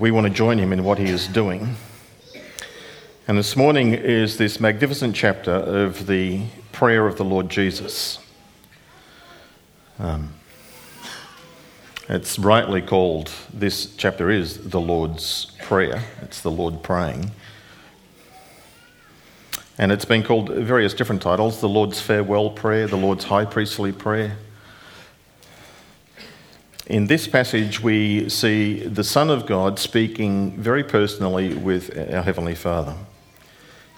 we 0.00 0.10
want 0.10 0.26
to 0.26 0.32
join 0.32 0.56
him 0.56 0.72
in 0.72 0.82
what 0.82 0.96
he 0.96 1.04
is 1.04 1.28
doing. 1.28 1.76
And 3.28 3.36
this 3.36 3.54
morning 3.54 3.92
is 3.92 4.38
this 4.38 4.58
magnificent 4.58 5.14
chapter 5.14 5.52
of 5.52 6.06
the 6.06 6.44
prayer 6.72 7.06
of 7.06 7.18
the 7.18 7.24
Lord 7.24 7.50
Jesus. 7.50 8.18
Um, 9.98 10.32
it's 12.08 12.38
rightly 12.38 12.80
called, 12.80 13.30
this 13.52 13.94
chapter 13.96 14.30
is 14.30 14.70
the 14.70 14.80
Lord's 14.80 15.52
Prayer. 15.60 16.02
It's 16.22 16.40
the 16.40 16.50
Lord 16.50 16.82
praying. 16.82 17.32
And 19.76 19.92
it's 19.92 20.06
been 20.06 20.22
called 20.22 20.48
various 20.48 20.94
different 20.94 21.20
titles 21.20 21.60
the 21.60 21.68
Lord's 21.68 22.00
Farewell 22.00 22.48
Prayer, 22.48 22.86
the 22.86 22.96
Lord's 22.96 23.24
High 23.24 23.44
Priestly 23.44 23.92
Prayer. 23.92 24.38
In 26.90 27.06
this 27.06 27.28
passage, 27.28 27.80
we 27.80 28.28
see 28.28 28.80
the 28.80 29.04
Son 29.04 29.30
of 29.30 29.46
God 29.46 29.78
speaking 29.78 30.60
very 30.60 30.82
personally 30.82 31.54
with 31.54 31.96
our 31.96 32.22
Heavenly 32.22 32.56
Father. 32.56 32.96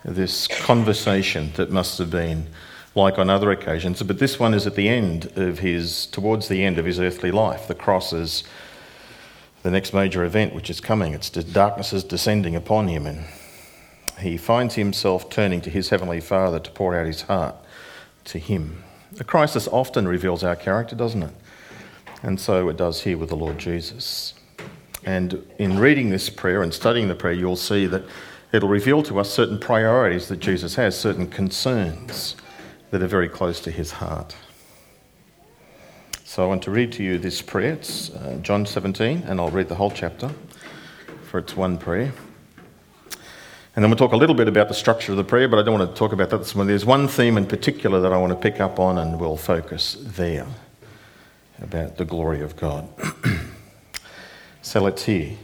This 0.04 0.46
conversation 0.46 1.52
that 1.54 1.70
must 1.70 1.96
have 1.96 2.10
been 2.10 2.48
like 2.94 3.18
on 3.18 3.30
other 3.30 3.50
occasions, 3.50 4.02
but 4.02 4.18
this 4.18 4.38
one 4.38 4.52
is 4.52 4.66
at 4.66 4.74
the 4.74 4.90
end 4.90 5.32
of 5.38 5.60
his, 5.60 6.04
towards 6.04 6.48
the 6.48 6.62
end 6.62 6.76
of 6.76 6.84
his 6.84 7.00
earthly 7.00 7.30
life. 7.30 7.66
The 7.66 7.74
cross 7.74 8.12
is 8.12 8.44
the 9.62 9.70
next 9.70 9.94
major 9.94 10.22
event 10.22 10.54
which 10.54 10.68
is 10.68 10.78
coming. 10.78 11.14
It's 11.14 11.30
darkness 11.30 11.94
is 11.94 12.04
descending 12.04 12.54
upon 12.54 12.88
him, 12.88 13.06
and 13.06 13.24
he 14.18 14.36
finds 14.36 14.74
himself 14.74 15.30
turning 15.30 15.62
to 15.62 15.70
his 15.70 15.88
Heavenly 15.88 16.20
Father 16.20 16.60
to 16.60 16.70
pour 16.70 16.94
out 16.94 17.06
his 17.06 17.22
heart 17.22 17.54
to 18.24 18.38
him. 18.38 18.84
A 19.18 19.24
crisis 19.24 19.66
often 19.66 20.06
reveals 20.06 20.44
our 20.44 20.56
character, 20.56 20.94
doesn't 20.94 21.22
it? 21.22 21.32
And 22.22 22.40
so 22.40 22.68
it 22.68 22.76
does 22.76 23.02
here 23.02 23.18
with 23.18 23.30
the 23.30 23.36
Lord 23.36 23.58
Jesus. 23.58 24.34
And 25.04 25.44
in 25.58 25.78
reading 25.78 26.10
this 26.10 26.30
prayer 26.30 26.62
and 26.62 26.72
studying 26.72 27.08
the 27.08 27.16
prayer, 27.16 27.32
you'll 27.32 27.56
see 27.56 27.86
that 27.86 28.04
it'll 28.52 28.68
reveal 28.68 29.02
to 29.04 29.18
us 29.18 29.28
certain 29.30 29.58
priorities 29.58 30.28
that 30.28 30.38
Jesus 30.38 30.76
has, 30.76 30.96
certain 30.96 31.26
concerns 31.26 32.36
that 32.90 33.02
are 33.02 33.08
very 33.08 33.28
close 33.28 33.60
to 33.60 33.70
his 33.72 33.92
heart. 33.92 34.36
So 36.24 36.44
I 36.44 36.46
want 36.46 36.62
to 36.62 36.70
read 36.70 36.92
to 36.92 37.02
you 37.02 37.18
this 37.18 37.42
prayer. 37.42 37.72
It's 37.72 38.10
uh, 38.10 38.38
John 38.40 38.64
17, 38.64 39.24
and 39.26 39.40
I'll 39.40 39.50
read 39.50 39.68
the 39.68 39.74
whole 39.74 39.90
chapter, 39.90 40.30
for 41.24 41.38
it's 41.38 41.56
one 41.56 41.76
prayer. 41.76 42.12
And 43.74 43.82
then 43.82 43.90
we'll 43.90 43.98
talk 43.98 44.12
a 44.12 44.16
little 44.16 44.36
bit 44.36 44.48
about 44.48 44.68
the 44.68 44.74
structure 44.74 45.12
of 45.12 45.18
the 45.18 45.24
prayer, 45.24 45.48
but 45.48 45.58
I 45.58 45.62
don't 45.62 45.78
want 45.78 45.90
to 45.90 45.96
talk 45.96 46.12
about 46.12 46.30
that 46.30 46.38
this 46.38 46.54
morning. 46.54 46.68
There's 46.68 46.86
one 46.86 47.08
theme 47.08 47.36
in 47.36 47.46
particular 47.46 48.00
that 48.00 48.12
I 48.12 48.18
want 48.18 48.30
to 48.30 48.38
pick 48.38 48.60
up 48.60 48.78
on, 48.78 48.98
and 48.98 49.18
we'll 49.18 49.36
focus 49.36 49.96
there 49.98 50.46
about 51.62 51.96
the 51.96 52.04
glory 52.04 52.40
of 52.40 52.56
God. 52.56 52.88
so 54.62 54.80
let's 54.80 55.04
hear 55.04 55.36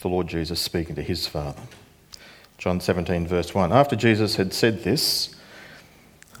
the 0.00 0.08
Lord 0.08 0.28
Jesus 0.28 0.60
speaking 0.60 0.94
to 0.96 1.02
his 1.02 1.26
Father. 1.26 1.62
John 2.58 2.80
17, 2.80 3.26
verse 3.26 3.54
1. 3.54 3.72
After 3.72 3.96
Jesus 3.96 4.36
had 4.36 4.52
said 4.52 4.82
this, 4.82 5.34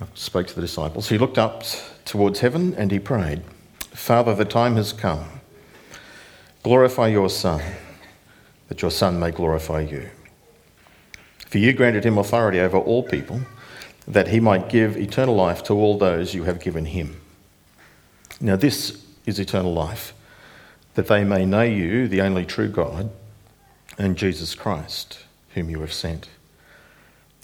uh, 0.00 0.06
spoke 0.14 0.46
to 0.48 0.54
the 0.54 0.60
disciples, 0.60 1.08
he 1.08 1.18
looked 1.18 1.38
up 1.38 1.64
towards 2.04 2.40
heaven 2.40 2.74
and 2.74 2.90
he 2.90 2.98
prayed, 2.98 3.42
Father, 3.90 4.34
the 4.34 4.44
time 4.44 4.76
has 4.76 4.92
come. 4.92 5.40
Glorify 6.62 7.08
your 7.08 7.30
Son, 7.30 7.62
that 8.68 8.82
your 8.82 8.90
Son 8.90 9.18
may 9.18 9.30
glorify 9.30 9.80
you. 9.80 10.10
For 11.46 11.58
you 11.58 11.72
granted 11.72 12.04
him 12.04 12.18
authority 12.18 12.60
over 12.60 12.76
all 12.76 13.02
people, 13.02 13.40
that 14.06 14.28
he 14.28 14.40
might 14.40 14.68
give 14.68 14.96
eternal 14.96 15.34
life 15.34 15.62
to 15.64 15.74
all 15.74 15.96
those 15.96 16.34
you 16.34 16.44
have 16.44 16.60
given 16.60 16.86
him. 16.86 17.20
Now, 18.40 18.56
this 18.56 19.05
is 19.26 19.38
eternal 19.38 19.74
life, 19.74 20.14
that 20.94 21.08
they 21.08 21.24
may 21.24 21.44
know 21.44 21.62
you, 21.62 22.08
the 22.08 22.22
only 22.22 22.46
true 22.46 22.68
God, 22.68 23.10
and 23.98 24.16
Jesus 24.16 24.54
Christ, 24.54 25.18
whom 25.54 25.68
you 25.68 25.80
have 25.80 25.92
sent. 25.92 26.28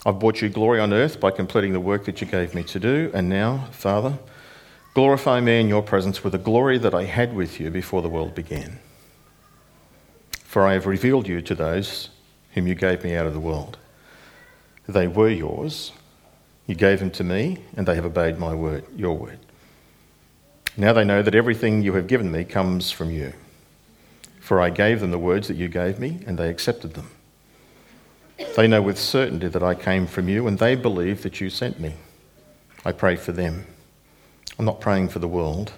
I've 0.07 0.19
brought 0.19 0.41
you 0.41 0.49
glory 0.49 0.81
on 0.81 0.93
earth 0.93 1.21
by 1.21 1.31
completing 1.31 1.73
the 1.73 1.81
work 1.81 2.07
that 2.07 2.21
you 2.21 2.27
gave 2.27 2.55
me 2.55 2.63
to 2.65 2.81
do, 2.81 3.11
and 3.13 3.29
now, 3.29 3.69
Father, 3.73 4.19
glorify 4.95 5.41
me 5.41 5.61
in 5.61 5.69
your 5.69 5.83
presence 5.83 6.25
with 6.25 6.33
the 6.33 6.39
glory 6.39 6.79
that 6.79 6.95
I 6.95 7.05
had 7.05 7.35
with 7.35 7.61
you 7.61 7.71
before 7.71 8.03
the 8.03 8.09
world 8.09 8.35
began. 8.35 8.79
For 10.45 10.67
I 10.67 10.75
have 10.75 10.87
revealed 10.87 11.29
you 11.29 11.41
to 11.43 11.55
those 11.55 12.11
whom 12.55 12.67
you 12.67 12.75
gave 12.75 13.05
me 13.05 13.15
out 13.15 13.27
of 13.27 13.33
the 13.33 13.41
world. 13.41 13.79
They 14.89 15.07
were 15.07 15.31
yours. 15.31 15.93
You 16.67 16.75
gave 16.75 17.01
them 17.01 17.11
to 17.13 17.25
me, 17.25 17.59
and 17.77 17.87
they 17.87 17.95
have 17.95 18.05
obeyed 18.05 18.39
my 18.39 18.55
word, 18.55 18.85
your 18.97 19.17
word. 19.17 19.39
Now 20.77 20.93
they 20.93 21.05
know 21.05 21.23
that 21.23 21.35
everything 21.35 21.83
you 21.83 21.95
have 21.95 22.07
given 22.07 22.33
me 22.33 22.45
comes 22.45 22.91
from 22.91 23.11
you. 23.11 23.35
For 24.41 24.61
I 24.61 24.71
gave 24.71 25.01
them 25.01 25.11
the 25.11 25.19
words 25.19 25.49
that 25.49 25.57
you 25.57 25.69
gave 25.69 25.99
me, 25.99 26.21
and 26.27 26.39
they 26.39 26.49
accepted 26.49 26.95
them. 26.95 27.11
They 28.57 28.67
know 28.67 28.83
with 28.83 28.99
certainty 28.99 29.49
that 29.49 29.63
I 29.63 29.75
came 29.75 30.07
from 30.07 30.29
you, 30.29 30.47
and 30.47 30.59
they 30.59 30.75
believe 30.75 31.23
that 31.23 31.41
you 31.41 31.51
sent 31.51 31.79
me. 31.79 31.95
I 32.85 32.93
pray 32.93 33.17
for 33.17 33.33
them. 33.33 33.67
I'm 34.59 34.65
not 34.65 34.81
praying 34.81 35.11
for 35.11 35.19
the 35.19 35.29
world, 35.29 35.73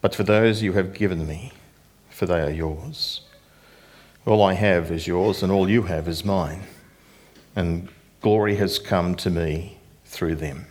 but 0.00 0.14
for 0.14 0.22
those 0.22 0.62
you 0.62 0.74
have 0.74 0.94
given 0.94 1.26
me, 1.26 1.52
for 2.10 2.26
they 2.26 2.40
are 2.40 2.50
yours. 2.50 3.22
All 4.26 4.42
I 4.42 4.52
have 4.52 4.90
is 4.90 5.06
yours, 5.06 5.42
and 5.42 5.50
all 5.50 5.68
you 5.68 5.82
have 5.84 6.06
is 6.06 6.24
mine. 6.24 6.64
And 7.56 7.88
glory 8.20 8.56
has 8.56 8.78
come 8.78 9.14
to 9.16 9.30
me 9.30 9.78
through 10.04 10.36
them. 10.36 10.66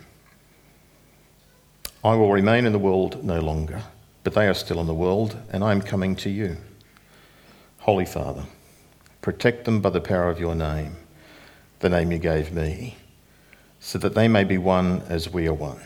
I 2.08 2.14
will 2.14 2.32
remain 2.32 2.64
in 2.64 2.72
the 2.72 2.78
world 2.78 3.22
no 3.22 3.38
longer, 3.38 3.82
but 4.24 4.32
they 4.32 4.48
are 4.48 4.54
still 4.54 4.80
in 4.80 4.86
the 4.86 4.94
world, 4.94 5.36
and 5.52 5.62
I 5.62 5.72
am 5.72 5.82
coming 5.82 6.16
to 6.16 6.30
you. 6.30 6.56
Holy 7.80 8.06
Father, 8.06 8.46
protect 9.20 9.66
them 9.66 9.82
by 9.82 9.90
the 9.90 10.00
power 10.00 10.30
of 10.30 10.40
your 10.40 10.54
name, 10.54 10.96
the 11.80 11.90
name 11.90 12.10
you 12.10 12.16
gave 12.16 12.50
me, 12.50 12.96
so 13.78 13.98
that 13.98 14.14
they 14.14 14.26
may 14.26 14.42
be 14.42 14.56
one 14.56 15.02
as 15.10 15.28
we 15.28 15.46
are 15.48 15.52
one. 15.52 15.82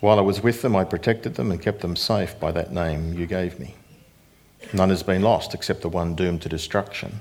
While 0.00 0.18
I 0.18 0.22
was 0.22 0.42
with 0.42 0.60
them, 0.60 0.76
I 0.76 0.84
protected 0.84 1.36
them 1.36 1.50
and 1.50 1.62
kept 1.62 1.80
them 1.80 1.96
safe 1.96 2.38
by 2.38 2.52
that 2.52 2.70
name 2.70 3.14
you 3.14 3.24
gave 3.24 3.58
me. 3.58 3.74
None 4.74 4.90
has 4.90 5.02
been 5.02 5.22
lost 5.22 5.54
except 5.54 5.80
the 5.80 5.88
one 5.88 6.14
doomed 6.14 6.42
to 6.42 6.50
destruction, 6.50 7.20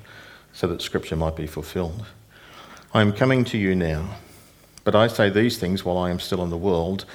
so 0.52 0.68
that 0.68 0.82
Scripture 0.82 1.16
might 1.16 1.38
be 1.38 1.48
fulfilled. 1.48 2.06
I 2.94 3.00
am 3.00 3.14
coming 3.14 3.46
to 3.46 3.58
you 3.58 3.76
now, 3.76 4.18
but 4.84 4.96
I 4.96 5.08
say 5.08 5.30
these 5.30 5.58
things 5.58 5.86
while 5.86 5.98
I 5.98 6.10
am 6.10 6.20
still 6.20 6.44
in 6.44 6.50
the 6.50 6.58
world, 6.58 7.06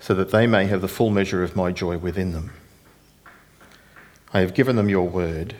so 0.00 0.14
that 0.14 0.30
they 0.30 0.46
may 0.46 0.66
have 0.66 0.80
the 0.80 0.88
full 0.88 1.10
measure 1.10 1.42
of 1.42 1.56
my 1.56 1.72
joy 1.72 1.96
within 1.98 2.32
them. 2.32 2.52
I 4.32 4.40
have 4.40 4.54
given 4.54 4.76
them 4.76 4.88
your 4.88 5.08
word, 5.08 5.54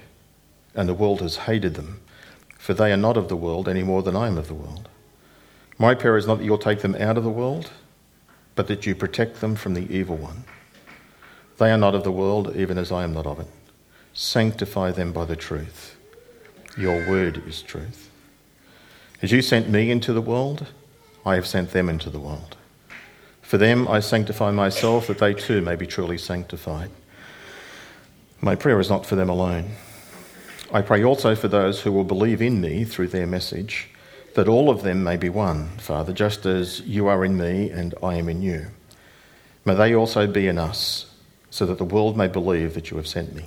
and 0.75 0.89
the 0.89 0.95
world 0.95 1.21
has 1.21 1.37
hated 1.37 1.75
them, 1.75 2.01
for 2.59 2.75
they 2.75 2.93
are 2.93 2.99
not 2.99 3.17
of 3.17 3.29
the 3.29 3.37
world 3.37 3.69
any 3.69 3.83
more 3.83 4.03
than 4.03 4.17
I 4.17 4.27
am 4.27 4.37
of 4.37 4.49
the 4.49 4.55
world. 4.55 4.89
My 5.79 5.95
prayer 5.95 6.17
is 6.17 6.27
not 6.27 6.39
that 6.39 6.45
you'll 6.45 6.59
take 6.59 6.81
them 6.81 6.95
out 6.97 7.17
of 7.17 7.25
the 7.25 7.31
world, 7.31 7.71
but 8.55 8.67
that 8.69 8.87
you 8.87 8.95
protect 8.95 9.41
them 9.41 9.57
from 9.57 9.75
the 9.75 9.95
evil 9.95 10.17
one. 10.17 10.45
They 11.59 11.71
are 11.71 11.79
not 11.79 11.95
of 11.95 12.05
the 12.05 12.13
world, 12.13 12.55
even 12.57 12.77
as 12.77 12.93
I 12.93 13.05
am 13.05 13.15
not 13.15 13.27
of 13.27 13.41
it. 13.41 13.49
Sanctify 14.13 14.93
them 14.93 15.13
by 15.13 15.25
the 15.25 15.37
truth. 15.37 15.97
Your 16.77 17.09
word 17.09 17.43
is 17.47 17.63
truth. 17.63 18.11
As 19.23 19.33
you 19.33 19.41
sent 19.41 19.69
me 19.69 19.91
into 19.91 20.13
the 20.13 20.21
world, 20.21 20.67
I 21.27 21.35
have 21.35 21.47
sent 21.47 21.73
them 21.73 21.89
into 21.89 22.09
the 22.09 22.21
world. 22.21 22.57
For 23.43 23.59
them 23.59 23.89
I 23.89 24.01
sanctify 24.01 24.53
myself, 24.53 25.09
that 25.09 25.19
they 25.19 25.35
too 25.35 25.61
may 25.61 25.75
be 25.75 25.87
truly 25.87 26.19
sanctified. 26.19 26.91
My 28.41 28.55
prayer 28.55 28.79
is 28.79 28.89
not 28.89 29.05
for 29.05 29.17
them 29.17 29.29
alone. 29.29 29.73
I 30.73 30.83
pray 30.83 31.03
also 31.03 31.35
for 31.35 31.49
those 31.49 31.83
who 31.83 31.93
will 31.93 32.05
believe 32.05 32.41
in 32.41 32.61
me 32.61 32.85
through 32.85 33.09
their 33.09 33.27
message, 33.27 33.89
that 34.35 34.49
all 34.49 34.71
of 34.71 34.83
them 34.83 35.03
may 35.03 35.17
be 35.17 35.29
one, 35.29 35.69
Father, 35.79 36.13
just 36.13 36.47
as 36.47 36.81
you 36.81 37.09
are 37.09 37.25
in 37.25 37.37
me 37.37 37.71
and 37.71 37.95
I 38.03 38.15
am 38.15 38.29
in 38.29 38.41
you. 38.41 38.69
May 39.65 39.75
they 39.75 39.95
also 39.95 40.27
be 40.27 40.47
in 40.47 40.59
us, 40.59 41.13
so 41.51 41.67
that 41.67 41.79
the 41.79 41.85
world 41.85 42.17
may 42.17 42.29
believe 42.29 42.75
that 42.75 42.91
you 42.91 42.97
have 42.99 43.09
sent 43.09 43.35
me. 43.35 43.47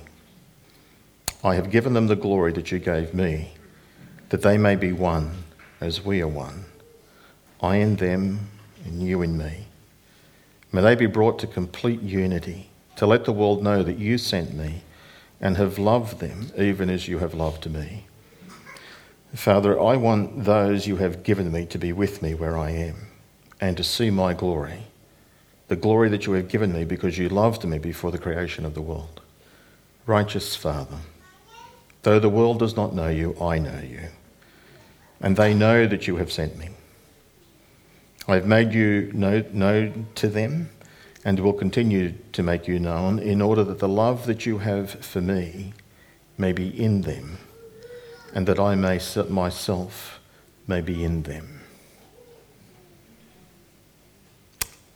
I 1.42 1.54
have 1.54 1.70
given 1.70 1.94
them 1.94 2.08
the 2.08 2.16
glory 2.16 2.52
that 2.52 2.70
you 2.70 2.78
gave 2.78 3.14
me, 3.14 3.52
that 4.28 4.42
they 4.42 4.58
may 4.58 4.76
be 4.76 4.92
one 4.92 5.44
as 5.80 6.04
we 6.04 6.20
are 6.20 6.28
one, 6.28 6.66
I 7.62 7.76
in 7.76 7.96
them 7.96 8.48
and 8.84 9.02
you 9.02 9.22
in 9.22 9.36
me. 9.36 9.66
May 10.72 10.82
they 10.82 10.94
be 10.94 11.06
brought 11.06 11.38
to 11.40 11.46
complete 11.46 12.00
unity, 12.00 12.70
to 12.96 13.06
let 13.06 13.24
the 13.24 13.32
world 13.32 13.62
know 13.62 13.82
that 13.82 13.98
you 13.98 14.18
sent 14.18 14.54
me 14.54 14.82
and 15.40 15.56
have 15.56 15.78
loved 15.78 16.20
them 16.20 16.50
even 16.56 16.88
as 16.90 17.08
you 17.08 17.18
have 17.18 17.34
loved 17.34 17.70
me. 17.70 18.06
Father, 19.34 19.80
I 19.80 19.96
want 19.96 20.44
those 20.44 20.86
you 20.86 20.96
have 20.96 21.22
given 21.22 21.52
me 21.52 21.66
to 21.66 21.78
be 21.78 21.92
with 21.92 22.22
me 22.22 22.34
where 22.34 22.56
I 22.56 22.70
am 22.70 22.96
and 23.60 23.76
to 23.76 23.84
see 23.84 24.10
my 24.10 24.34
glory, 24.34 24.84
the 25.68 25.76
glory 25.76 26.08
that 26.08 26.26
you 26.26 26.32
have 26.32 26.48
given 26.48 26.72
me 26.72 26.84
because 26.84 27.18
you 27.18 27.28
loved 27.28 27.64
me 27.64 27.78
before 27.78 28.10
the 28.10 28.18
creation 28.18 28.64
of 28.64 28.74
the 28.74 28.82
world. 28.82 29.20
Righteous 30.06 30.56
Father, 30.56 30.98
though 32.02 32.18
the 32.18 32.28
world 32.28 32.58
does 32.58 32.76
not 32.76 32.94
know 32.94 33.08
you, 33.08 33.36
I 33.40 33.58
know 33.58 33.80
you 33.80 34.08
and 35.20 35.36
they 35.36 35.54
know 35.54 35.86
that 35.86 36.06
you 36.06 36.16
have 36.16 36.32
sent 36.32 36.56
me. 36.56 36.70
I 38.28 38.34
have 38.34 38.46
made 38.46 38.72
you 38.72 39.10
known 39.12 40.06
to 40.14 40.28
them 40.28 40.70
and 41.24 41.40
will 41.40 41.52
continue 41.52 42.14
to 42.32 42.42
make 42.42 42.66
you 42.68 42.78
known 42.78 43.18
in 43.18 43.42
order 43.42 43.64
that 43.64 43.78
the 43.78 43.88
love 43.88 44.26
that 44.26 44.46
you 44.46 44.58
have 44.58 44.90
for 44.90 45.20
me 45.20 45.72
may 46.38 46.52
be 46.52 46.68
in 46.68 47.02
them, 47.02 47.38
and 48.34 48.46
that 48.46 48.58
I 48.58 48.74
may 48.74 48.98
myself 49.28 50.20
may 50.66 50.80
be 50.80 51.04
in 51.04 51.24
them. 51.24 51.60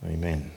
Amen. 0.03 0.51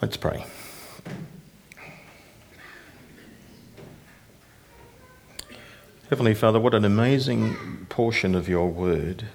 Let's 0.00 0.16
pray. 0.16 0.49
Heavenly 6.10 6.34
Father, 6.34 6.58
what 6.58 6.74
an 6.74 6.84
amazing 6.84 7.86
portion 7.88 8.34
of 8.34 8.48
your 8.48 8.68
word 8.68 9.26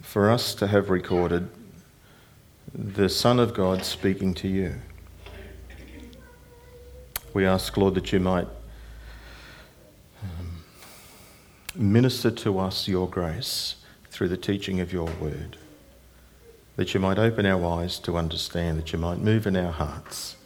for 0.00 0.30
us 0.30 0.54
to 0.54 0.66
have 0.66 0.88
recorded 0.88 1.50
the 2.72 3.10
Son 3.10 3.38
of 3.38 3.52
God 3.52 3.84
speaking 3.84 4.32
to 4.32 4.48
you. 4.48 4.76
We 7.34 7.44
ask, 7.44 7.76
Lord, 7.76 7.96
that 7.96 8.14
you 8.14 8.18
might 8.18 8.48
um, 10.22 10.64
minister 11.74 12.30
to 12.30 12.58
us 12.58 12.88
your 12.88 13.06
grace 13.06 13.76
through 14.08 14.28
the 14.28 14.38
teaching 14.38 14.80
of 14.80 14.90
your 14.90 15.10
word 15.20 15.58
that 16.76 16.94
you 16.94 17.00
might 17.00 17.18
open 17.18 17.44
our 17.44 17.62
eyes 17.78 17.98
to 17.98 18.16
understand, 18.16 18.78
that 18.78 18.90
you 18.94 18.98
might 18.98 19.18
move 19.18 19.46
in 19.46 19.54
our 19.54 19.72
hearts, 19.72 20.36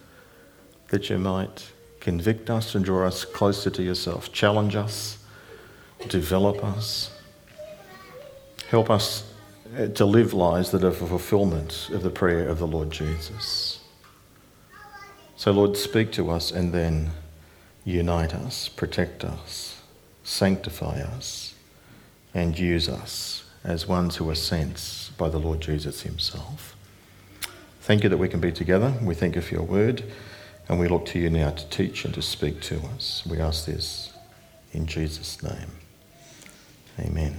that 0.88 1.08
you 1.10 1.16
might 1.16 1.70
convict 2.04 2.50
us 2.50 2.74
and 2.74 2.84
draw 2.84 3.06
us 3.06 3.24
closer 3.24 3.70
to 3.70 3.82
yourself, 3.82 4.30
challenge 4.30 4.76
us, 4.76 5.18
develop 6.08 6.62
us, 6.62 7.10
help 8.68 8.90
us 8.90 9.24
uh, 9.76 9.86
to 9.88 10.04
live 10.04 10.34
lives 10.34 10.70
that 10.70 10.84
are 10.84 10.92
for 10.92 11.06
fulfillment 11.06 11.88
of 11.90 12.02
the 12.02 12.10
prayer 12.10 12.46
of 12.46 12.58
the 12.58 12.66
Lord 12.66 12.90
Jesus. 12.90 13.80
So, 15.36 15.50
Lord, 15.50 15.76
speak 15.76 16.12
to 16.12 16.30
us 16.30 16.52
and 16.52 16.72
then 16.72 17.10
unite 17.84 18.34
us, 18.34 18.68
protect 18.68 19.24
us, 19.24 19.80
sanctify 20.22 21.00
us, 21.00 21.54
and 22.34 22.58
use 22.58 22.88
us 22.88 23.44
as 23.64 23.88
ones 23.88 24.16
who 24.16 24.28
are 24.28 24.34
sent 24.34 25.10
by 25.16 25.30
the 25.30 25.38
Lord 25.38 25.60
Jesus 25.60 26.02
Himself. 26.02 26.76
Thank 27.80 28.02
you 28.02 28.10
that 28.10 28.18
we 28.18 28.28
can 28.28 28.40
be 28.40 28.52
together. 28.52 28.94
We 29.02 29.14
thank 29.14 29.36
you 29.36 29.42
for 29.42 29.54
your 29.54 29.64
word, 29.64 30.04
and 30.68 30.78
we 30.78 30.88
look 30.88 31.04
to 31.06 31.18
you 31.18 31.30
now 31.30 31.50
to 31.50 31.68
teach 31.68 32.04
and 32.04 32.14
to 32.14 32.22
speak 32.22 32.60
to 32.62 32.80
us. 32.94 33.22
We 33.26 33.40
ask 33.40 33.66
this 33.66 34.12
in 34.72 34.86
Jesus' 34.86 35.42
name. 35.42 35.70
Amen. 36.98 37.36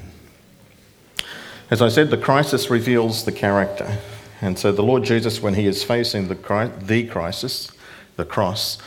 As 1.71 1.81
I 1.81 1.89
said, 1.89 2.11
the 2.11 2.17
crisis 2.17 2.69
reveals 2.69 3.25
the 3.25 3.31
character. 3.31 3.97
And 4.41 4.59
so 4.59 4.71
the 4.71 4.83
Lord 4.83 5.03
Jesus, 5.03 5.41
when 5.41 5.55
he 5.55 5.65
is 5.65 5.83
facing 5.83 6.27
the, 6.27 6.71
the 6.81 7.07
crisis, 7.07 7.71
the 8.15 8.25
cross, 8.25 8.77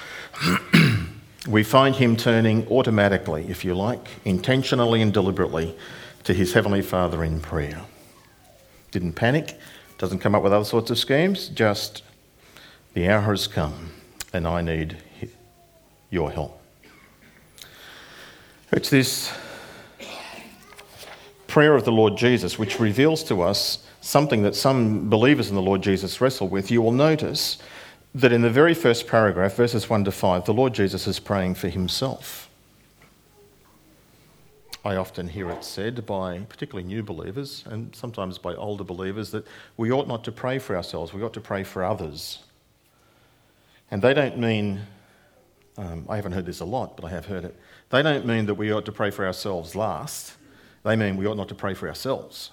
we 1.49 1.65
find 1.65 1.97
him 1.97 2.17
turning 2.17 2.69
automatically, 2.69 3.47
if 3.49 3.65
you 3.65 3.75
like, 3.75 4.07
intentionally 4.25 5.03
and 5.03 5.13
deliberately 5.13 5.77
to 6.25 6.35
his 6.35 6.53
Heavenly 6.53 6.83
Father 6.83 7.25
in 7.25 7.41
prayer. 7.41 7.83
Didn't 8.93 9.15
panic, 9.15 9.59
doesn't 9.97 10.21
come 10.21 10.35
up 10.35 10.45
with 10.45 10.53
other 10.53 10.65
sorts 10.65 10.91
of 10.91 10.99
schemes, 10.99 11.49
just 11.49 12.03
the 12.95 13.09
hour 13.09 13.23
has 13.23 13.49
come 13.49 13.91
and 14.33 14.47
I 14.47 14.63
need 14.63 14.97
your 16.11 16.31
help. 16.31 16.61
It's 18.73 18.91
this 18.91 19.33
prayer 21.47 21.75
of 21.75 21.85
the 21.85 21.93
Lord 21.93 22.17
Jesus 22.17 22.59
which 22.59 22.79
reveals 22.79 23.25
to 23.25 23.43
us 23.43 23.85
something 24.01 24.43
that 24.43 24.55
some 24.55 25.09
believers 25.09 25.49
in 25.49 25.55
the 25.55 25.63
Lord 25.63 25.83
Jesus 25.83 26.21
wrestle 26.21 26.49
with. 26.49 26.71
You 26.71 26.83
will 26.83 26.93
notice 26.93 27.59
that 28.15 28.33
in 28.33 28.43
the 28.43 28.51
very 28.51 28.75
first 28.75 29.07
paragraph, 29.07 29.55
verses 29.55 29.89
1 29.89 30.05
to 30.05 30.13
5, 30.13 30.45
the 30.45 30.55
Lord 30.55 30.75
Jesus 30.75 31.07
is 31.07 31.19
praying 31.19 31.55
for 31.55 31.69
himself. 31.69 32.49
I 34.85 34.97
often 34.97 35.29
hear 35.29 35.51
it 35.51 35.65
said 35.65 36.07
by 36.07 36.39
particularly 36.49 36.87
new 36.87 37.03
believers 37.03 37.65
and 37.67 37.95
sometimes 37.95 38.39
by 38.39 38.55
older 38.55 38.85
believers 38.85 39.31
that 39.33 39.47
we 39.77 39.91
ought 39.91 40.09
not 40.09 40.25
to 40.25 40.33
pray 40.33 40.59
for 40.59 40.77
ourselves, 40.77 41.13
we 41.13 41.23
ought 41.23 41.35
to 41.35 41.41
pray 41.41 41.65
for 41.65 41.85
others. 41.85 42.39
And 43.91 44.03
they 44.03 44.15
don't 44.15 44.39
mean, 44.39 44.81
um, 45.77 46.07
I 46.09 46.17
haven't 46.17 46.33
heard 46.33 46.47
this 46.47 46.61
a 46.61 46.65
lot, 46.65 46.97
but 46.97 47.05
I 47.05 47.11
have 47.11 47.27
heard 47.27 47.45
it. 47.45 47.57
They 47.91 48.03
don't 48.03 48.27
mean 48.27 48.47
that 48.47 48.55
we 48.55 48.73
ought 48.73 48.85
to 48.85 48.93
pray 48.93 49.11
for 49.11 49.27
ourselves 49.27 49.75
last. 49.75 50.35
They 50.85 50.97
mean 50.97 51.17
we 51.17 51.27
ought 51.27 51.37
not 51.37 51.49
to 51.49 51.55
pray 51.55 51.75
for 51.75 51.89
ourselves. 51.89 52.51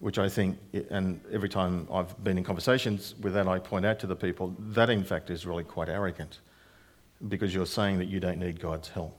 Which 0.00 0.18
I 0.18 0.28
think, 0.28 0.58
and 0.90 1.20
every 1.32 1.48
time 1.48 1.88
I've 1.92 2.22
been 2.22 2.38
in 2.38 2.44
conversations 2.44 3.14
with 3.20 3.34
that, 3.34 3.48
I 3.48 3.58
point 3.58 3.84
out 3.84 3.98
to 4.00 4.06
the 4.06 4.14
people 4.14 4.54
that 4.58 4.90
in 4.90 5.02
fact 5.02 5.30
is 5.30 5.44
really 5.44 5.64
quite 5.64 5.88
arrogant 5.88 6.38
because 7.26 7.52
you're 7.52 7.66
saying 7.66 7.98
that 7.98 8.06
you 8.06 8.20
don't 8.20 8.38
need 8.38 8.60
God's 8.60 8.88
help. 8.88 9.16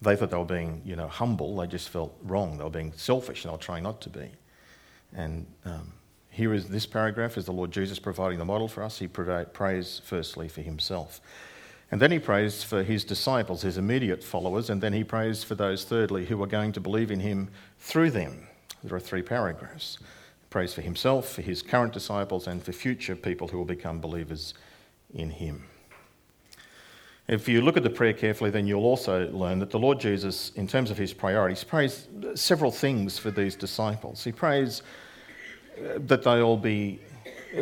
They 0.00 0.16
thought 0.16 0.30
they 0.30 0.38
were 0.38 0.44
being, 0.44 0.80
you 0.84 0.96
know, 0.96 1.08
humble. 1.08 1.56
They 1.56 1.66
just 1.66 1.88
felt 1.88 2.16
wrong. 2.22 2.56
They 2.56 2.64
were 2.64 2.70
being 2.70 2.92
selfish, 2.96 3.44
and 3.44 3.50
they 3.50 3.54
were 3.56 3.62
trying 3.62 3.82
not 3.82 4.00
to 4.02 4.08
be. 4.08 4.30
And 5.12 5.46
um, 5.64 5.92
here 6.38 6.54
is 6.54 6.68
this 6.68 6.86
paragraph: 6.86 7.36
is 7.36 7.44
the 7.44 7.52
Lord 7.52 7.72
Jesus 7.72 7.98
providing 7.98 8.38
the 8.38 8.44
model 8.44 8.68
for 8.68 8.82
us. 8.82 9.00
He 9.00 9.08
prays 9.08 10.00
firstly 10.04 10.48
for 10.48 10.62
himself, 10.62 11.20
and 11.90 12.00
then 12.00 12.12
he 12.12 12.18
prays 12.18 12.62
for 12.62 12.82
his 12.82 13.04
disciples, 13.04 13.62
his 13.62 13.76
immediate 13.76 14.22
followers, 14.22 14.70
and 14.70 14.80
then 14.80 14.92
he 14.92 15.04
prays 15.04 15.44
for 15.44 15.56
those 15.56 15.84
thirdly 15.84 16.26
who 16.26 16.42
are 16.42 16.46
going 16.46 16.72
to 16.72 16.80
believe 16.80 17.10
in 17.10 17.20
him 17.20 17.50
through 17.78 18.12
them. 18.12 18.46
There 18.84 18.96
are 18.96 19.00
three 19.00 19.22
paragraphs. 19.22 19.98
He 20.40 20.46
prays 20.48 20.72
for 20.72 20.80
himself, 20.80 21.28
for 21.28 21.42
his 21.42 21.60
current 21.60 21.92
disciples, 21.92 22.46
and 22.46 22.62
for 22.62 22.72
future 22.72 23.16
people 23.16 23.48
who 23.48 23.58
will 23.58 23.64
become 23.64 24.00
believers 24.00 24.54
in 25.12 25.30
him. 25.30 25.64
If 27.26 27.48
you 27.48 27.60
look 27.60 27.76
at 27.76 27.82
the 27.82 27.90
prayer 27.90 28.14
carefully, 28.14 28.50
then 28.50 28.66
you'll 28.66 28.84
also 28.84 29.28
learn 29.32 29.58
that 29.58 29.70
the 29.70 29.78
Lord 29.78 30.00
Jesus, 30.00 30.50
in 30.54 30.66
terms 30.66 30.90
of 30.90 30.96
his 30.96 31.12
priorities, 31.12 31.64
prays 31.64 32.06
several 32.34 32.70
things 32.70 33.18
for 33.18 33.30
these 33.30 33.56
disciples. 33.56 34.24
He 34.24 34.32
prays 34.32 34.82
that 35.96 36.22
they 36.22 36.40
all 36.40 36.56
be 36.56 37.00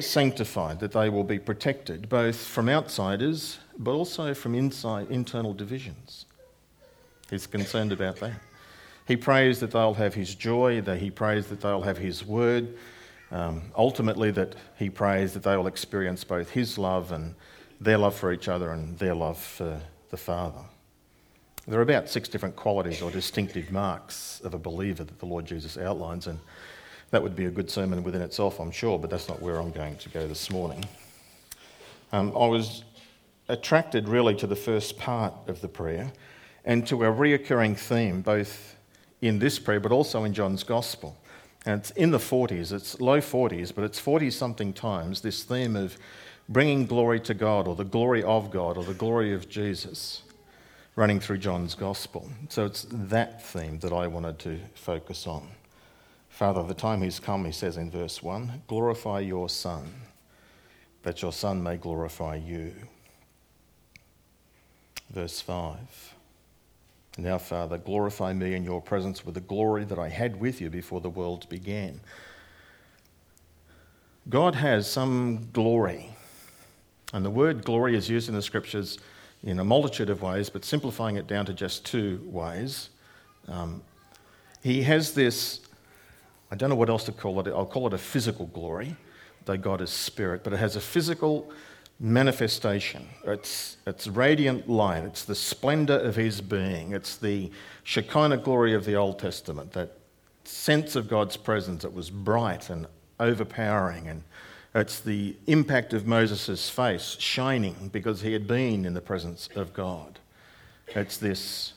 sanctified, 0.01 0.81
that 0.81 0.93
they 0.93 1.09
will 1.09 1.25
be 1.25 1.39
protected, 1.39 2.09
both 2.09 2.37
from 2.37 2.69
outsiders 2.69 3.59
but 3.79 3.93
also 3.93 4.35
from 4.35 4.55
inside 4.55 5.11
internal 5.11 5.53
divisions. 5.53 6.27
He's 7.31 7.47
concerned 7.47 7.93
about 7.93 8.17
that. 8.17 8.41
He 9.07 9.17
prays 9.17 9.61
that 9.61 9.71
they'll 9.71 9.95
have 9.95 10.15
his 10.15 10.35
joy, 10.35 10.81
that 10.83 10.99
he 10.99 11.11
prays 11.11 11.47
that 11.49 11.61
they'll 11.61 11.83
have 11.83 11.99
his 11.99 12.25
word. 12.25 12.77
Um, 13.31 13.63
ultimately, 13.77 14.31
that 14.33 14.55
he 14.79 14.89
prays 14.89 15.35
that 15.35 15.43
they 15.43 15.57
will 15.57 15.67
experience 15.67 16.25
both 16.25 16.51
his 16.51 16.79
love 16.79 17.13
and 17.13 17.35
their 17.81 17.99
love 17.99 18.15
for 18.15 18.33
each 18.33 18.49
other 18.49 18.71
and 18.71 18.99
their 18.99 19.15
love 19.15 19.39
for 19.39 19.81
the 20.11 20.17
Father. 20.17 20.63
There 21.67 21.79
are 21.79 21.83
about 21.83 22.09
six 22.09 22.29
different 22.29 22.55
qualities 22.55 23.03
or 23.03 23.11
distinctive 23.11 23.73
marks 23.73 24.41
of 24.45 24.55
a 24.55 24.59
believer 24.59 25.03
that 25.03 25.19
the 25.19 25.27
Lord 25.27 25.45
Jesus 25.45 25.77
outlines, 25.77 26.29
and 26.29 26.39
that 27.17 27.23
would 27.23 27.35
be 27.35 27.47
a 27.47 27.51
good 27.51 27.71
sermon 27.71 28.05
within 28.05 28.21
itself, 28.21 28.61
I'm 28.61 28.71
sure, 28.71 28.99
but 28.99 29.09
that's 29.09 29.27
not 29.27 29.41
where 29.41 29.57
I'm 29.57 29.71
going 29.71 29.97
to 29.97 30.11
go 30.11 30.29
this 30.29 30.51
morning. 30.51 30.85
Um, 32.13 32.29
I 32.37 32.47
was 32.47 32.85
attracted 33.49 34.07
really 34.07 34.35
to 34.35 34.47
the 34.47 34.55
first 34.55 34.99
part 34.99 35.33
of 35.47 35.63
the 35.63 35.69
prayer 35.69 36.13
and 36.67 36.87
to 36.89 37.05
a 37.05 37.07
reoccurring 37.07 37.79
theme, 37.79 38.21
both 38.21 38.77
in 39.23 39.39
this 39.39 39.59
prayer 39.59 39.81
but 39.81 39.93
also 39.93 40.25
in 40.25 40.35
John's 40.35 40.63
Gospel. 40.63 41.17
And 41.65 41.81
it's 41.81 41.91
in 41.93 42.11
the 42.11 42.19
40s, 42.19 42.71
it's 42.71 43.01
low 43.01 43.23
40s, 43.23 43.75
but 43.75 43.85
it's 43.85 43.99
40 43.99 44.31
something 44.31 44.75
times, 44.75 45.23
this 45.23 45.43
theme 45.43 45.75
of 45.75 45.97
bringing 46.51 46.85
glory 46.85 47.21
to 47.21 47.33
God 47.33 47.67
or 47.67 47.75
the 47.75 47.85
glory 47.85 48.23
of 48.25 48.51
God 48.51 48.77
or 48.77 48.85
the 48.85 48.93
glory 48.93 49.33
of 49.33 49.49
Jesus 49.49 50.21
running 50.97 51.19
through 51.19 51.39
John's 51.39 51.75
gospel. 51.75 52.31
So 52.51 52.67
it's 52.67 52.87
that 52.91 53.43
theme 53.43 53.79
that 53.79 53.95
I 53.95 54.07
wanted 54.07 54.39
to 54.41 54.59
focus 54.75 55.27
on. 55.27 55.49
Father, 56.37 56.63
the 56.63 56.75
time 56.75 57.01
has 57.01 57.19
come, 57.19 57.47
he 57.47 57.51
says 57.51 57.79
in 57.79 57.91
verse 57.91 58.23
1 58.23 58.65
glorify 58.69 59.21
your 59.21 59.49
Son, 59.49 59.91
that 61.03 61.23
your 61.23 61.33
Son 61.33 61.63
may 61.63 61.79
glorify 61.79 62.35
you. 62.37 62.75
Verse 65.11 65.41
5 65.41 66.15
Now, 67.17 67.39
Father, 67.39 67.79
glorify 67.79 68.35
me 68.35 68.53
in 68.53 68.65
your 68.65 68.83
presence 68.83 69.25
with 69.25 69.35
the 69.35 69.41
glory 69.41 69.87
that 69.87 69.99
I 69.99 70.11
had 70.11 70.39
with 70.39 70.61
you 70.61 70.69
before 70.69 71.01
the 71.01 71.09
world 71.09 71.49
began. 71.49 72.03
God 74.29 74.57
has 74.57 74.91
some 74.91 75.49
glory 75.55 76.11
and 77.15 77.25
the 77.25 77.31
word 77.31 77.65
glory 77.65 77.97
is 77.97 78.11
used 78.11 78.29
in 78.29 78.35
the 78.35 78.43
scriptures 78.43 78.99
in 79.43 79.59
a 79.59 79.65
multitude 79.65 80.11
of 80.11 80.21
ways, 80.21 80.51
but 80.51 80.67
simplifying 80.67 81.17
it 81.17 81.27
down 81.27 81.47
to 81.47 81.55
just 81.55 81.87
two 81.87 82.21
ways. 82.27 82.91
Um, 83.49 83.81
he 84.63 84.83
has 84.83 85.15
this, 85.15 85.61
I 86.57 86.59
don't 86.59 86.71
know 86.71 86.77
what 86.77 86.89
else 86.89 87.05
to 87.05 87.13
call 87.13 87.39
it, 87.41 87.49
I'll 87.49 87.67
call 87.67 87.87
it 87.87 87.93
a 87.93 87.99
physical 87.99 88.47
glory, 88.47 88.97
though 89.45 89.59
God 89.59 89.83
is 89.83 89.91
spirit, 89.91 90.43
but 90.43 90.55
it 90.55 90.57
has 90.57 90.75
a 90.75 90.81
physical 90.81 91.53
manifestation. 92.01 93.07
It's, 93.25 93.77
it's 93.87 94.07
radiant 94.07 94.67
light, 94.67 95.05
it's 95.05 95.23
the 95.23 95.35
splendor 95.35 95.99
of 95.99 96.17
his 96.17 96.41
being, 96.41 96.93
it's 96.93 97.19
the 97.19 97.51
Shekinah 97.85 98.39
glory 98.39 98.73
of 98.73 98.87
the 98.87 98.95
Old 98.95 99.19
Testament, 99.19 99.73
that 99.73 99.99
sense 100.45 100.97
of 100.97 101.11
God's 101.11 101.37
presence 101.37 101.83
that 101.83 101.93
was 101.93 102.09
bright 102.09 102.71
and 102.71 102.87
overpowering 103.21 104.09
and 104.09 104.23
It's 104.75 105.01
the 105.01 105.37
impact 105.47 105.93
of 105.93 106.07
Moses' 106.07 106.71
face 106.71 107.19
shining 107.21 107.91
because 107.93 108.23
he 108.23 108.33
had 108.33 108.47
been 108.47 108.87
in 108.87 108.95
the 108.95 109.03
presence 109.03 109.51
of 109.55 109.75
God. 109.75 110.21
It's 110.89 111.19
this 111.19 111.75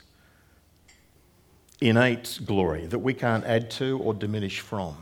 innate 1.82 2.40
glory 2.46 2.86
that 2.88 3.00
we 3.00 3.14
can't 3.14 3.46
add 3.46 3.72
to 3.72 4.00
or 4.00 4.14
diminish 4.14 4.60
from. 4.60 4.96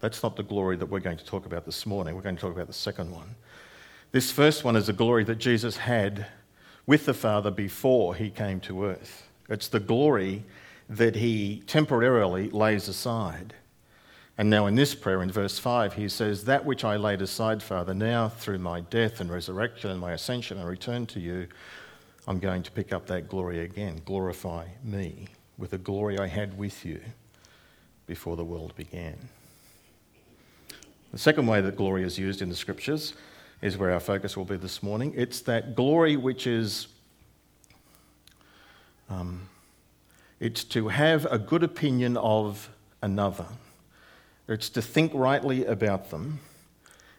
That's 0.00 0.22
not 0.22 0.36
the 0.36 0.42
glory 0.42 0.76
that 0.76 0.86
we're 0.86 1.00
going 1.00 1.16
to 1.16 1.24
talk 1.24 1.46
about 1.46 1.64
this 1.64 1.86
morning. 1.86 2.14
We're 2.14 2.22
going 2.22 2.36
to 2.36 2.40
talk 2.40 2.54
about 2.54 2.66
the 2.66 2.72
second 2.72 3.10
one. 3.10 3.34
This 4.12 4.30
first 4.30 4.62
one 4.62 4.76
is 4.76 4.88
a 4.88 4.92
glory 4.92 5.24
that 5.24 5.36
Jesus 5.36 5.76
had 5.76 6.26
with 6.86 7.06
the 7.06 7.14
Father 7.14 7.50
before 7.50 8.14
he 8.14 8.30
came 8.30 8.60
to 8.60 8.84
earth. 8.84 9.26
It's 9.48 9.68
the 9.68 9.80
glory 9.80 10.44
that 10.88 11.16
he 11.16 11.62
temporarily 11.66 12.50
lays 12.50 12.86
aside. 12.86 13.54
And 14.36 14.50
now, 14.50 14.66
in 14.66 14.74
this 14.74 14.94
prayer, 14.94 15.22
in 15.22 15.30
verse 15.30 15.58
5, 15.58 15.94
he 15.94 16.08
says, 16.08 16.44
That 16.44 16.64
which 16.64 16.84
I 16.84 16.96
laid 16.96 17.22
aside, 17.22 17.62
Father, 17.62 17.94
now 17.94 18.28
through 18.28 18.58
my 18.58 18.80
death 18.80 19.20
and 19.20 19.30
resurrection 19.30 19.90
and 19.90 20.00
my 20.00 20.12
ascension 20.12 20.58
and 20.58 20.68
return 20.68 21.06
to 21.06 21.20
you, 21.20 21.46
I'm 22.26 22.40
going 22.40 22.62
to 22.64 22.70
pick 22.70 22.92
up 22.92 23.06
that 23.06 23.28
glory 23.28 23.60
again. 23.60 24.02
Glorify 24.04 24.66
me 24.82 25.28
with 25.58 25.70
the 25.70 25.78
glory 25.78 26.18
I 26.18 26.26
had 26.26 26.58
with 26.58 26.84
you 26.84 27.00
before 28.06 28.36
the 28.36 28.44
world 28.44 28.74
began. 28.76 29.28
The 31.12 31.18
second 31.18 31.46
way 31.46 31.60
that 31.60 31.76
glory 31.76 32.02
is 32.02 32.18
used 32.18 32.42
in 32.42 32.48
the 32.48 32.56
scriptures 32.56 33.14
is 33.62 33.78
where 33.78 33.92
our 33.92 34.00
focus 34.00 34.36
will 34.36 34.44
be 34.44 34.56
this 34.56 34.82
morning. 34.82 35.14
It's 35.16 35.40
that 35.42 35.74
glory 35.74 36.16
which 36.16 36.46
is 36.46 36.88
um, 39.08 39.48
it's 40.40 40.64
to 40.64 40.88
have 40.88 41.26
a 41.30 41.38
good 41.38 41.62
opinion 41.62 42.16
of 42.16 42.68
another. 43.00 43.46
It's 44.48 44.68
to 44.70 44.82
think 44.82 45.12
rightly 45.14 45.64
about 45.64 46.10
them. 46.10 46.40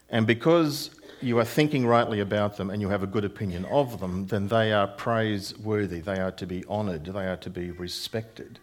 And 0.10 0.28
because 0.28 0.92
you 1.26 1.40
are 1.40 1.46
thinking 1.46 1.88
rightly 1.88 2.20
about 2.20 2.56
them 2.56 2.70
and 2.70 2.82
you 2.82 2.90
have 2.90 3.02
a 3.02 3.08
good 3.08 3.26
opinion 3.26 3.66
of 3.66 4.00
them, 4.00 4.28
then 4.28 4.48
they 4.48 4.72
are 4.72 4.88
praiseworthy. 4.88 6.00
They 6.00 6.20
are 6.20 6.32
to 6.32 6.46
be 6.46 6.64
honoured. 6.66 7.06
They 7.06 7.26
are 7.26 7.38
to 7.38 7.50
be 7.50 7.72
respected. 7.72 8.60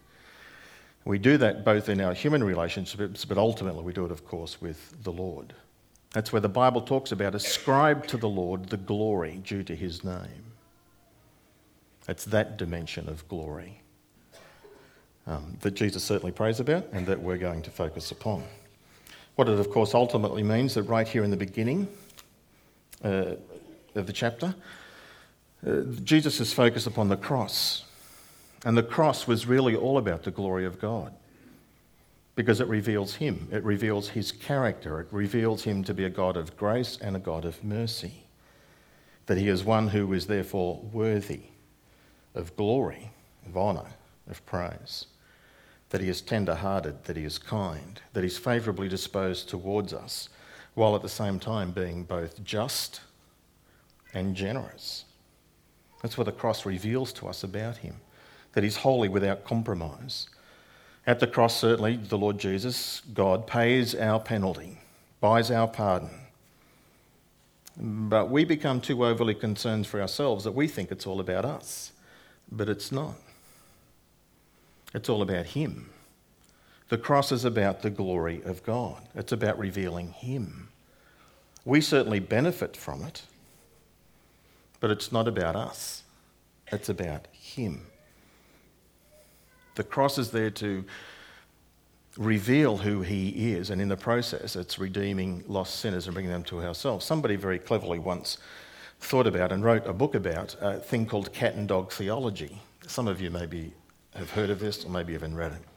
We 1.03 1.19
do 1.19 1.37
that 1.37 1.65
both 1.65 1.89
in 1.89 1.99
our 1.99 2.13
human 2.13 2.43
relationships, 2.43 3.25
but 3.25 3.37
ultimately 3.37 3.83
we 3.83 3.91
do 3.91 4.05
it, 4.05 4.11
of 4.11 4.25
course, 4.25 4.61
with 4.61 5.03
the 5.03 5.11
Lord. 5.11 5.53
That's 6.13 6.31
where 6.31 6.39
the 6.39 6.47
Bible 6.47 6.81
talks 6.81 7.11
about 7.11 7.35
ascribe 7.35 8.07
to 8.07 8.17
the 8.17 8.29
Lord 8.29 8.69
the 8.69 8.77
glory 8.77 9.41
due 9.43 9.63
to 9.63 9.75
his 9.75 10.05
name. 10.05 10.53
It's 12.07 12.25
that 12.25 12.57
dimension 12.57 13.09
of 13.09 13.27
glory 13.27 13.81
um, 15.27 15.57
that 15.61 15.73
Jesus 15.73 16.03
certainly 16.03 16.31
prays 16.31 16.61
about 16.61 16.85
and 16.93 17.05
that 17.07 17.21
we're 17.21 17.37
going 17.37 17.61
to 17.63 17.71
focus 17.71 18.11
upon. 18.11 18.43
What 19.35 19.49
it, 19.49 19.59
of 19.59 19.69
course, 19.69 19.93
ultimately 19.93 20.43
means 20.43 20.75
that 20.75 20.83
right 20.83 21.07
here 21.07 21.23
in 21.23 21.31
the 21.31 21.37
beginning 21.37 21.87
uh, 23.03 23.35
of 23.95 24.07
the 24.07 24.13
chapter, 24.13 24.55
uh, 25.65 25.81
Jesus 26.03 26.39
is 26.39 26.53
focused 26.53 26.87
upon 26.87 27.09
the 27.09 27.17
cross. 27.17 27.85
And 28.65 28.77
the 28.77 28.83
cross 28.83 29.27
was 29.27 29.45
really 29.45 29.75
all 29.75 29.97
about 29.97 30.23
the 30.23 30.31
glory 30.31 30.65
of 30.65 30.79
God 30.79 31.13
because 32.35 32.59
it 32.59 32.67
reveals 32.67 33.15
Him, 33.15 33.47
it 33.51 33.63
reveals 33.63 34.09
His 34.09 34.31
character, 34.31 34.99
it 35.01 35.07
reveals 35.11 35.63
Him 35.63 35.83
to 35.83 35.93
be 35.93 36.05
a 36.05 36.09
God 36.09 36.37
of 36.37 36.57
grace 36.57 36.97
and 37.01 37.15
a 37.15 37.19
God 37.19 37.45
of 37.45 37.63
mercy. 37.63 38.23
That 39.27 39.37
He 39.37 39.47
is 39.47 39.63
one 39.63 39.89
who 39.89 40.11
is 40.13 40.27
therefore 40.27 40.81
worthy 40.91 41.43
of 42.33 42.55
glory, 42.55 43.11
of 43.45 43.55
honour, 43.55 43.87
of 44.27 44.45
praise 44.45 45.05
that 45.93 46.01
he 46.01 46.09
is 46.09 46.21
tender 46.21 46.55
hearted, 46.55 47.03
that 47.03 47.15
he 47.15 47.23
is 47.23 47.37
kind, 47.37 48.01
that 48.13 48.23
he's 48.23 48.39
favourably 48.39 48.89
disposed 48.89 49.47
towards 49.47 49.93
us, 49.93 50.27
while 50.75 50.95
at 50.95 51.01
the 51.01 51.09
same 51.09 51.39
time 51.39 51.71
being 51.71 52.03
both 52.03 52.43
just 52.43 53.01
and 54.13 54.35
generous. 54.35 55.05
That's 56.01 56.17
what 56.17 56.25
the 56.25 56.31
cross 56.31 56.65
reveals 56.65 57.13
to 57.13 57.27
us 57.27 57.43
about 57.43 57.77
him, 57.77 57.95
that 58.53 58.63
he's 58.63 58.77
holy 58.77 59.09
without 59.09 59.43
compromise. 59.45 60.27
At 61.05 61.19
the 61.19 61.27
cross, 61.27 61.57
certainly, 61.57 61.97
the 61.97 62.17
Lord 62.17 62.37
Jesus, 62.37 63.01
God, 63.13 63.47
pays 63.47 63.93
our 63.95 64.19
penalty, 64.19 64.79
buys 65.19 65.51
our 65.51 65.67
pardon. 65.67 66.09
But 67.77 68.29
we 68.29 68.45
become 68.45 68.81
too 68.81 69.05
overly 69.05 69.33
concerned 69.33 69.87
for 69.87 69.99
ourselves 69.99 70.43
that 70.43 70.51
we 70.51 70.67
think 70.67 70.91
it's 70.91 71.07
all 71.07 71.19
about 71.19 71.43
us. 71.45 71.91
But 72.51 72.69
it's 72.69 72.91
not. 72.91 73.15
It's 74.93 75.09
all 75.09 75.21
about 75.21 75.47
Him. 75.47 75.89
The 76.93 76.99
cross 76.99 77.31
is 77.31 77.43
about 77.43 77.81
the 77.81 77.89
glory 77.89 78.43
of 78.45 78.61
God, 78.63 79.01
it's 79.15 79.31
about 79.31 79.57
revealing 79.57 80.11
Him. 80.11 80.69
We 81.65 81.81
certainly 81.81 82.19
benefit 82.19 82.77
from 82.77 83.01
it, 83.01 83.23
but 84.79 84.91
it's 84.91 85.11
not 85.11 85.27
about 85.27 85.55
us, 85.55 86.03
it's 86.67 86.89
about 86.89 87.25
Him. 87.31 87.87
The 89.73 89.83
cross 89.83 90.19
is 90.19 90.29
there 90.29 90.51
to 90.51 90.85
reveal 92.15 92.77
who 92.77 93.01
He 93.01 93.53
is, 93.53 93.71
and 93.71 93.81
in 93.81 93.89
the 93.89 93.97
process, 93.97 94.55
it's 94.55 94.77
redeeming 94.77 95.43
lost 95.47 95.79
sinners 95.79 96.05
and 96.05 96.13
bringing 96.13 96.31
them 96.31 96.43
to 96.43 96.61
ourselves. 96.61 97.07
Somebody 97.07 97.37
very 97.37 97.57
cleverly 97.57 97.97
once 97.97 98.37
thought 98.99 99.25
about 99.25 99.51
and 99.51 99.63
wrote 99.63 99.87
a 99.87 99.93
book 99.93 100.13
about 100.13 100.55
a 100.61 100.77
thing 100.77 101.07
called 101.07 101.33
cat 101.33 101.55
and 101.55 101.67
dog 101.67 101.91
theology. 101.91 102.61
Some 102.85 103.07
of 103.07 103.19
you 103.19 103.31
maybe 103.31 103.73
have 104.13 104.29
heard 104.29 104.51
of 104.51 104.59
this 104.59 104.85
or 104.85 104.91
maybe 104.91 105.15
even 105.15 105.35
read 105.35 105.53
it. 105.53 105.72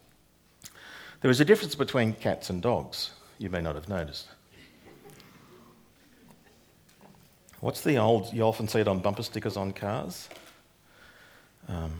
There 1.20 1.30
is 1.30 1.40
a 1.40 1.44
difference 1.44 1.74
between 1.74 2.12
cats 2.12 2.50
and 2.50 2.62
dogs, 2.62 3.10
you 3.38 3.50
may 3.50 3.60
not 3.60 3.74
have 3.74 3.88
noticed. 3.88 4.28
What's 7.60 7.80
the 7.80 7.96
old, 7.96 8.32
you 8.32 8.42
often 8.42 8.68
see 8.68 8.80
it 8.80 8.88
on 8.88 9.00
bumper 9.00 9.22
stickers 9.22 9.56
on 9.56 9.72
cars? 9.72 10.28
Um, 11.68 11.92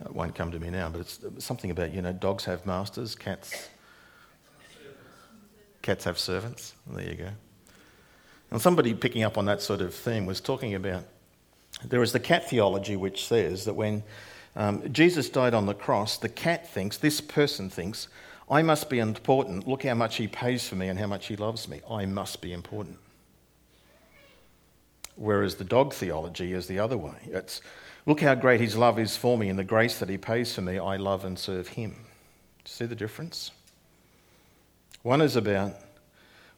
it 0.00 0.14
won't 0.14 0.34
come 0.34 0.50
to 0.52 0.58
me 0.58 0.70
now, 0.70 0.88
but 0.88 1.00
it's 1.02 1.20
something 1.38 1.70
about, 1.70 1.92
you 1.92 2.00
know, 2.00 2.12
dogs 2.12 2.44
have 2.46 2.64
masters, 2.64 3.14
cats, 3.14 3.68
cats 5.82 6.04
have 6.04 6.18
servants. 6.18 6.74
There 6.86 7.04
you 7.04 7.14
go. 7.14 7.28
And 8.50 8.60
somebody 8.60 8.94
picking 8.94 9.22
up 9.22 9.36
on 9.36 9.44
that 9.44 9.60
sort 9.60 9.80
of 9.80 9.94
theme 9.94 10.24
was 10.24 10.40
talking 10.40 10.74
about 10.74 11.04
there 11.84 12.02
is 12.02 12.12
the 12.12 12.20
cat 12.20 12.48
theology 12.48 12.96
which 12.96 13.26
says 13.26 13.64
that 13.66 13.74
when 13.74 14.02
um, 14.58 14.92
Jesus 14.92 15.30
died 15.30 15.54
on 15.54 15.66
the 15.66 15.72
cross. 15.72 16.18
The 16.18 16.28
cat 16.28 16.68
thinks, 16.68 16.98
this 16.98 17.20
person 17.20 17.70
thinks, 17.70 18.08
I 18.50 18.60
must 18.60 18.90
be 18.90 18.98
important. 18.98 19.68
Look 19.68 19.84
how 19.84 19.94
much 19.94 20.16
he 20.16 20.26
pays 20.26 20.68
for 20.68 20.74
me 20.74 20.88
and 20.88 20.98
how 20.98 21.06
much 21.06 21.28
he 21.28 21.36
loves 21.36 21.68
me. 21.68 21.80
I 21.88 22.06
must 22.06 22.40
be 22.40 22.52
important. 22.52 22.98
Whereas 25.14 25.54
the 25.54 25.64
dog 25.64 25.94
theology 25.94 26.52
is 26.52 26.66
the 26.66 26.80
other 26.80 26.96
way. 26.98 27.16
It's, 27.26 27.60
look 28.04 28.20
how 28.20 28.34
great 28.34 28.60
his 28.60 28.76
love 28.76 28.98
is 28.98 29.16
for 29.16 29.38
me 29.38 29.48
and 29.48 29.58
the 29.58 29.64
grace 29.64 30.00
that 30.00 30.08
he 30.08 30.18
pays 30.18 30.52
for 30.52 30.62
me. 30.62 30.76
I 30.78 30.96
love 30.96 31.24
and 31.24 31.38
serve 31.38 31.68
him. 31.68 32.06
See 32.64 32.84
the 32.84 32.96
difference? 32.96 33.52
One 35.02 35.20
is 35.20 35.36
about, 35.36 35.74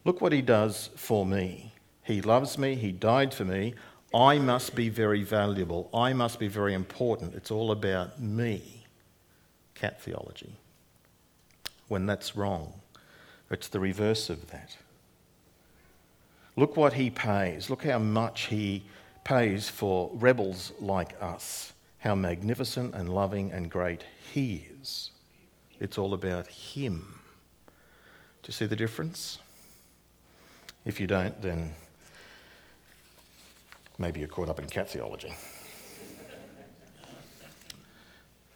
look 0.07 0.23
what 0.23 0.33
he 0.33 0.41
does 0.41 0.89
for 0.97 1.27
me. 1.27 1.75
He 2.03 2.23
loves 2.23 2.57
me, 2.57 2.77
he 2.77 2.93
died 2.93 3.35
for 3.35 3.45
me. 3.45 3.75
I 4.13 4.39
must 4.39 4.75
be 4.75 4.89
very 4.89 5.23
valuable. 5.23 5.89
I 5.95 6.13
must 6.13 6.39
be 6.39 6.49
very 6.49 6.75
important. 6.75 7.35
It's 7.35 7.51
all 7.51 7.71
about 7.71 8.21
me. 8.21 8.85
Cat 9.75 10.01
theology. 10.03 10.55
When 11.89 12.07
that's 12.07 12.37
wrong, 12.37 12.73
it's 13.51 13.69
the 13.69 13.81
reverse 13.81 14.29
of 14.31 14.51
that. 14.51 14.77
Look 16.57 16.77
what 16.77 16.95
he 16.95 17.11
pays. 17.11 17.71
Look 17.71 17.85
how 17.85 17.99
much 17.99 18.47
he 18.47 18.83
pays 19.25 19.69
for 19.69 20.11
rebels 20.15 20.73
like 20.81 21.15
us. 21.21 21.73
How 21.99 22.15
magnificent 22.15 22.95
and 22.95 23.15
loving 23.15 23.53
and 23.53 23.71
great 23.71 24.05
he 24.33 24.67
is. 24.81 25.11
It's 25.79 25.99
all 25.99 26.15
about 26.15 26.47
him. 26.49 27.21
Do 28.43 28.49
you 28.49 28.53
see 28.53 28.67
the 28.67 28.77
difference? 28.77 29.39
If 30.85 30.99
you 30.99 31.07
don't, 31.07 31.41
then 31.43 31.75
Maybe 34.01 34.21
you're 34.21 34.31
caught 34.31 34.49
up 34.49 34.59
in 34.59 34.65
cat 34.65 34.89
theology. 34.89 35.31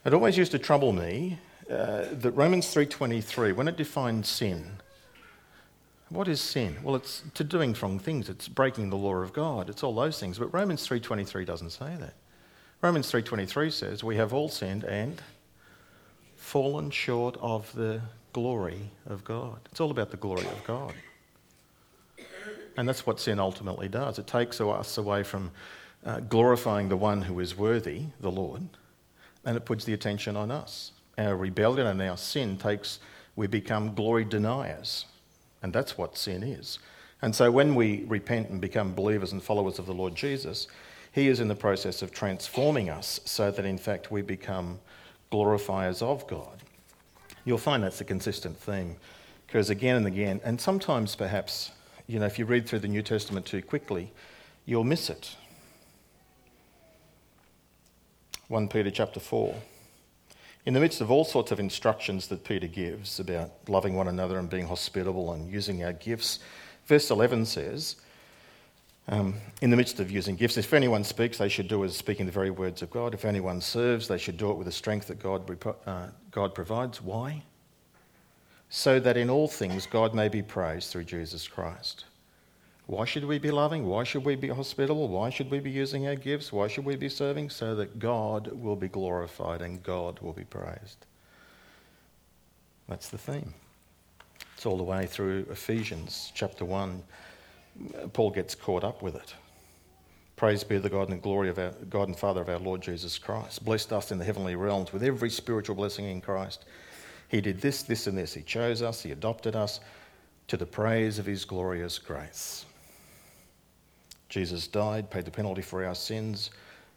it 0.07 0.15
always 0.15 0.39
used 0.39 0.53
to 0.53 0.59
trouble 0.59 0.93
me 0.93 1.39
uh, 1.71 2.07
that 2.13 2.31
Romans 2.31 2.67
3:23, 2.75 3.55
when 3.55 3.69
it 3.69 3.77
defines 3.77 4.27
sin, 4.27 4.79
what 6.09 6.29
is 6.29 6.41
sin? 6.41 6.79
Well, 6.83 6.97
it's 6.97 7.23
to 7.35 7.45
doing 7.45 7.77
wrong 7.83 7.99
things. 7.99 8.31
It's 8.31 8.49
breaking 8.49 8.89
the 8.89 8.97
law 8.97 9.17
of 9.17 9.35
God. 9.35 9.69
It's 9.69 9.83
all 9.83 9.95
those 9.95 10.19
things. 10.19 10.39
But 10.39 10.53
Romans 10.55 10.89
3:23 10.89 11.45
doesn't 11.45 11.71
say 11.71 11.95
that. 12.01 12.15
Romans 12.81 13.11
3:23 13.11 13.71
says, 13.71 14.03
"We 14.03 14.17
have 14.17 14.33
all 14.33 14.49
sinned 14.49 14.85
and 14.85 15.21
fallen 16.37 16.91
short 16.91 17.37
of 17.43 17.71
the 17.75 18.01
glory 18.33 18.93
of 19.05 19.25
God." 19.25 19.61
It's 19.71 19.81
all 19.81 19.91
about 19.91 20.11
the 20.11 20.17
glory 20.17 20.47
of 20.47 20.65
God. 20.65 20.95
And 22.76 22.88
that's 22.88 23.07
what 23.07 23.21
sin 23.21 23.38
ultimately 23.38 23.88
does. 23.88 24.19
It 24.19 24.26
takes 24.26 24.61
us 24.61 24.99
away 24.99 25.23
from 25.23 25.50
uh, 26.04 26.21
glorifying 26.21 26.88
the 26.88 26.97
one 26.97 27.23
who 27.23 27.40
is 27.40 27.57
worthy, 27.57 28.07
the 28.21 28.31
Lord, 28.31 28.62
and 29.45 29.57
it 29.57 29.64
puts 29.64 29.85
the 29.85 29.95
attention 29.95 30.37
on 30.37 30.50
us. 30.50 30.93
Our 31.16 31.37
rebellion 31.37 31.87
and 31.87 32.02
our 32.02 32.16
sin 32.16 32.57
takes, 32.57 32.99
we 33.37 33.47
become 33.47 33.95
glory 33.95 34.25
deniers. 34.25 35.07
And 35.62 35.73
that's 35.73 35.97
what 35.97 36.19
sin 36.19 36.43
is. 36.43 36.78
And 37.23 37.35
so 37.35 37.50
when 37.50 37.75
we 37.75 38.04
repent 38.07 38.50
and 38.50 38.61
become 38.61 38.95
believers 38.95 39.33
and 39.33 39.43
followers 39.43 39.78
of 39.78 39.87
the 39.87 39.95
Lord 39.95 40.14
Jesus, 40.14 40.66
He 41.12 41.28
is 41.28 41.40
in 41.40 41.49
the 41.49 41.54
process 41.54 42.02
of 42.02 42.12
transforming 42.12 42.90
us 42.90 43.21
so 43.25 43.50
that 43.50 43.64
in 43.64 43.78
fact 43.78 44.11
we 44.11 44.21
become 44.21 44.78
glorifiers 45.33 46.02
of 46.02 46.26
God. 46.26 46.59
You'll 47.45 47.59
find 47.59 47.83
that's 47.83 48.00
a 48.00 48.04
consistent 48.04 48.59
theme 48.59 48.97
because 49.47 49.71
again 49.71 49.97
and 49.97 50.07
again, 50.07 50.40
and 50.45 50.61
sometimes 50.61 51.14
perhaps, 51.14 51.71
you 52.06 52.18
know, 52.18 52.26
if 52.26 52.38
you 52.38 52.44
read 52.44 52.68
through 52.68 52.80
the 52.80 52.88
New 52.88 53.02
Testament 53.02 53.46
too 53.46 53.62
quickly, 53.62 54.12
you'll 54.66 54.84
miss 54.84 55.08
it. 55.08 55.37
1 58.49 58.68
Peter 58.68 58.90
chapter 58.90 59.20
4. 59.20 59.54
In 60.66 60.75
the 60.75 60.80
midst 60.80 61.00
of 61.00 61.11
all 61.11 61.25
sorts 61.25 61.50
of 61.50 61.61
instructions 61.61 62.28
that 62.28 62.44
Peter 62.44 62.66
gives 62.66 63.20
about 63.20 63.50
loving 63.68 63.94
one 63.94 64.08
another 64.08 64.38
and 64.38 64.49
being 64.49 64.66
hospitable 64.66 65.32
and 65.32 65.50
using 65.50 65.84
our 65.84 65.92
gifts, 65.92 66.38
verse 66.87 67.11
11 67.11 67.46
says, 67.46 67.96
um, 69.08 69.34
in 69.61 69.70
the 69.70 69.76
midst 69.76 70.00
of 70.00 70.11
using 70.11 70.37
gifts, 70.37 70.56
if 70.56 70.73
anyone 70.73 71.04
speaks, 71.04 71.37
they 71.37 71.50
should 71.50 71.68
do 71.68 71.84
as 71.84 71.94
speaking 71.94 72.25
the 72.25 72.32
very 72.32 72.50
words 72.50 72.80
of 72.80 72.90
God. 72.90 73.12
If 73.12 73.26
anyone 73.26 73.61
serves, 73.61 74.08
they 74.08 74.16
should 74.16 74.38
do 74.38 74.50
it 74.50 74.54
with 74.54 74.66
the 74.66 74.73
strength 74.73 75.08
that 75.08 75.18
God, 75.18 75.66
uh, 75.87 76.06
God 76.30 76.54
provides. 76.54 77.02
Why? 77.02 77.42
So 78.76 78.99
that 78.99 79.16
in 79.16 79.31
all 79.31 79.47
things 79.47 79.87
God 79.87 80.14
may 80.14 80.28
be 80.28 80.43
praised 80.43 80.90
through 80.90 81.04
Jesus 81.04 81.47
Christ. 81.47 82.07
Why 82.87 83.04
should 83.04 83.25
we 83.25 83.38
be 83.38 83.52
loving? 83.52 83.87
Why 83.87 84.02
should 84.02 84.25
we 84.25 84.35
be 84.35 84.49
hospitable? 84.49 85.07
Why 85.07 85.31
should 85.31 85.49
we 85.49 85.61
be 85.61 85.71
using 85.71 86.09
our 86.09 86.16
gifts? 86.16 86.52
Why 86.52 86.66
should 86.66 86.85
we 86.85 86.97
be 86.97 87.09
serving? 87.09 87.50
So 87.50 87.76
that 87.76 88.00
God 88.00 88.49
will 88.49 88.75
be 88.75 88.88
glorified 88.88 89.62
and 89.62 89.81
God 89.85 90.19
will 90.19 90.33
be 90.33 90.43
praised. 90.43 91.07
That's 92.88 93.11
the 93.11 93.16
theme. 93.16 93.54
It's 94.57 94.66
all 94.66 94.76
the 94.76 94.83
way 94.83 95.07
through 95.07 95.47
Ephesians 95.52 96.33
chapter 96.35 96.64
1. 96.64 97.00
Paul 98.12 98.31
gets 98.31 98.57
caught 98.57 98.83
up 98.83 99.02
with 99.02 99.14
it. 99.14 99.35
Praise 100.35 100.64
be 100.64 100.78
the 100.78 100.90
God 100.90 101.11
and 101.11 101.23
glory 101.23 101.49
of 101.49 101.61
our 101.61 101.71
God 101.88 102.09
and 102.09 102.19
Father 102.19 102.40
of 102.40 102.49
our 102.49 102.59
Lord 102.59 102.81
Jesus 102.81 103.19
Christ. 103.19 103.64
Blessed 103.64 103.93
us 103.93 104.11
in 104.11 104.19
the 104.19 104.25
heavenly 104.25 104.57
realms 104.57 104.93
with 104.93 105.04
every 105.04 105.31
spiritual 105.31 105.76
blessing 105.76 106.07
in 106.07 106.21
Christ. 106.21 106.64
He 107.35 107.41
did 107.41 107.61
this, 107.61 107.83
this, 107.83 108.07
and 108.07 108.17
this. 108.17 108.33
He 108.33 108.43
chose 108.43 108.81
us, 108.81 109.03
He 109.03 109.11
adopted 109.11 109.57
us 109.57 109.81
to 110.47 110.57
the 110.57 110.67
praise 110.67 111.19
of 111.19 111.26
His 111.26 111.45
glorious 111.45 111.99
grace. 111.99 112.64
Jesus 114.29 114.69
died, 114.69 115.11
paid 115.11 115.25
the 115.25 115.33
penalty 115.33 115.61
for 115.61 115.85
our 115.85 115.97
sins, 115.97 116.50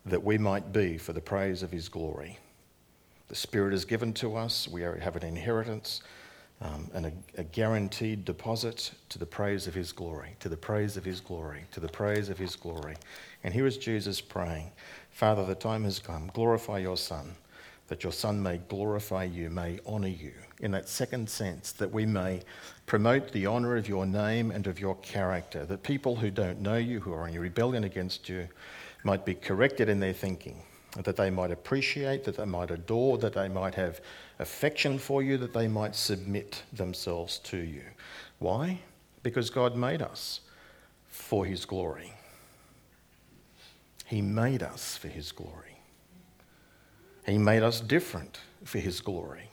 that 0.05 0.23
we 0.23 0.37
might 0.37 0.71
be 0.71 0.99
for 0.99 1.11
the 1.11 1.21
praise 1.21 1.63
of 1.63 1.71
his 1.71 1.89
glory. 1.89 2.37
The 3.29 3.35
Spirit 3.35 3.73
is 3.73 3.83
given 3.83 4.13
to 4.13 4.35
us, 4.35 4.67
we 4.67 4.81
have 4.81 5.15
an 5.15 5.23
inheritance 5.23 6.01
um, 6.61 6.87
and 6.93 7.07
a, 7.07 7.11
a 7.39 7.43
guaranteed 7.43 8.23
deposit 8.23 8.91
to 9.09 9.17
the 9.17 9.25
praise 9.25 9.65
of 9.65 9.73
his 9.73 9.91
glory, 9.91 10.35
to 10.39 10.49
the 10.49 10.57
praise 10.57 10.97
of 10.97 11.03
his 11.03 11.19
glory, 11.19 11.63
to 11.71 11.79
the 11.79 11.89
praise 11.89 12.29
of 12.29 12.37
his 12.37 12.55
glory. 12.55 12.95
And 13.43 13.55
here 13.55 13.65
is 13.65 13.77
Jesus 13.77 14.21
praying 14.21 14.71
Father, 15.09 15.45
the 15.45 15.55
time 15.55 15.83
has 15.83 15.97
come, 15.97 16.29
glorify 16.33 16.77
your 16.77 16.97
Son 16.97 17.35
that 17.87 18.03
your 18.03 18.13
Son 18.13 18.41
may 18.41 18.57
glorify 18.57 19.23
you, 19.23 19.49
may 19.49 19.79
honour 19.85 20.07
you, 20.07 20.33
in 20.59 20.71
that 20.71 20.89
second 20.89 21.29
sense, 21.29 21.71
that 21.73 21.91
we 21.91 22.05
may 22.05 22.41
promote 22.85 23.31
the 23.31 23.47
honour 23.47 23.77
of 23.77 23.87
your 23.87 24.05
name 24.05 24.51
and 24.51 24.67
of 24.67 24.79
your 24.79 24.95
character, 24.97 25.65
that 25.65 25.83
people 25.83 26.15
who 26.15 26.29
don't 26.29 26.61
know 26.61 26.77
you, 26.77 26.99
who 26.99 27.13
are 27.13 27.27
in 27.27 27.39
rebellion 27.39 27.83
against 27.83 28.27
you, 28.27 28.47
might 29.03 29.25
be 29.25 29.33
corrected 29.33 29.87
in 29.87 29.99
their 29.99 30.13
thinking, 30.13 30.61
that 31.03 31.15
they 31.15 31.29
might 31.29 31.51
appreciate, 31.51 32.23
that 32.25 32.37
they 32.37 32.45
might 32.45 32.71
adore, 32.71 33.17
that 33.17 33.33
they 33.33 33.47
might 33.47 33.75
have 33.75 34.01
affection 34.39 34.97
for 34.97 35.23
you, 35.23 35.37
that 35.37 35.53
they 35.53 35.67
might 35.67 35.95
submit 35.95 36.63
themselves 36.73 37.39
to 37.39 37.57
you. 37.57 37.83
Why? 38.39 38.79
Because 39.23 39.49
God 39.49 39.75
made 39.75 40.01
us 40.01 40.41
for 41.07 41.45
His 41.45 41.65
glory. 41.65 42.13
He 44.05 44.21
made 44.21 44.63
us 44.63 44.97
for 44.97 45.07
His 45.07 45.31
glory. 45.31 45.76
He 47.27 47.37
made 47.37 47.61
us 47.61 47.81
different 47.81 48.39
for 48.63 48.79
His 48.79 49.01
glory. 49.01 49.49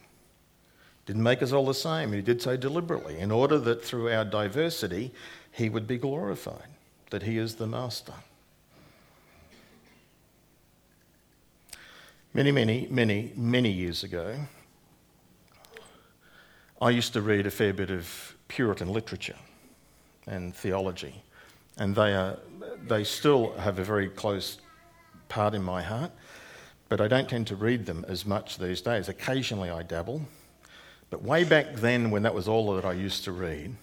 Didn't 1.06 1.24
make 1.24 1.42
us 1.42 1.52
all 1.52 1.66
the 1.66 1.74
same. 1.74 2.12
He 2.12 2.22
did 2.22 2.40
so 2.40 2.56
deliberately 2.56 3.18
in 3.18 3.30
order 3.30 3.58
that 3.58 3.84
through 3.84 4.10
our 4.10 4.24
diversity 4.24 5.12
He 5.50 5.68
would 5.68 5.86
be 5.86 5.98
glorified, 5.98 6.68
that 7.10 7.24
He 7.24 7.36
is 7.36 7.56
the 7.56 7.66
Master. 7.66 8.14
Many, 12.32 12.52
many, 12.52 12.88
many, 12.90 13.32
many 13.36 13.70
years 13.70 14.02
ago, 14.02 14.36
I 16.80 16.90
used 16.90 17.12
to 17.12 17.22
read 17.22 17.46
a 17.46 17.50
fair 17.50 17.72
bit 17.72 17.90
of 17.90 18.36
Puritan 18.48 18.92
literature 18.92 19.36
and 20.26 20.54
theology, 20.54 21.22
and 21.76 21.94
they, 21.94 22.14
are, 22.14 22.38
they 22.86 23.04
still 23.04 23.52
have 23.58 23.78
a 23.78 23.84
very 23.84 24.08
close 24.08 24.58
part 25.28 25.54
in 25.54 25.62
my 25.62 25.82
heart 25.82 26.12
but 26.88 27.00
I 27.00 27.08
don't 27.08 27.28
tend 27.28 27.46
to 27.48 27.56
read 27.56 27.86
them 27.86 28.04
as 28.08 28.26
much 28.26 28.58
these 28.58 28.80
days. 28.80 29.08
Occasionally 29.08 29.70
I 29.70 29.82
dabble. 29.82 30.22
But 31.10 31.22
way 31.22 31.44
back 31.44 31.74
then, 31.74 32.10
when 32.10 32.22
that 32.22 32.34
was 32.34 32.48
all 32.48 32.74
that 32.74 32.84
I 32.84 32.92
used 32.92 33.24
to 33.24 33.32
read, 33.32 33.74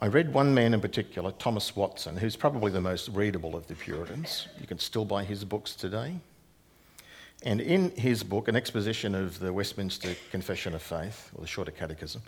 I 0.00 0.06
read 0.06 0.34
one 0.34 0.52
man 0.52 0.74
in 0.74 0.80
particular, 0.80 1.30
Thomas 1.30 1.76
Watson, 1.76 2.16
who's 2.16 2.34
probably 2.34 2.72
the 2.72 2.80
most 2.80 3.08
readable 3.10 3.54
of 3.54 3.68
the 3.68 3.74
Puritans. 3.76 4.48
You 4.60 4.66
can 4.66 4.80
still 4.80 5.04
buy 5.04 5.22
his 5.22 5.44
books 5.44 5.76
today. 5.76 6.16
And 7.44 7.60
in 7.60 7.90
his 7.92 8.24
book, 8.24 8.48
An 8.48 8.56
Exposition 8.56 9.14
of 9.14 9.38
the 9.38 9.52
Westminster 9.52 10.16
Confession 10.30 10.74
of 10.74 10.82
Faith, 10.82 11.30
or 11.34 11.42
the 11.42 11.46
Shorter 11.46 11.70
Catechism, 11.70 12.22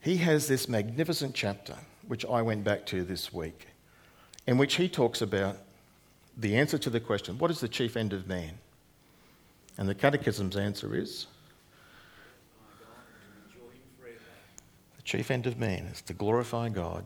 he 0.00 0.16
has 0.16 0.48
this 0.48 0.68
magnificent 0.68 1.34
chapter, 1.34 1.76
which 2.08 2.24
I 2.24 2.42
went 2.42 2.64
back 2.64 2.86
to 2.86 3.04
this 3.04 3.32
week, 3.32 3.68
in 4.46 4.58
which 4.58 4.74
he 4.74 4.88
talks 4.88 5.20
about 5.22 5.58
the 6.40 6.56
answer 6.56 6.78
to 6.78 6.90
the 6.90 7.00
question, 7.00 7.38
what 7.38 7.50
is 7.50 7.60
the 7.60 7.68
chief 7.68 7.96
end 7.96 8.12
of 8.12 8.26
man? 8.26 8.58
And 9.76 9.88
the 9.88 9.94
Catechism's 9.94 10.56
answer 10.56 10.96
is 10.96 11.26
the 14.96 15.02
chief 15.02 15.30
end 15.30 15.46
of 15.46 15.58
man 15.58 15.84
is 15.86 16.02
to 16.02 16.14
glorify 16.14 16.68
God 16.70 17.04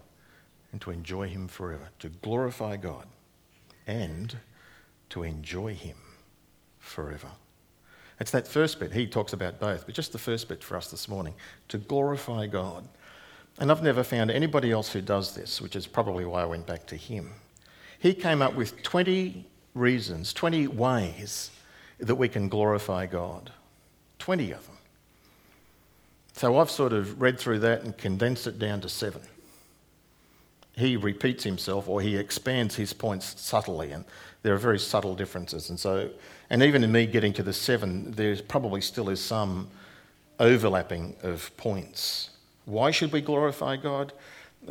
and 0.73 0.81
to 0.81 0.91
enjoy 0.91 1.29
Him 1.29 1.49
forever. 1.49 1.89
To 1.99 2.09
glorify 2.09 2.77
God 2.77 3.07
and 3.87 4.39
to 5.11 5.25
enjoy 5.25 5.75
Him 5.75 5.97
forever. 6.79 7.29
It's 8.21 8.31
that 8.31 8.47
first 8.47 8.79
bit. 8.79 8.93
He 8.93 9.07
talks 9.07 9.33
about 9.33 9.59
both, 9.59 9.87
but 9.87 9.95
just 9.95 10.13
the 10.13 10.19
first 10.19 10.49
bit 10.49 10.63
for 10.63 10.77
us 10.77 10.91
this 10.91 11.09
morning 11.09 11.35
to 11.69 11.79
glorify 11.79 12.47
God. 12.47 12.87
And 13.59 13.71
I've 13.71 13.83
never 13.83 14.05
found 14.05 14.31
anybody 14.31 14.71
else 14.71 14.93
who 14.93 15.01
does 15.01 15.35
this, 15.35 15.61
which 15.61 15.75
is 15.75 15.87
probably 15.87 16.25
why 16.25 16.43
I 16.43 16.47
went 16.47 16.67
back 16.67 16.87
to 16.87 16.97
him 16.97 17.33
he 18.05 18.13
came 18.13 18.43
up 18.43 18.55
with 18.55 18.83
20 18.83 19.47
reasons, 19.73 20.35
20 20.35 20.67
ways 20.67 21.51
that 21.99 22.17
we 22.17 22.29
can 22.29 22.51
glorify 22.51 23.07
God. 23.07 23.51
20 24.19 24.53
of 24.53 24.67
them. 24.67 24.77
So 26.35 26.59
I've 26.59 26.71
sort 26.71 26.93
of 26.93 27.23
read 27.23 27.41
through 27.41 27.61
that 27.61 27.81
and 27.83 27.97
condensed 27.97 28.47
it 28.47 28.59
down 28.59 28.83
to 28.83 28.91
seven. 28.91 29.23
He 30.77 30.99
repeats 30.99 31.45
himself 31.45 31.89
or 31.89 32.03
he 32.03 32.19
expands 32.19 32.75
his 32.75 32.93
points 32.93 33.41
subtly, 33.41 33.93
and 33.93 34.05
there 34.43 34.53
are 34.53 34.59
very 34.59 34.79
subtle 34.79 35.15
differences. 35.15 35.71
And 35.71 35.81
so, 35.81 36.11
and 36.51 36.63
even 36.63 36.85
in 36.85 36.93
me 36.93 37.07
getting 37.07 37.33
to 37.33 37.43
the 37.43 37.55
seven, 37.55 38.13
there 38.13 38.37
probably 38.37 38.83
still 38.83 39.09
is 39.09 39.25
some 39.25 39.69
overlapping 40.39 41.17
of 41.23 41.57
points. 41.57 42.29
Why 42.67 42.91
should 42.91 43.13
we 43.13 43.23
glorify 43.23 43.77
God? 43.77 44.13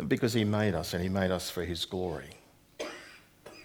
Because 0.07 0.33
he 0.33 0.43
made 0.43 0.75
us 0.75 0.93
and 0.93 1.01
he 1.01 1.09
made 1.09 1.31
us 1.31 1.49
for 1.49 1.63
his 1.65 1.83
glory. 1.85 2.29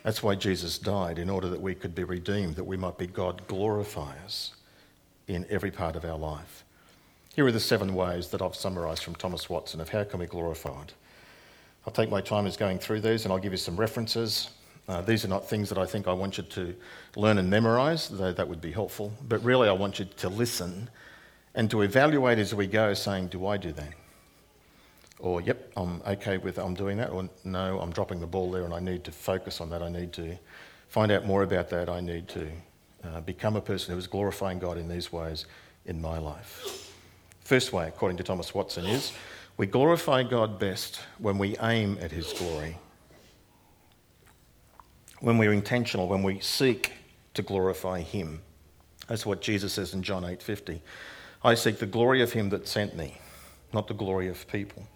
That's 0.08 0.22
why 0.22 0.36
Jesus 0.36 0.78
died, 0.78 1.18
in 1.18 1.28
order 1.28 1.50
that 1.50 1.60
we 1.60 1.74
could 1.74 1.94
be 1.94 2.02
redeemed, 2.02 2.56
that 2.56 2.64
we 2.64 2.78
might 2.78 2.96
be 2.96 3.06
God 3.06 3.46
glorifiers 3.46 4.52
in 5.26 5.44
every 5.50 5.70
part 5.70 5.96
of 5.96 6.04
our 6.06 6.16
life. 6.16 6.64
Here 7.36 7.46
are 7.46 7.52
the 7.52 7.60
seven 7.60 7.92
ways 7.92 8.28
that 8.28 8.40
I've 8.40 8.56
summarised 8.56 9.04
from 9.04 9.16
Thomas 9.16 9.50
Watson 9.50 9.82
of 9.82 9.90
how 9.90 10.04
can 10.04 10.20
we 10.20 10.24
glorify. 10.24 10.84
I'll 11.86 11.92
take 11.92 12.08
my 12.08 12.22
time 12.22 12.46
as 12.46 12.56
going 12.56 12.78
through 12.78 13.02
these 13.02 13.26
and 13.26 13.32
I'll 13.34 13.38
give 13.38 13.52
you 13.52 13.58
some 13.58 13.76
references. 13.76 14.48
Uh, 14.88 15.02
these 15.02 15.26
are 15.26 15.28
not 15.28 15.46
things 15.46 15.68
that 15.68 15.76
I 15.76 15.84
think 15.84 16.08
I 16.08 16.14
want 16.14 16.38
you 16.38 16.44
to 16.44 16.74
learn 17.14 17.36
and 17.36 17.50
memorise, 17.50 18.08
though 18.08 18.32
that 18.32 18.48
would 18.48 18.62
be 18.62 18.72
helpful. 18.72 19.12
But 19.28 19.44
really, 19.44 19.68
I 19.68 19.72
want 19.72 19.98
you 19.98 20.06
to 20.06 20.30
listen 20.30 20.88
and 21.54 21.70
to 21.70 21.82
evaluate 21.82 22.38
as 22.38 22.54
we 22.54 22.66
go, 22.66 22.94
saying, 22.94 23.26
Do 23.26 23.46
I 23.46 23.58
do 23.58 23.72
that? 23.72 23.92
Or 25.18 25.40
yep, 25.40 25.72
I'm 25.76 26.02
okay 26.06 26.38
with 26.38 26.58
I'm 26.58 26.74
doing 26.74 26.98
that, 26.98 27.10
or 27.10 27.28
no, 27.44 27.80
I'm 27.80 27.90
dropping 27.90 28.20
the 28.20 28.26
ball 28.26 28.50
there 28.50 28.64
and 28.64 28.72
I 28.72 28.80
need 28.80 29.04
to 29.04 29.12
focus 29.12 29.60
on 29.60 29.70
that. 29.70 29.82
I 29.82 29.88
need 29.88 30.12
to 30.14 30.38
find 30.88 31.10
out 31.10 31.26
more 31.26 31.42
about 31.42 31.68
that. 31.70 31.88
I 31.88 32.00
need 32.00 32.28
to 32.28 32.48
uh, 33.04 33.20
become 33.20 33.56
a 33.56 33.60
person 33.60 33.92
who 33.92 33.98
is 33.98 34.06
glorifying 34.06 34.58
God 34.58 34.78
in 34.78 34.88
these 34.88 35.12
ways 35.12 35.46
in 35.86 36.00
my 36.00 36.18
life. 36.18 36.92
First 37.40 37.72
way, 37.72 37.88
according 37.88 38.18
to 38.18 38.22
Thomas 38.22 38.54
Watson, 38.54 38.86
is 38.86 39.12
we 39.56 39.66
glorify 39.66 40.22
God 40.22 40.58
best 40.58 41.00
when 41.18 41.38
we 41.38 41.56
aim 41.58 41.98
at 42.00 42.12
His 42.12 42.32
glory, 42.32 42.76
when 45.20 45.38
we're 45.38 45.52
intentional, 45.52 46.08
when 46.08 46.22
we 46.22 46.40
seek 46.40 46.92
to 47.34 47.42
glorify 47.42 48.00
Him. 48.00 48.40
That's 49.08 49.24
what 49.24 49.40
Jesus 49.40 49.72
says 49.72 49.94
in 49.94 50.02
John 50.02 50.22
8:50. 50.22 50.80
I 51.42 51.54
seek 51.54 51.78
the 51.78 51.86
glory 51.86 52.22
of 52.22 52.32
Him 52.32 52.50
that 52.50 52.68
sent 52.68 52.96
me 52.96 53.18
not 53.72 53.86
the 53.86 53.94
glory 53.94 54.28
of 54.28 54.46
people, 54.48 54.86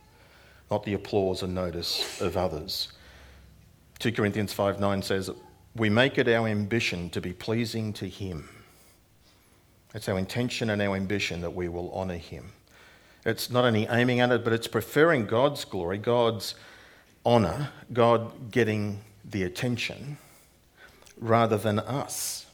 not 0.72 0.84
the 0.84 0.94
applause 0.94 1.42
and 1.42 1.54
notice 1.54 2.18
of 2.22 2.34
others. 2.34 2.92
2 3.98 4.10
Corinthians 4.10 4.54
5 4.54 4.80
9 4.80 5.02
says, 5.02 5.30
We 5.76 5.90
make 5.90 6.16
it 6.16 6.26
our 6.28 6.48
ambition 6.48 7.10
to 7.10 7.20
be 7.20 7.34
pleasing 7.34 7.92
to 7.92 8.08
Him. 8.08 8.48
It's 9.94 10.08
our 10.08 10.18
intention 10.18 10.70
and 10.70 10.80
our 10.80 10.96
ambition 10.96 11.42
that 11.42 11.54
we 11.54 11.68
will 11.68 11.92
honour 11.92 12.16
Him. 12.16 12.52
It's 13.26 13.50
not 13.50 13.66
only 13.66 13.86
aiming 13.90 14.20
at 14.20 14.32
it, 14.32 14.44
but 14.44 14.54
it's 14.54 14.66
preferring 14.66 15.26
God's 15.26 15.66
glory, 15.66 15.98
God's 15.98 16.54
honour, 17.26 17.68
God 17.92 18.50
getting 18.50 19.00
the 19.26 19.42
attention 19.42 20.16
rather 21.18 21.58
than 21.58 21.80
us. 21.80 22.46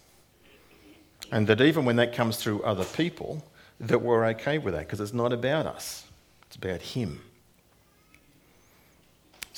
And 1.31 1.47
that 1.47 1.61
even 1.61 1.85
when 1.85 1.95
that 1.97 2.13
comes 2.13 2.37
through 2.37 2.65
other 2.65 2.85
people, 2.85 3.45
that 3.79 4.03
we're 4.03 4.27
okay 4.31 4.59
with 4.59 4.75
that 4.75 4.89
because 4.89 4.99
it's 4.99 5.15
not 5.15 5.33
about 5.33 5.67
us, 5.67 6.05
it's 6.49 6.57
about 6.57 6.83
Him. 6.83 7.21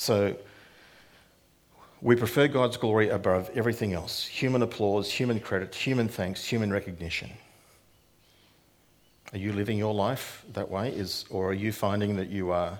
So 0.01 0.35
we 2.01 2.15
prefer 2.15 2.47
God's 2.47 2.75
glory 2.75 3.09
above 3.09 3.51
everything 3.53 3.93
else 3.93 4.25
human 4.25 4.63
applause, 4.63 5.11
human 5.11 5.39
credit, 5.39 5.75
human 5.75 6.07
thanks, 6.07 6.43
human 6.43 6.73
recognition. 6.73 7.29
Are 9.31 9.37
you 9.37 9.53
living 9.53 9.77
your 9.77 9.93
life 9.93 10.43
that 10.53 10.71
way? 10.71 10.89
Is, 10.89 11.25
or 11.29 11.49
are 11.49 11.53
you 11.53 11.71
finding 11.71 12.15
that 12.15 12.29
you 12.29 12.49
are 12.49 12.79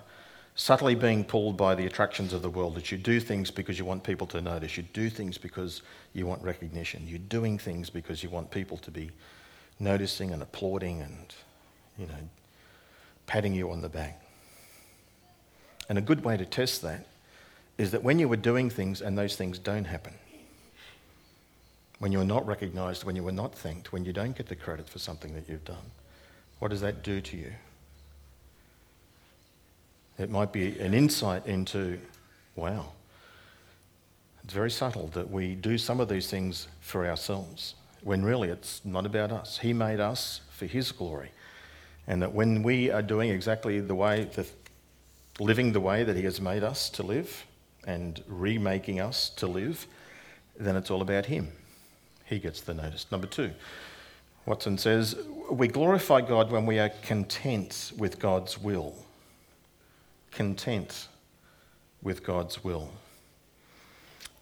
subtly 0.56 0.96
being 0.96 1.22
pulled 1.22 1.56
by 1.56 1.76
the 1.76 1.86
attractions 1.86 2.32
of 2.32 2.42
the 2.42 2.50
world, 2.50 2.74
that 2.74 2.90
you 2.90 2.98
do 2.98 3.20
things 3.20 3.52
because 3.52 3.78
you 3.78 3.84
want 3.84 4.02
people 4.02 4.26
to 4.26 4.40
notice, 4.40 4.76
you 4.76 4.82
do 4.92 5.08
things 5.08 5.38
because 5.38 5.82
you 6.14 6.26
want 6.26 6.42
recognition, 6.42 7.06
you're 7.06 7.20
doing 7.28 7.56
things 7.56 7.88
because 7.88 8.24
you 8.24 8.30
want 8.30 8.50
people 8.50 8.78
to 8.78 8.90
be 8.90 9.12
noticing 9.78 10.32
and 10.32 10.42
applauding 10.42 11.00
and, 11.02 11.34
you 11.96 12.06
know, 12.08 12.28
patting 13.28 13.54
you 13.54 13.70
on 13.70 13.80
the 13.80 13.88
back. 13.88 14.20
And 15.88 15.98
a 15.98 16.02
good 16.02 16.24
way 16.24 16.36
to 16.36 16.44
test 16.44 16.82
that 16.82 17.06
is 17.78 17.90
that 17.90 18.02
when 18.02 18.18
you 18.18 18.28
were 18.28 18.36
doing 18.36 18.70
things 18.70 19.00
and 19.00 19.16
those 19.16 19.36
things 19.36 19.58
don't 19.58 19.84
happen, 19.84 20.14
when 21.98 22.12
you're 22.12 22.24
not 22.24 22.46
recognized, 22.46 23.04
when 23.04 23.16
you 23.16 23.26
are 23.28 23.32
not 23.32 23.54
thanked, 23.54 23.92
when 23.92 24.04
you 24.04 24.12
don't 24.12 24.36
get 24.36 24.48
the 24.48 24.56
credit 24.56 24.88
for 24.88 24.98
something 24.98 25.34
that 25.34 25.48
you've 25.48 25.64
done, 25.64 25.90
what 26.58 26.68
does 26.68 26.80
that 26.80 27.02
do 27.02 27.20
to 27.20 27.36
you? 27.36 27.52
It 30.18 30.30
might 30.30 30.52
be 30.52 30.78
an 30.78 30.94
insight 30.94 31.46
into, 31.46 31.98
wow, 32.56 32.86
it's 34.44 34.52
very 34.52 34.70
subtle 34.70 35.06
that 35.14 35.30
we 35.30 35.54
do 35.54 35.78
some 35.78 36.00
of 36.00 36.08
these 36.08 36.28
things 36.28 36.68
for 36.80 37.06
ourselves 37.06 37.74
when 38.02 38.24
really 38.24 38.48
it's 38.48 38.84
not 38.84 39.06
about 39.06 39.30
us. 39.30 39.58
He 39.58 39.72
made 39.72 40.00
us 40.00 40.40
for 40.50 40.66
His 40.66 40.90
glory. 40.92 41.30
And 42.06 42.20
that 42.22 42.32
when 42.32 42.62
we 42.62 42.90
are 42.90 43.02
doing 43.02 43.30
exactly 43.30 43.78
the 43.80 43.94
way, 43.94 44.24
the, 44.24 44.46
living 45.38 45.72
the 45.72 45.80
way 45.80 46.02
that 46.02 46.16
He 46.16 46.24
has 46.24 46.40
made 46.40 46.64
us 46.64 46.90
to 46.90 47.02
live 47.02 47.44
and 47.86 48.22
remaking 48.26 49.00
us 49.00 49.30
to 49.30 49.46
live, 49.46 49.86
then 50.58 50.76
it's 50.76 50.90
all 50.90 51.02
about 51.02 51.26
Him. 51.26 51.48
He 52.24 52.38
gets 52.38 52.60
the 52.60 52.74
notice. 52.74 53.06
Number 53.10 53.26
two, 53.26 53.52
Watson 54.46 54.78
says, 54.78 55.16
We 55.50 55.68
glorify 55.68 56.20
God 56.20 56.50
when 56.50 56.66
we 56.66 56.78
are 56.78 56.90
content 57.02 57.92
with 57.96 58.18
God's 58.18 58.58
will. 58.58 58.94
Content 60.30 61.08
with 62.02 62.24
God's 62.24 62.64
will. 62.64 62.90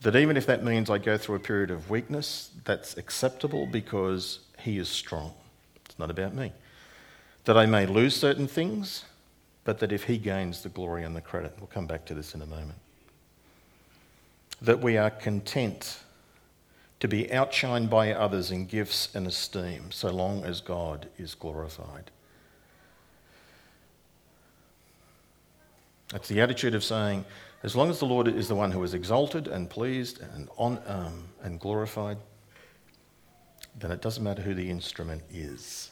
That 0.02 0.16
even 0.16 0.36
if 0.36 0.46
that 0.46 0.64
means 0.64 0.88
I 0.88 0.98
go 0.98 1.18
through 1.18 1.36
a 1.36 1.40
period 1.40 1.70
of 1.70 1.90
weakness, 1.90 2.50
that's 2.64 2.96
acceptable 2.96 3.66
because 3.66 4.40
He 4.58 4.78
is 4.78 4.88
strong. 4.88 5.34
It's 5.84 5.98
not 5.98 6.10
about 6.10 6.34
me. 6.34 6.52
That 7.44 7.58
I 7.58 7.66
may 7.66 7.86
lose 7.86 8.16
certain 8.16 8.46
things, 8.46 9.04
but 9.64 9.78
that 9.80 9.92
if 9.92 10.04
He 10.04 10.16
gains 10.16 10.62
the 10.62 10.70
glory 10.70 11.04
and 11.04 11.14
the 11.14 11.20
credit, 11.20 11.54
we'll 11.58 11.66
come 11.66 11.86
back 11.86 12.06
to 12.06 12.14
this 12.14 12.34
in 12.34 12.40
a 12.40 12.46
moment. 12.46 12.78
That 14.62 14.80
we 14.80 14.96
are 14.96 15.10
content 15.10 16.00
to 17.00 17.08
be 17.08 17.24
outshined 17.24 17.88
by 17.88 18.12
others 18.12 18.50
in 18.50 18.66
gifts 18.66 19.14
and 19.14 19.26
esteem, 19.26 19.90
so 19.90 20.10
long 20.10 20.44
as 20.44 20.60
God 20.60 21.08
is 21.16 21.34
glorified. 21.34 22.10
That's 26.08 26.28
the 26.28 26.40
attitude 26.40 26.74
of 26.74 26.84
saying, 26.84 27.24
as 27.62 27.76
long 27.76 27.88
as 27.88 27.98
the 27.98 28.06
Lord 28.06 28.28
is 28.28 28.48
the 28.48 28.54
one 28.54 28.70
who 28.70 28.82
is 28.82 28.94
exalted 28.94 29.46
and 29.46 29.68
pleased 29.68 30.20
and, 30.34 30.48
on, 30.56 30.80
um, 30.86 31.24
and 31.42 31.60
glorified, 31.60 32.18
then 33.78 33.90
it 33.90 34.02
doesn't 34.02 34.24
matter 34.24 34.42
who 34.42 34.54
the 34.54 34.68
instrument 34.68 35.22
is. 35.30 35.90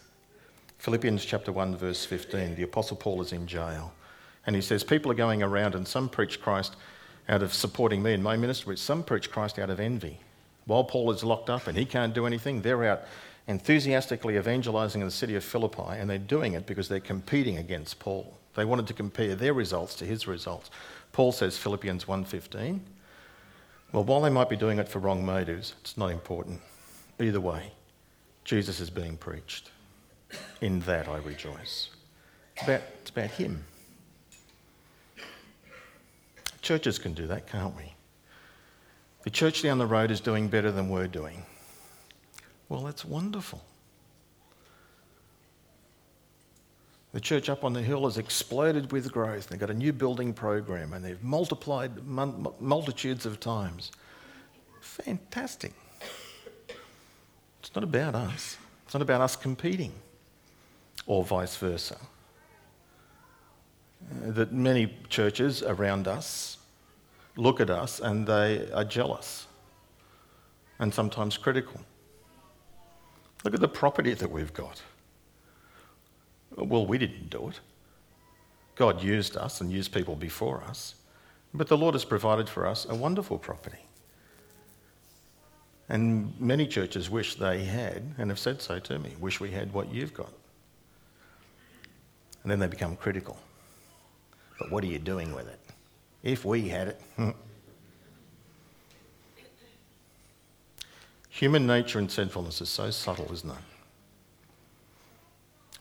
Philippians 0.78 1.24
chapter 1.24 1.52
1, 1.52 1.76
verse 1.76 2.04
15, 2.04 2.54
the 2.54 2.62
Apostle 2.62 2.96
Paul 2.96 3.20
is 3.22 3.32
in 3.32 3.46
jail. 3.46 3.92
And 4.46 4.56
he 4.56 4.62
says, 4.62 4.82
People 4.82 5.10
are 5.10 5.16
going 5.16 5.42
around, 5.42 5.74
and 5.74 5.86
some 5.86 6.08
preach 6.08 6.40
Christ 6.40 6.76
out 7.28 7.42
of 7.42 7.52
supporting 7.52 8.02
me 8.02 8.14
in 8.14 8.22
my 8.22 8.36
ministry, 8.36 8.76
some 8.76 9.02
preach 9.02 9.30
Christ 9.30 9.58
out 9.58 9.70
of 9.70 9.80
envy. 9.80 10.18
While 10.64 10.84
Paul 10.84 11.10
is 11.10 11.24
locked 11.24 11.50
up 11.50 11.66
and 11.66 11.76
he 11.76 11.84
can't 11.84 12.14
do 12.14 12.26
anything, 12.26 12.62
they're 12.62 12.84
out 12.84 13.02
enthusiastically 13.46 14.36
evangelizing 14.36 15.00
in 15.00 15.06
the 15.06 15.12
city 15.12 15.34
of 15.34 15.42
Philippi, 15.42 15.82
and 15.98 16.08
they're 16.08 16.18
doing 16.18 16.52
it 16.52 16.66
because 16.66 16.88
they're 16.88 17.00
competing 17.00 17.56
against 17.56 17.98
Paul. 17.98 18.36
They 18.54 18.64
wanted 18.64 18.86
to 18.88 18.94
compare 18.94 19.34
their 19.34 19.54
results 19.54 19.94
to 19.96 20.04
his 20.04 20.26
results. 20.26 20.70
Paul 21.12 21.32
says 21.32 21.56
Philippians 21.56 22.06
1:15. 22.06 22.80
Well, 23.92 24.04
while 24.04 24.20
they 24.20 24.30
might 24.30 24.50
be 24.50 24.56
doing 24.56 24.78
it 24.78 24.88
for 24.88 24.98
wrong 24.98 25.24
motives, 25.24 25.74
it's 25.80 25.96
not 25.96 26.10
important. 26.10 26.60
Either 27.18 27.40
way, 27.40 27.72
Jesus 28.44 28.80
is 28.80 28.90
being 28.90 29.16
preached. 29.16 29.70
In 30.60 30.80
that 30.80 31.08
I 31.08 31.16
rejoice. 31.16 31.88
It's 32.54 32.64
about, 32.64 32.82
it's 33.00 33.10
about 33.10 33.30
him. 33.30 33.64
Churches 36.68 36.98
can 36.98 37.14
do 37.14 37.26
that, 37.28 37.46
can't 37.46 37.74
we? 37.78 37.94
The 39.22 39.30
church 39.30 39.62
down 39.62 39.78
the 39.78 39.86
road 39.86 40.10
is 40.10 40.20
doing 40.20 40.48
better 40.48 40.70
than 40.70 40.90
we're 40.90 41.06
doing. 41.06 41.46
Well, 42.68 42.82
that's 42.82 43.06
wonderful. 43.06 43.64
The 47.14 47.20
church 47.20 47.48
up 47.48 47.64
on 47.64 47.72
the 47.72 47.80
hill 47.80 48.04
has 48.04 48.18
exploded 48.18 48.92
with 48.92 49.10
growth. 49.10 49.48
They've 49.48 49.58
got 49.58 49.70
a 49.70 49.74
new 49.74 49.94
building 49.94 50.34
program 50.34 50.92
and 50.92 51.02
they've 51.02 51.22
multiplied 51.24 52.06
multitudes 52.06 53.24
of 53.24 53.40
times. 53.40 53.90
Fantastic. 54.82 55.72
It's 57.60 57.74
not 57.74 57.82
about 57.82 58.14
us, 58.14 58.58
it's 58.84 58.92
not 58.92 59.00
about 59.00 59.22
us 59.22 59.36
competing, 59.36 59.94
or 61.06 61.24
vice 61.24 61.56
versa. 61.56 61.96
Uh, 64.10 64.32
that 64.32 64.52
many 64.52 64.94
churches 65.08 65.62
around 65.62 66.06
us 66.06 66.57
look 67.36 67.60
at 67.60 67.70
us 67.70 68.00
and 68.00 68.26
they 68.26 68.70
are 68.72 68.84
jealous 68.84 69.46
and 70.78 70.92
sometimes 70.92 71.36
critical. 71.36 71.80
Look 73.44 73.54
at 73.54 73.60
the 73.60 73.68
property 73.68 74.14
that 74.14 74.30
we've 74.30 74.52
got. 74.52 74.82
Well, 76.56 76.86
we 76.86 76.98
didn't 76.98 77.30
do 77.30 77.48
it. 77.48 77.60
God 78.74 79.02
used 79.02 79.36
us 79.36 79.60
and 79.60 79.70
used 79.70 79.92
people 79.92 80.16
before 80.16 80.62
us. 80.62 80.94
But 81.54 81.68
the 81.68 81.76
Lord 81.76 81.94
has 81.94 82.04
provided 82.04 82.48
for 82.48 82.66
us 82.66 82.86
a 82.88 82.94
wonderful 82.94 83.38
property. 83.38 83.78
And 85.88 86.38
many 86.38 86.66
churches 86.66 87.08
wish 87.08 87.36
they 87.36 87.64
had, 87.64 88.14
and 88.18 88.30
have 88.30 88.38
said 88.38 88.60
so 88.60 88.78
to 88.78 88.98
me, 88.98 89.14
wish 89.18 89.40
we 89.40 89.50
had 89.50 89.72
what 89.72 89.92
you've 89.92 90.12
got. 90.12 90.32
And 92.42 92.52
then 92.52 92.58
they 92.58 92.66
become 92.66 92.94
critical. 92.96 93.38
But 94.58 94.70
what 94.70 94.84
are 94.84 94.88
you 94.88 94.98
doing 94.98 95.34
with 95.34 95.48
it? 95.48 95.58
If 96.22 96.44
we 96.44 96.68
had 96.68 96.88
it. 96.88 97.00
Human 101.30 101.66
nature 101.66 102.00
and 102.00 102.10
sinfulness 102.10 102.60
is 102.60 102.68
so 102.68 102.90
subtle, 102.90 103.32
isn't 103.32 103.50
it? 103.50 103.56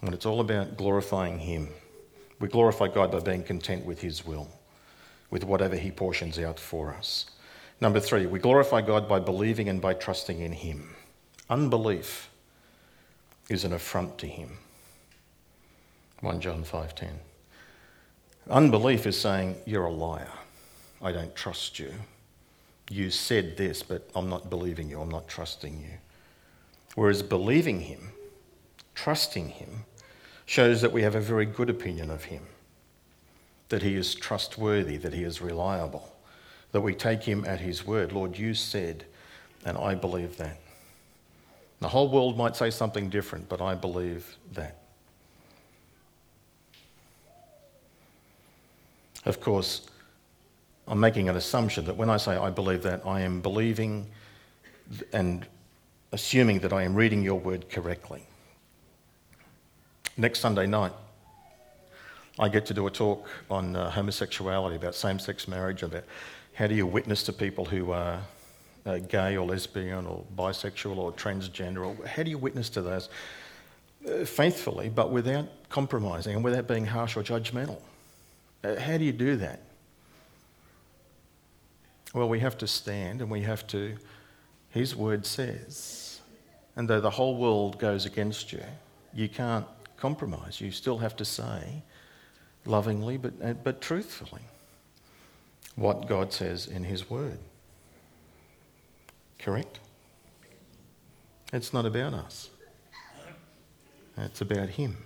When 0.02 0.14
it's 0.14 0.26
all 0.26 0.40
about 0.40 0.78
glorifying 0.78 1.40
Him. 1.40 1.70
We 2.40 2.48
glorify 2.48 2.90
God 2.90 3.12
by 3.12 3.20
being 3.20 3.44
content 3.44 3.84
with 3.84 4.00
His 4.00 4.24
will, 4.24 4.48
with 5.32 5.44
whatever 5.44 5.76
He 5.76 5.90
portions 5.90 6.38
out 6.38 6.60
for 6.60 6.94
us. 6.94 7.26
Number 7.82 8.00
three, 8.00 8.28
we 8.28 8.38
glorify 8.38 8.82
God 8.82 9.10
by 9.10 9.20
believing 9.20 9.70
and 9.70 9.82
by 9.82 9.96
trusting 9.96 10.40
in 10.40 10.52
Him. 10.52 10.96
Unbelief 11.50 12.30
is 13.50 13.64
an 13.64 13.74
affront 13.74 14.20
to 14.20 14.28
Him. 14.28 14.60
1 16.22 16.40
John 16.40 16.64
5:10. 16.64 17.20
Unbelief 18.50 19.06
is 19.06 19.20
saying, 19.20 19.56
You're 19.66 19.86
a 19.86 19.92
liar. 19.92 20.32
I 21.02 21.12
don't 21.12 21.36
trust 21.36 21.80
you. 21.80 21.94
You 22.90 23.12
said 23.12 23.58
this, 23.58 23.84
but 23.84 24.10
I'm 24.16 24.30
not 24.30 24.50
believing 24.50 24.90
you. 24.90 25.02
I'm 25.02 25.12
not 25.12 25.28
trusting 25.28 25.80
you. 25.80 25.98
Whereas 26.96 27.22
believing 27.22 27.82
Him, 27.82 28.12
trusting 28.96 29.50
Him, 29.50 29.86
shows 30.46 30.82
that 30.82 30.94
we 30.94 31.02
have 31.02 31.16
a 31.16 31.22
very 31.22 31.46
good 31.46 31.70
opinion 31.70 32.10
of 32.10 32.26
Him, 32.26 32.44
that 33.70 33.84
He 33.84 33.96
is 33.96 34.16
trustworthy, 34.16 34.98
that 34.98 35.14
He 35.14 35.24
is 35.24 35.42
reliable, 35.42 36.16
that 36.72 36.82
we 36.82 36.96
take 36.96 37.24
Him 37.24 37.44
at 37.46 37.60
His 37.60 37.86
word. 37.86 38.14
Lord, 38.14 38.38
you 38.38 38.54
said, 38.54 39.06
and 39.66 39.78
I 39.78 39.94
believe 39.94 40.38
that. 40.38 40.58
The 41.82 41.90
whole 41.90 42.10
world 42.10 42.38
might 42.38 42.56
say 42.56 42.70
something 42.70 43.10
different, 43.10 43.50
but 43.50 43.62
I 43.62 43.76
believe 43.76 44.38
that. 44.54 44.78
Of 49.28 49.42
course, 49.42 49.82
I'm 50.88 51.02
making 51.02 51.28
an 51.28 51.36
assumption 51.36 51.84
that 51.84 51.98
when 51.98 52.10
I 52.10 52.16
say 52.16 52.38
I 52.38 52.50
believe 52.50 52.82
that, 52.84 53.06
I 53.06 53.20
am 53.20 53.42
believing 53.42 54.08
and 55.12 55.46
assuming 56.14 56.60
that 56.60 56.72
I 56.72 56.84
am 56.84 56.96
reading 56.96 57.24
your 57.24 57.38
word 57.38 57.70
correctly. 57.70 58.24
Next 60.16 60.40
Sunday 60.40 60.66
night, 60.66 60.94
I 62.40 62.48
get 62.48 62.66
to 62.68 62.74
do 62.74 62.88
a 62.88 62.90
talk 62.90 63.28
on 63.50 63.76
uh, 63.76 63.92
homosexuality, 63.92 64.78
about 64.78 64.96
same 64.96 65.20
sex 65.20 65.46
marriage, 65.46 65.84
about 65.84 66.06
how 66.54 66.68
do 66.68 66.76
you 66.76 66.88
witness 66.88 67.22
to 67.24 67.34
people 67.34 67.66
who 67.66 67.92
are 67.92 68.22
uh, 68.86 69.00
gay 69.00 69.36
or 69.36 69.46
lesbian 69.46 70.08
or 70.08 70.24
bisexual 70.38 70.96
or 70.96 71.12
transgender, 71.12 71.86
or 71.86 72.08
how 72.08 72.24
do 72.24 72.30
you 72.30 72.38
witness 72.38 72.70
to 72.70 72.82
those 72.82 73.10
uh, 74.10 74.24
faithfully 74.24 74.88
but 74.88 75.12
without 75.12 75.50
compromising 75.68 76.34
and 76.34 76.46
without 76.46 76.66
being 76.66 76.86
harsh 76.86 77.18
or 77.18 77.24
judgmental? 77.24 77.82
Uh, 78.64 78.80
how 78.80 78.98
do 78.98 79.04
you 79.04 79.12
do 79.12 79.36
that? 79.38 79.62
Well, 82.14 82.30
we 82.30 82.40
have 82.40 82.58
to 82.60 82.68
stand 82.68 83.22
and 83.22 83.30
we 83.30 83.42
have 83.42 83.68
to, 83.68 83.96
His 84.70 84.96
word 84.96 85.26
says, 85.26 86.20
and 86.76 86.88
though 86.88 87.02
the 87.02 87.10
whole 87.10 87.38
world 87.38 87.80
goes 87.80 88.06
against 88.06 88.54
you, 88.54 88.64
you 89.14 89.28
can't 89.28 89.66
compromise. 89.98 90.62
You 90.62 90.72
still 90.72 91.00
have 91.00 91.16
to 91.18 91.26
say, 91.26 91.84
lovingly 92.66 93.18
but, 93.18 93.34
uh, 93.44 93.54
but 93.54 93.82
truthfully 93.82 94.42
what 95.76 96.08
God 96.08 96.34
says 96.34 96.68
in 96.68 96.84
His 96.84 97.10
Word. 97.10 97.40
Correct? 99.40 99.80
It's 101.54 101.74
not 101.74 101.86
about 101.86 102.14
us, 102.14 102.50
it's 104.18 104.42
about 104.42 104.70
Him. 104.70 104.98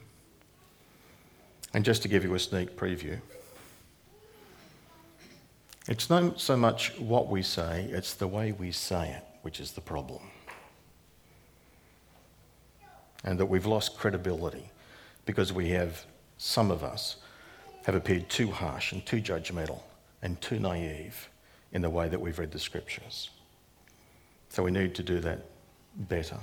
And 1.74 1.86
just 1.86 2.02
to 2.02 2.08
give 2.08 2.24
you 2.24 2.34
a 2.34 2.40
sneak 2.40 2.76
preview, 2.76 3.22
it's 5.92 6.10
not 6.10 6.40
so 6.40 6.56
much 6.56 6.98
what 7.00 7.28
we 7.28 7.42
say, 7.42 7.86
it's 7.92 8.14
the 8.14 8.26
way 8.26 8.54
we 8.54 8.72
say 8.72 9.10
it 9.10 9.26
which 9.42 9.60
is 9.60 9.74
the 9.74 9.82
problem. 9.82 10.22
And 13.26 13.38
that 13.38 13.48
we've 13.48 13.66
lost 13.66 13.98
credibility 13.98 14.72
because 15.26 15.52
we 15.52 15.68
have, 15.72 16.06
some 16.38 16.72
of 16.72 16.82
us, 16.82 17.18
have 17.84 17.96
appeared 17.96 18.30
too 18.30 18.50
harsh 18.50 18.94
and 18.94 19.06
too 19.06 19.22
judgmental 19.22 19.82
and 20.22 20.40
too 20.40 20.60
naive 20.60 21.30
in 21.74 21.82
the 21.82 21.90
way 21.90 22.08
that 22.08 22.22
we've 22.22 22.40
read 22.40 22.52
the 22.52 22.60
scriptures. 22.60 23.30
So 24.48 24.64
we 24.64 24.72
need 24.72 24.96
to 24.96 25.04
do 25.04 25.20
that 25.20 25.46
better. 25.94 26.38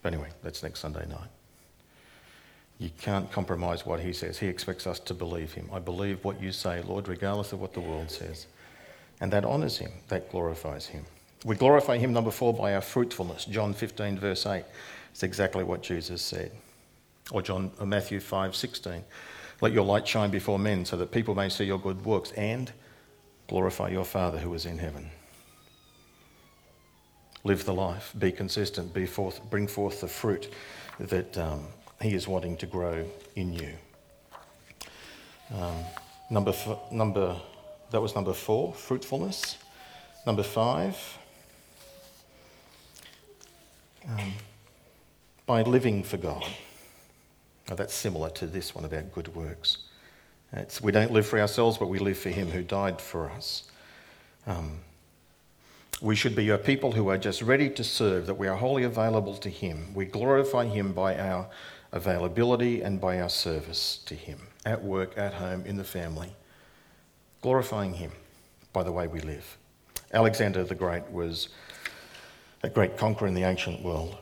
But 0.00 0.14
anyway, 0.14 0.30
that's 0.42 0.62
next 0.62 0.80
Sunday 0.80 1.04
night. 1.06 1.28
You 2.78 2.90
can't 3.00 3.30
compromise 3.32 3.86
what 3.86 4.00
he 4.00 4.12
says. 4.12 4.38
He 4.38 4.48
expects 4.48 4.86
us 4.86 4.98
to 5.00 5.14
believe 5.14 5.52
him. 5.54 5.68
I 5.72 5.78
believe 5.78 6.22
what 6.24 6.42
you 6.42 6.52
say, 6.52 6.82
Lord, 6.82 7.08
regardless 7.08 7.52
of 7.52 7.60
what 7.60 7.72
the 7.72 7.80
world 7.80 8.10
says. 8.10 8.46
And 9.20 9.32
that 9.32 9.46
honours 9.46 9.78
him, 9.78 9.92
that 10.08 10.30
glorifies 10.30 10.86
him. 10.86 11.04
We 11.44 11.56
glorify 11.56 11.96
him, 11.96 12.12
number 12.12 12.30
four, 12.30 12.52
by 12.52 12.74
our 12.74 12.82
fruitfulness. 12.82 13.46
John 13.46 13.72
15, 13.72 14.18
verse 14.18 14.44
8. 14.44 14.64
It's 15.10 15.22
exactly 15.22 15.64
what 15.64 15.82
Jesus 15.82 16.20
said. 16.20 16.52
Or 17.30 17.40
John, 17.40 17.70
or 17.80 17.86
Matthew 17.86 18.20
5, 18.20 18.54
16. 18.54 19.04
Let 19.62 19.72
your 19.72 19.84
light 19.84 20.06
shine 20.06 20.30
before 20.30 20.58
men 20.58 20.84
so 20.84 20.96
that 20.98 21.10
people 21.10 21.34
may 21.34 21.48
see 21.48 21.64
your 21.64 21.78
good 21.78 22.04
works 22.04 22.32
and 22.32 22.70
glorify 23.48 23.88
your 23.88 24.04
Father 24.04 24.38
who 24.38 24.52
is 24.52 24.66
in 24.66 24.76
heaven. 24.76 25.10
Live 27.42 27.64
the 27.64 27.72
life, 27.72 28.12
be 28.18 28.32
consistent, 28.32 28.92
be 28.92 29.06
forth, 29.06 29.40
bring 29.48 29.66
forth 29.66 30.00
the 30.00 30.08
fruit 30.08 30.52
that 30.98 31.38
um, 31.38 31.64
He 32.00 32.14
is 32.14 32.28
wanting 32.28 32.56
to 32.58 32.66
grow 32.66 33.04
in 33.34 33.52
you. 33.52 33.72
Um, 35.54 35.76
number, 36.30 36.50
f- 36.50 36.92
number, 36.92 37.36
that 37.90 38.00
was 38.00 38.14
number 38.14 38.32
four, 38.32 38.74
fruitfulness. 38.74 39.56
Number 40.26 40.42
five, 40.42 40.98
um, 44.08 44.32
by 45.46 45.62
living 45.62 46.02
for 46.02 46.16
God. 46.16 46.44
Now, 47.68 47.76
that's 47.76 47.94
similar 47.94 48.30
to 48.30 48.46
this 48.46 48.74
one 48.74 48.84
about 48.84 49.12
good 49.12 49.34
works. 49.34 49.78
It's, 50.52 50.80
we 50.80 50.92
don't 50.92 51.12
live 51.12 51.26
for 51.26 51.40
ourselves, 51.40 51.78
but 51.78 51.86
we 51.86 51.98
live 51.98 52.18
for 52.18 52.30
Him 52.30 52.50
who 52.50 52.62
died 52.62 53.00
for 53.00 53.30
us. 53.30 53.64
Um, 54.46 54.80
we 56.00 56.14
should 56.14 56.36
be 56.36 56.50
a 56.50 56.58
people 56.58 56.92
who 56.92 57.08
are 57.08 57.18
just 57.18 57.42
ready 57.42 57.70
to 57.70 57.82
serve, 57.82 58.26
that 58.26 58.34
we 58.34 58.48
are 58.48 58.56
wholly 58.56 58.84
available 58.84 59.36
to 59.38 59.48
Him. 59.48 59.94
We 59.94 60.04
glorify 60.04 60.66
Him 60.66 60.92
by 60.92 61.18
our 61.18 61.48
availability 61.92 62.82
and 62.82 63.00
by 63.00 63.20
our 63.20 63.28
service 63.28 63.98
to 64.06 64.14
Him, 64.14 64.40
at 64.64 64.82
work, 64.82 65.16
at 65.16 65.34
home, 65.34 65.64
in 65.66 65.76
the 65.76 65.84
family. 65.84 66.34
Glorifying 67.42 67.94
Him 67.94 68.12
by 68.72 68.82
the 68.82 68.92
way 68.92 69.06
we 69.06 69.20
live. 69.20 69.56
Alexander 70.12 70.64
the 70.64 70.74
Great 70.74 71.10
was 71.10 71.48
a 72.62 72.68
great 72.68 72.96
conqueror 72.96 73.28
in 73.28 73.34
the 73.34 73.44
ancient 73.44 73.82
world 73.82 74.18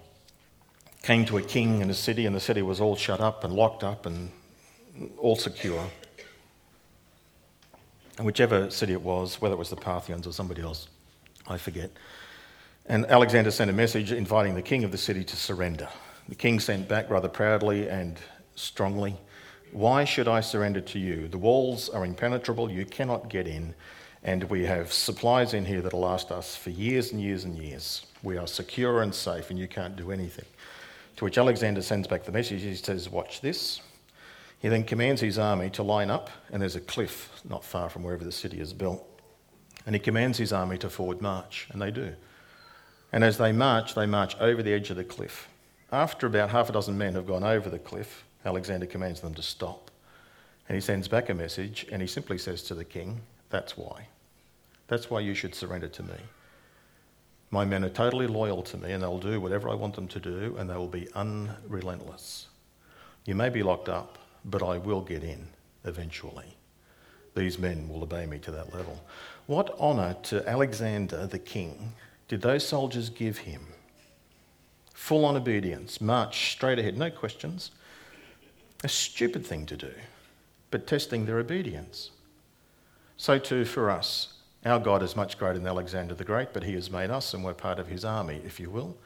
came 1.05 1.27
to 1.27 1.37
a 1.37 1.43
king 1.43 1.83
in 1.83 1.91
a 1.91 1.95
city, 1.95 2.25
and 2.25 2.35
the 2.35 2.41
city 2.41 2.63
was 2.63 2.81
all 2.81 2.97
shut 2.97 3.21
up 3.21 3.45
and 3.45 3.53
locked 3.53 3.85
up 3.85 4.07
and 4.07 4.31
all 5.19 5.37
secure. 5.37 5.87
And 8.17 8.25
whichever 8.25 8.71
city 8.71 8.95
it 8.95 9.03
was, 9.03 9.41
whether 9.41 9.55
it 9.55 9.59
was 9.59 9.69
the 9.69 9.77
Parthians 9.77 10.27
or 10.27 10.33
somebody 10.33 10.63
else, 10.63 10.89
I 11.47 11.59
forget. 11.59 11.91
And 12.87 13.05
Alexander 13.07 13.51
sent 13.51 13.71
a 13.71 13.75
message 13.75 14.13
inviting 14.13 14.55
the 14.55 14.63
king 14.63 14.83
of 14.83 14.93
the 14.93 14.99
city 14.99 15.25
to 15.25 15.37
surrender. 15.37 15.89
The 16.29 16.35
king 16.35 16.59
sent 16.59 16.89
back 16.89 17.11
rather 17.11 17.29
proudly 17.29 17.89
and 17.89 18.19
strongly 18.55 19.17
Why 19.73 20.05
should 20.05 20.29
I 20.29 20.41
surrender 20.41 20.81
to 20.81 20.99
you? 20.99 21.29
The 21.29 21.39
walls 21.39 21.89
are 21.89 22.05
impenetrable, 22.05 22.71
you 22.71 22.87
cannot 22.87 23.29
get 23.29 23.47
in, 23.47 23.75
and 24.23 24.45
we 24.45 24.65
have 24.65 24.93
supplies 24.93 25.53
in 25.53 25.65
here 25.67 25.83
that'll 25.83 26.01
last 26.01 26.31
us 26.31 26.57
for 26.57 26.71
years 26.71 27.13
and 27.13 27.21
years 27.21 27.45
and 27.45 27.59
years. 27.59 28.07
We 28.23 28.39
are 28.39 28.47
secure 28.47 29.03
and 29.03 29.15
safe, 29.15 29.51
and 29.51 29.59
you 29.59 29.69
can't 29.69 29.97
do 29.97 30.13
anything. 30.13 30.47
To 31.17 31.25
which 31.25 31.37
Alexander 31.37 31.83
sends 31.83 32.09
back 32.09 32.25
the 32.25 32.33
message. 32.33 32.63
He 32.63 32.75
says, 32.75 33.11
Watch 33.11 33.41
this. 33.43 33.83
He 34.61 34.69
then 34.69 34.85
commands 34.85 35.21
his 35.21 35.39
army 35.39 35.69
to 35.71 35.83
line 35.83 36.11
up, 36.11 36.31
and 36.51 36.63
there's 36.63 36.77
a 36.77 36.81
cliff 36.81 37.43
not 37.47 37.65
far 37.65 37.91
from 37.91 38.03
wherever 38.03 38.25
the 38.25 38.33
city 38.33 38.61
is 38.61 38.73
built. 38.73 39.07
And 39.85 39.95
he 39.95 40.01
commands 40.01 40.39
his 40.39 40.55
army 40.55 40.79
to 40.79 40.89
forward 40.89 41.21
march, 41.21 41.69
and 41.71 41.83
they 41.83 41.91
do. 41.91 42.15
And 43.13 43.23
as 43.23 43.37
they 43.37 43.53
march, 43.53 43.95
they 43.95 44.07
march 44.07 44.37
over 44.41 44.63
the 44.63 44.73
edge 44.73 44.89
of 44.89 44.97
the 44.97 45.05
cliff. 45.05 45.49
After 45.95 46.27
about 46.27 46.51
half 46.51 46.69
a 46.69 46.73
dozen 46.73 46.99
men 46.99 47.15
have 47.15 47.29
gone 47.29 47.45
over 47.45 47.71
the 47.71 47.79
cliff, 47.79 48.25
Alexander 48.45 48.85
commands 48.85 49.21
them 49.21 49.33
to 49.35 49.43
stop. 49.43 49.93
And 50.69 50.75
he 50.75 50.81
sends 50.81 51.07
back 51.07 51.29
a 51.29 51.35
message, 51.35 51.87
and 51.93 52.03
he 52.03 52.09
simply 52.09 52.37
says 52.37 52.65
to 52.65 52.75
the 52.75 52.85
king, 52.85 53.21
That's 53.51 53.79
why. 53.79 54.09
That's 54.89 55.09
why 55.09 55.21
you 55.21 55.35
should 55.35 55.55
surrender 55.55 55.87
to 55.87 56.03
me. 56.03 56.17
My 57.53 57.65
men 57.65 57.85
are 57.85 57.91
totally 57.91 58.27
loyal 58.27 58.61
to 58.65 58.77
me 58.77 58.91
and 58.91 59.05
they'll 59.05 59.21
do 59.21 59.41
whatever 59.41 59.69
I 59.69 59.75
want 59.75 59.95
them 59.95 60.09
to 60.09 60.19
do 60.19 60.57
and 60.59 60.69
they 60.69 60.75
will 60.75 60.89
be 60.89 61.07
unrelentless. 61.15 62.49
You 63.25 63.37
may 63.37 63.49
be 63.49 63.63
locked 63.63 63.89
up, 63.89 64.19
but 64.45 64.65
I 64.65 64.79
will 64.79 65.01
get 65.01 65.23
in 65.23 65.47
eventually. 65.85 66.57
These 67.37 67.61
men 67.61 67.89
will 67.89 68.03
obey 68.03 68.27
me 68.27 68.41
to 68.41 68.51
that 68.51 68.75
level. 68.75 69.01
What 69.47 69.79
honour 69.79 70.17
to 70.25 70.49
Alexander 70.49 71.29
the 71.29 71.39
king 71.39 71.93
did 72.27 72.43
those 72.43 72.67
soldiers 72.67 73.11
give 73.11 73.39
him? 73.39 73.74
Full 74.95 75.25
on 75.25 75.37
obedience, 75.37 76.01
march 76.01 76.53
straight 76.53 76.79
ahead, 76.79 76.97
no 76.97 77.11
questions. 77.11 77.71
A 78.83 78.89
stupid 78.89 79.45
thing 79.45 79.67
to 79.67 79.77
do, 79.77 79.93
but 80.71 80.87
testing 80.87 81.27
their 81.27 81.39
obedience. 81.39 82.11
So 83.17 83.39
too 83.39 83.65
for 83.65 83.91
us. 83.91 84.35
Our 84.65 84.79
God 84.79 85.03
is 85.03 85.15
much 85.15 85.39
greater 85.39 85.59
than 85.59 85.67
Alexander 85.67 86.15
the 86.15 86.25
Great, 86.25 86.55
but 86.55 86.63
he 86.63 86.73
has 86.73 86.91
made 86.91 87.11
us 87.11 87.35
and 87.35 87.45
we're 87.45 87.55
part 87.55 87.79
of 87.79 87.89
his 87.89 88.05
army, 88.05 88.41
if 88.47 88.59
you 88.59 88.71
will. 88.71 88.97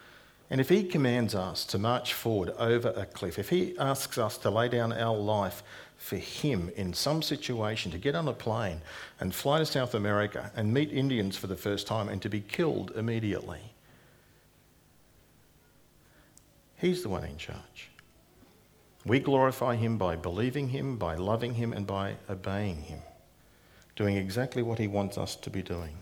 And 0.50 0.60
if 0.60 0.68
he 0.68 0.84
commands 0.84 1.34
us 1.34 1.64
to 1.66 1.78
march 1.78 2.14
forward 2.14 2.50
over 2.58 2.92
a 2.96 3.04
cliff, 3.04 3.38
if 3.38 3.50
he 3.50 3.76
asks 3.78 4.16
us 4.16 4.38
to 4.38 4.50
lay 4.50 4.68
down 4.68 4.92
our 4.92 5.16
life 5.16 5.62
for 5.96 6.16
him 6.16 6.70
in 6.76 6.94
some 6.94 7.22
situation, 7.22 7.90
to 7.90 7.98
get 7.98 8.14
on 8.14 8.28
a 8.28 8.32
plane 8.32 8.80
and 9.20 9.34
fly 9.34 9.58
to 9.58 9.66
South 9.66 9.94
America 9.94 10.50
and 10.54 10.72
meet 10.72 10.92
Indians 10.92 11.36
for 11.36 11.48
the 11.48 11.56
first 11.56 11.86
time 11.86 12.08
and 12.08 12.22
to 12.22 12.28
be 12.28 12.40
killed 12.40 12.92
immediately, 12.94 13.60
he's 16.78 17.02
the 17.02 17.08
one 17.08 17.24
in 17.24 17.36
charge. 17.36 17.90
We 19.04 19.20
glorify 19.20 19.76
him 19.76 19.98
by 19.98 20.16
believing 20.16 20.68
him, 20.70 20.96
by 20.96 21.14
loving 21.14 21.54
him, 21.54 21.72
and 21.72 21.86
by 21.86 22.16
obeying 22.28 22.82
him 22.82 23.00
doing 23.98 24.16
exactly 24.16 24.62
what 24.62 24.78
He 24.78 24.86
wants 24.86 25.18
us 25.18 25.34
to 25.34 25.50
be 25.50 25.60
doing. 25.60 25.92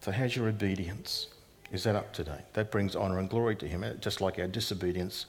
So, 0.00 0.12
how's 0.12 0.36
your 0.36 0.48
obedience? 0.48 1.28
Is 1.72 1.82
that 1.84 1.96
up 1.96 2.12
to 2.12 2.24
date? 2.24 2.52
That 2.52 2.70
brings 2.70 2.94
honour 2.94 3.18
and 3.18 3.28
glory 3.28 3.56
to 3.56 3.66
Him, 3.66 3.84
just 4.00 4.20
like 4.20 4.38
our 4.38 4.46
disobedience 4.46 5.24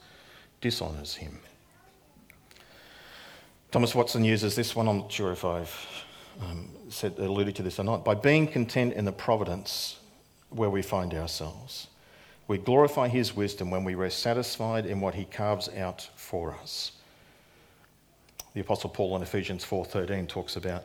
dishonours 0.60 1.14
Him. 1.14 1.38
Thomas 3.70 3.94
Watson 3.94 4.22
uses 4.22 4.54
this 4.54 4.76
one. 4.76 4.86
I'm 4.86 4.98
not 4.98 5.10
sure 5.10 5.32
if 5.32 5.44
I've 5.46 5.74
um, 6.42 6.68
said, 6.90 7.18
alluded 7.18 7.56
to 7.56 7.62
this 7.62 7.78
or 7.78 7.84
not. 7.84 8.04
By 8.04 8.16
being 8.16 8.46
content 8.46 8.92
in 8.92 9.06
the 9.06 9.12
providence 9.12 9.98
where 10.50 10.68
we 10.68 10.82
find 10.82 11.14
ourselves, 11.14 11.86
we 12.50 12.58
glorify 12.58 13.06
His 13.06 13.36
wisdom 13.36 13.70
when 13.70 13.84
we 13.84 13.94
rest 13.94 14.18
satisfied 14.18 14.84
in 14.84 15.00
what 15.00 15.14
He 15.14 15.24
carves 15.24 15.68
out 15.68 16.10
for 16.16 16.52
us. 16.52 16.90
The 18.54 18.60
Apostle 18.60 18.90
Paul 18.90 19.14
in 19.14 19.22
Ephesians 19.22 19.64
4:13 19.64 20.26
talks 20.26 20.56
about, 20.56 20.82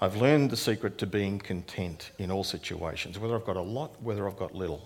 I've 0.00 0.14
learned 0.14 0.48
the 0.48 0.56
secret 0.56 0.96
to 0.98 1.06
being 1.08 1.40
content 1.40 2.12
in 2.18 2.30
all 2.30 2.44
situations, 2.44 3.18
whether 3.18 3.34
I've 3.34 3.44
got 3.44 3.56
a 3.56 3.60
lot, 3.60 4.00
whether 4.00 4.28
I've 4.28 4.36
got 4.36 4.54
little, 4.54 4.80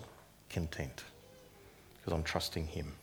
content, 0.49 1.03
because 1.99 2.13
I'm 2.13 2.23
trusting 2.23 2.65
Him. 2.65 2.93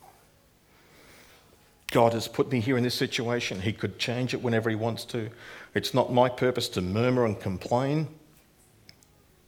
God 1.93 2.12
has 2.14 2.27
put 2.27 2.51
me 2.51 2.59
here 2.59 2.77
in 2.77 2.83
this 2.83 2.97
situation. 2.97 3.61
He 3.61 3.73
could 3.73 4.01
change 4.01 4.35
it 4.35 4.43
whenever 4.43 4.71
He 4.71 4.77
wants 4.77 5.05
to. 5.05 5.31
It's 5.73 5.95
not 5.95 6.12
my 6.12 6.29
purpose 6.29 6.69
to 6.71 6.81
murmur 6.81 7.27
and 7.27 7.38
complain. 7.38 8.09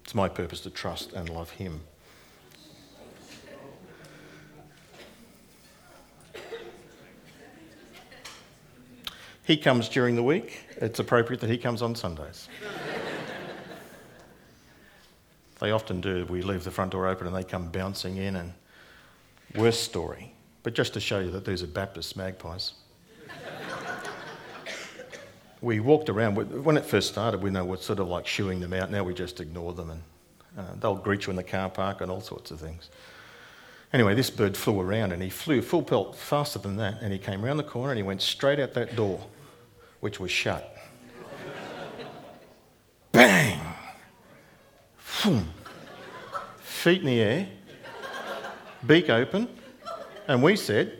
It's 0.04 0.14
my 0.14 0.28
purpose 0.28 0.60
to 0.60 0.70
trust 0.70 1.14
and 1.14 1.28
love 1.28 1.50
Him. 1.50 1.80
He 9.44 9.56
comes 9.56 9.88
during 9.88 10.14
the 10.14 10.22
week. 10.22 10.66
It's 10.76 11.00
appropriate 11.00 11.40
that 11.40 11.50
he 11.50 11.58
comes 11.58 11.82
on 11.82 11.94
Sundays. 11.94 12.48
they 15.60 15.72
often 15.72 16.00
do. 16.00 16.26
We 16.26 16.42
leave 16.42 16.64
the 16.64 16.70
front 16.70 16.92
door 16.92 17.08
open 17.08 17.26
and 17.26 17.34
they 17.34 17.42
come 17.42 17.68
bouncing 17.68 18.18
in, 18.18 18.36
and 18.36 18.52
worst 19.56 19.82
story. 19.82 20.32
But 20.62 20.74
just 20.74 20.94
to 20.94 21.00
show 21.00 21.18
you 21.18 21.30
that 21.32 21.44
these 21.44 21.62
are 21.62 21.66
Baptist 21.66 22.16
magpies. 22.16 22.74
we 25.60 25.80
walked 25.80 26.08
around, 26.08 26.36
when 26.64 26.76
it 26.76 26.84
first 26.84 27.08
started, 27.08 27.42
we 27.42 27.50
know 27.50 27.64
we're 27.64 27.76
sort 27.78 27.98
of 27.98 28.08
like 28.08 28.26
shooing 28.26 28.60
them 28.60 28.72
out. 28.72 28.90
Now 28.90 29.02
we 29.02 29.12
just 29.12 29.40
ignore 29.40 29.72
them, 29.72 29.90
and 29.90 30.02
uh, 30.56 30.74
they'll 30.78 30.94
greet 30.94 31.26
you 31.26 31.30
in 31.30 31.36
the 31.36 31.42
car 31.42 31.68
park 31.68 32.00
and 32.00 32.10
all 32.12 32.20
sorts 32.20 32.52
of 32.52 32.60
things. 32.60 32.90
Anyway, 33.92 34.14
this 34.14 34.30
bird 34.30 34.56
flew 34.56 34.80
around 34.80 35.12
and 35.12 35.22
he 35.22 35.28
flew 35.28 35.60
full 35.60 35.82
pelt 35.82 36.16
faster 36.16 36.58
than 36.58 36.76
that, 36.76 37.02
and 37.02 37.12
he 37.12 37.18
came 37.18 37.44
round 37.44 37.58
the 37.58 37.64
corner 37.64 37.90
and 37.90 37.98
he 37.98 38.02
went 38.02 38.22
straight 38.22 38.58
out 38.58 38.72
that 38.72 38.96
door 38.96 39.20
which 40.00 40.18
was 40.18 40.30
shut. 40.30 40.76
Bang! 43.12 43.60
Boom. 45.22 45.48
Feet 46.60 47.00
in 47.00 47.06
the 47.06 47.20
air, 47.20 47.48
beak 48.86 49.08
open, 49.08 49.48
and 50.26 50.42
we 50.42 50.56
said, 50.56 50.98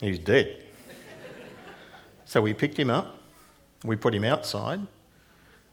He's 0.00 0.18
dead. 0.18 0.62
So 2.24 2.40
we 2.40 2.54
picked 2.54 2.78
him 2.78 2.90
up, 2.90 3.18
we 3.84 3.96
put 3.96 4.14
him 4.14 4.24
outside, 4.24 4.78
and 4.78 4.88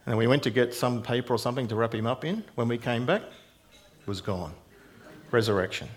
then 0.06 0.18
we 0.18 0.28
went 0.28 0.44
to 0.44 0.50
get 0.50 0.74
some 0.74 1.02
paper 1.02 1.34
or 1.34 1.38
something 1.38 1.68
to 1.68 1.76
wrap 1.76 1.94
him 1.94 2.08
up 2.08 2.26
in. 2.26 2.44
When 2.56 2.68
we 2.68 2.78
came 2.78 3.06
back, 3.06 3.22
was 4.06 4.20
gone. 4.20 4.54
Resurrection. 5.32 5.88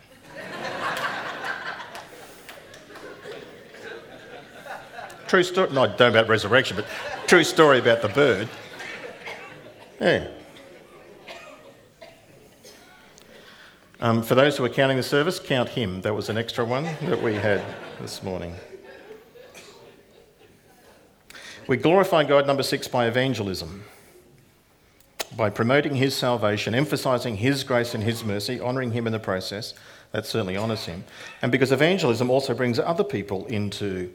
True 5.26 5.42
story. 5.42 5.72
No, 5.72 5.86
don't 5.86 6.10
about 6.10 6.28
resurrection, 6.28 6.76
but 6.76 6.86
true 7.26 7.42
story 7.42 7.80
about 7.80 8.02
the 8.02 8.08
bird. 8.08 8.48
Yeah. 10.00 10.28
Um, 14.00 14.22
for 14.22 14.34
those 14.34 14.56
who 14.56 14.64
are 14.64 14.68
counting 14.68 14.96
the 14.96 15.02
service, 15.02 15.40
count 15.40 15.70
him. 15.70 16.02
That 16.02 16.14
was 16.14 16.28
an 16.28 16.38
extra 16.38 16.64
one 16.64 16.84
that 16.84 17.20
we 17.20 17.34
had 17.34 17.64
this 18.00 18.22
morning. 18.22 18.54
We 21.66 21.78
glorify 21.78 22.24
God, 22.24 22.46
number 22.46 22.62
six, 22.62 22.86
by 22.86 23.06
evangelism. 23.06 23.84
By 25.36 25.50
promoting 25.50 25.96
his 25.96 26.14
salvation, 26.16 26.74
emphasizing 26.74 27.36
his 27.36 27.64
grace 27.64 27.94
and 27.94 28.02
his 28.04 28.24
mercy, 28.24 28.60
honoring 28.60 28.92
him 28.92 29.06
in 29.06 29.12
the 29.12 29.18
process. 29.18 29.74
That 30.12 30.26
certainly 30.26 30.56
honors 30.56 30.84
him. 30.84 31.04
And 31.42 31.50
because 31.50 31.72
evangelism 31.72 32.30
also 32.30 32.54
brings 32.54 32.78
other 32.78 33.02
people 33.02 33.46
into 33.46 34.14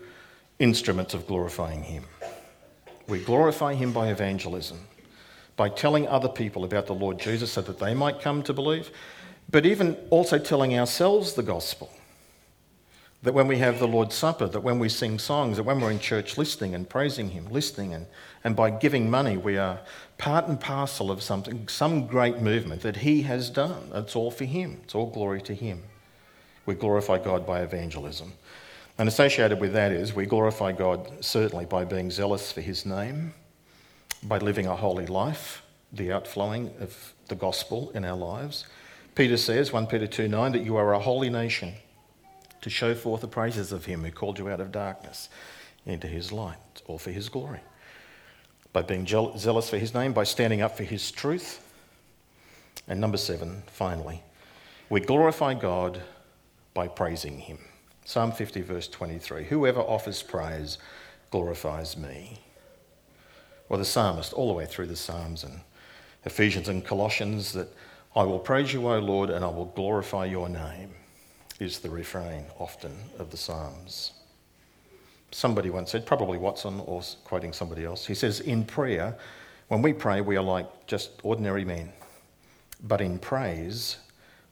instruments 0.60 1.14
of 1.14 1.26
glorifying 1.26 1.84
Him. 1.84 2.04
We 3.08 3.24
glorify 3.24 3.74
Him 3.74 3.94
by 3.94 4.10
evangelism, 4.10 4.82
by 5.56 5.70
telling 5.70 6.08
other 6.08 6.30
people 6.30 6.64
about 6.64 6.86
the 6.86 6.94
Lord 6.94 7.18
Jesus 7.18 7.54
so 7.54 7.62
that 7.62 7.80
they 7.80 7.94
might 7.94 8.22
come 8.22 8.44
to 8.44 8.54
believe, 8.54 8.92
but 9.50 9.66
even 9.66 9.98
also 10.10 10.38
telling 10.38 10.78
ourselves 10.78 11.34
the 11.34 11.44
gospel. 11.44 11.92
That 13.24 13.34
when 13.34 13.48
we 13.48 13.58
have 13.58 13.80
the 13.80 13.88
Lord's 13.88 14.16
Supper, 14.16 14.48
that 14.48 14.62
when 14.62 14.80
we 14.80 14.88
sing 14.88 15.20
songs, 15.20 15.58
that 15.58 15.64
when 15.64 15.82
we're 15.82 15.92
in 15.92 16.00
church 16.00 16.38
listening 16.38 16.76
and 16.76 16.88
praising 16.88 17.32
Him, 17.32 17.48
listening, 17.50 17.94
and, 17.94 18.06
and 18.44 18.56
by 18.56 18.70
giving 18.70 19.10
money, 19.10 19.36
we 19.38 19.58
are 19.58 19.80
part 20.20 20.48
and 20.48 20.60
parcel 20.60 21.10
of 21.10 21.24
something, 21.24 21.68
some 21.68 22.06
great 22.06 22.40
movement 22.40 22.84
that 22.84 22.98
He 22.98 23.24
has 23.24 23.50
done. 23.50 23.90
It's 23.96 24.16
all 24.16 24.30
for 24.30 24.46
Him, 24.46 24.82
it's 24.84 24.94
all 24.94 25.10
glory 25.10 25.42
to 25.42 25.56
Him. 25.56 25.82
We 26.68 26.76
glorify 26.76 27.18
God 27.18 27.48
by 27.48 27.62
evangelism. 27.62 28.34
And 29.00 29.08
associated 29.08 29.62
with 29.62 29.74
that 29.74 29.94
is 29.94 30.14
we 30.14 30.26
glorify 30.26 30.74
God 30.74 31.24
certainly 31.24 31.66
by 31.66 31.86
being 31.86 32.12
zealous 32.12 32.52
for 32.52 32.60
his 32.60 32.86
name, 32.86 33.34
by 34.22 34.40
living 34.40 34.68
a 34.68 34.76
holy 34.76 35.08
life, 35.08 35.64
the 35.94 36.12
outflowing 36.12 36.74
of 36.82 37.14
the 37.30 37.36
gospel 37.36 37.92
in 37.96 38.04
our 38.04 38.18
lives. 38.18 38.66
Peter 39.16 39.38
says, 39.38 39.72
1 39.72 39.88
Peter 39.88 40.06
2 40.06 40.28
9, 40.28 40.52
that 40.52 40.66
you 40.66 40.76
are 40.76 40.94
a 40.94 41.00
holy 41.00 41.30
nation 41.30 41.74
to 42.62 42.70
show 42.70 42.94
forth 42.94 43.22
the 43.22 43.28
praises 43.28 43.72
of 43.72 43.86
him 43.86 44.04
who 44.04 44.12
called 44.12 44.38
you 44.38 44.50
out 44.50 44.60
of 44.60 44.70
darkness 44.70 45.30
into 45.86 46.08
his 46.08 46.34
light, 46.34 46.58
all 46.86 46.98
for 46.98 47.12
his 47.12 47.30
glory. 47.30 47.62
By 48.72 48.82
being 48.84 49.08
zealous 49.08 49.70
for 49.70 49.78
his 49.78 49.94
name, 49.94 50.14
by 50.14 50.24
standing 50.24 50.62
up 50.62 50.78
for 50.78 50.84
his 50.84 51.12
truth. 51.12 51.66
And 52.88 53.00
number 53.00 53.18
seven, 53.18 53.64
finally, 53.68 54.24
we 54.90 55.00
glorify 55.00 55.54
God 55.54 56.02
by 56.74 56.88
praising 56.88 57.40
him. 57.40 57.60
Psalm 58.06 58.32
50, 58.32 58.62
verse 58.62 58.88
23 58.88 59.46
Whoever 59.46 59.82
offers 59.82 60.24
praise 60.24 60.78
glorifies 61.30 61.96
me. 61.98 62.40
Or 63.70 63.78
the 63.78 63.86
psalmist, 63.86 64.34
all 64.34 64.48
the 64.48 64.54
way 64.54 64.66
through 64.66 64.88
the 64.88 64.96
Psalms 64.96 65.44
and 65.44 65.62
Ephesians 66.26 66.70
and 66.70 66.84
Colossians, 66.84 67.54
that 67.54 67.68
I 68.16 68.24
will 68.24 68.40
praise 68.40 68.74
you, 68.74 68.88
O 68.88 68.98
Lord, 68.98 69.30
and 69.30 69.46
I 69.46 69.48
will 69.50 69.66
glorify 69.76 70.26
your 70.26 70.50
name, 70.50 70.96
is 71.60 71.80
the 71.80 71.90
refrain 71.90 72.46
often 72.58 72.96
of 73.20 73.30
the 73.30 73.38
Psalms. 73.38 74.14
Somebody 75.32 75.70
once 75.70 75.92
said, 75.92 76.06
probably 76.06 76.38
Watson 76.38 76.82
or 76.86 77.02
quoting 77.24 77.54
somebody 77.54 77.86
else, 77.86 78.06
he 78.06 78.16
says, 78.16 78.40
In 78.40 78.66
prayer, 78.66 79.16
when 79.68 79.82
we 79.82 79.94
pray, 79.94 80.22
we 80.22 80.38
are 80.38 80.44
like 80.44 80.88
just 80.88 81.12
ordinary 81.24 81.64
men. 81.64 81.92
But 82.82 83.02
in 83.02 83.20
praise, 83.20 83.98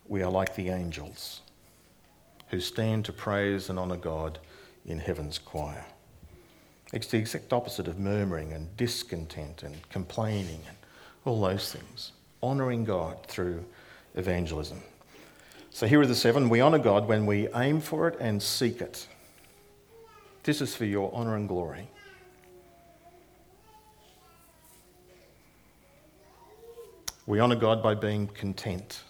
we 0.07 0.21
are 0.21 0.31
like 0.31 0.55
the 0.55 0.69
angels 0.69 1.41
who 2.49 2.59
stand 2.59 3.05
to 3.05 3.13
praise 3.13 3.69
and 3.69 3.79
honour 3.79 3.97
God 3.97 4.39
in 4.85 4.99
heaven's 4.99 5.37
choir. 5.37 5.85
It's 6.93 7.07
the 7.07 7.17
exact 7.17 7.51
opposite 7.51 7.87
of 7.87 7.99
murmuring 7.99 8.53
and 8.53 8.75
discontent 8.77 9.63
and 9.63 9.75
complaining 9.89 10.61
and 10.67 10.77
all 11.25 11.41
those 11.41 11.71
things. 11.71 12.13
Honouring 12.41 12.85
God 12.85 13.25
through 13.25 13.65
evangelism. 14.15 14.81
So 15.71 15.85
here 15.85 16.01
are 16.01 16.05
the 16.07 16.15
seven. 16.15 16.47
We 16.47 16.61
honour 16.61 16.79
God 16.79 17.07
when 17.07 17.25
we 17.25 17.49
aim 17.55 17.81
for 17.81 18.07
it 18.07 18.17
and 18.19 18.41
seek 18.41 18.81
it. 18.81 19.07
This 20.47 20.61
is 20.61 20.73
for 20.73 20.85
your 20.85 21.13
honour 21.13 21.35
and 21.35 21.45
glory. 21.45 21.89
We 27.25 27.41
honour 27.41 27.57
God 27.57 27.83
by 27.83 27.95
being 27.95 28.27
content 28.27 29.01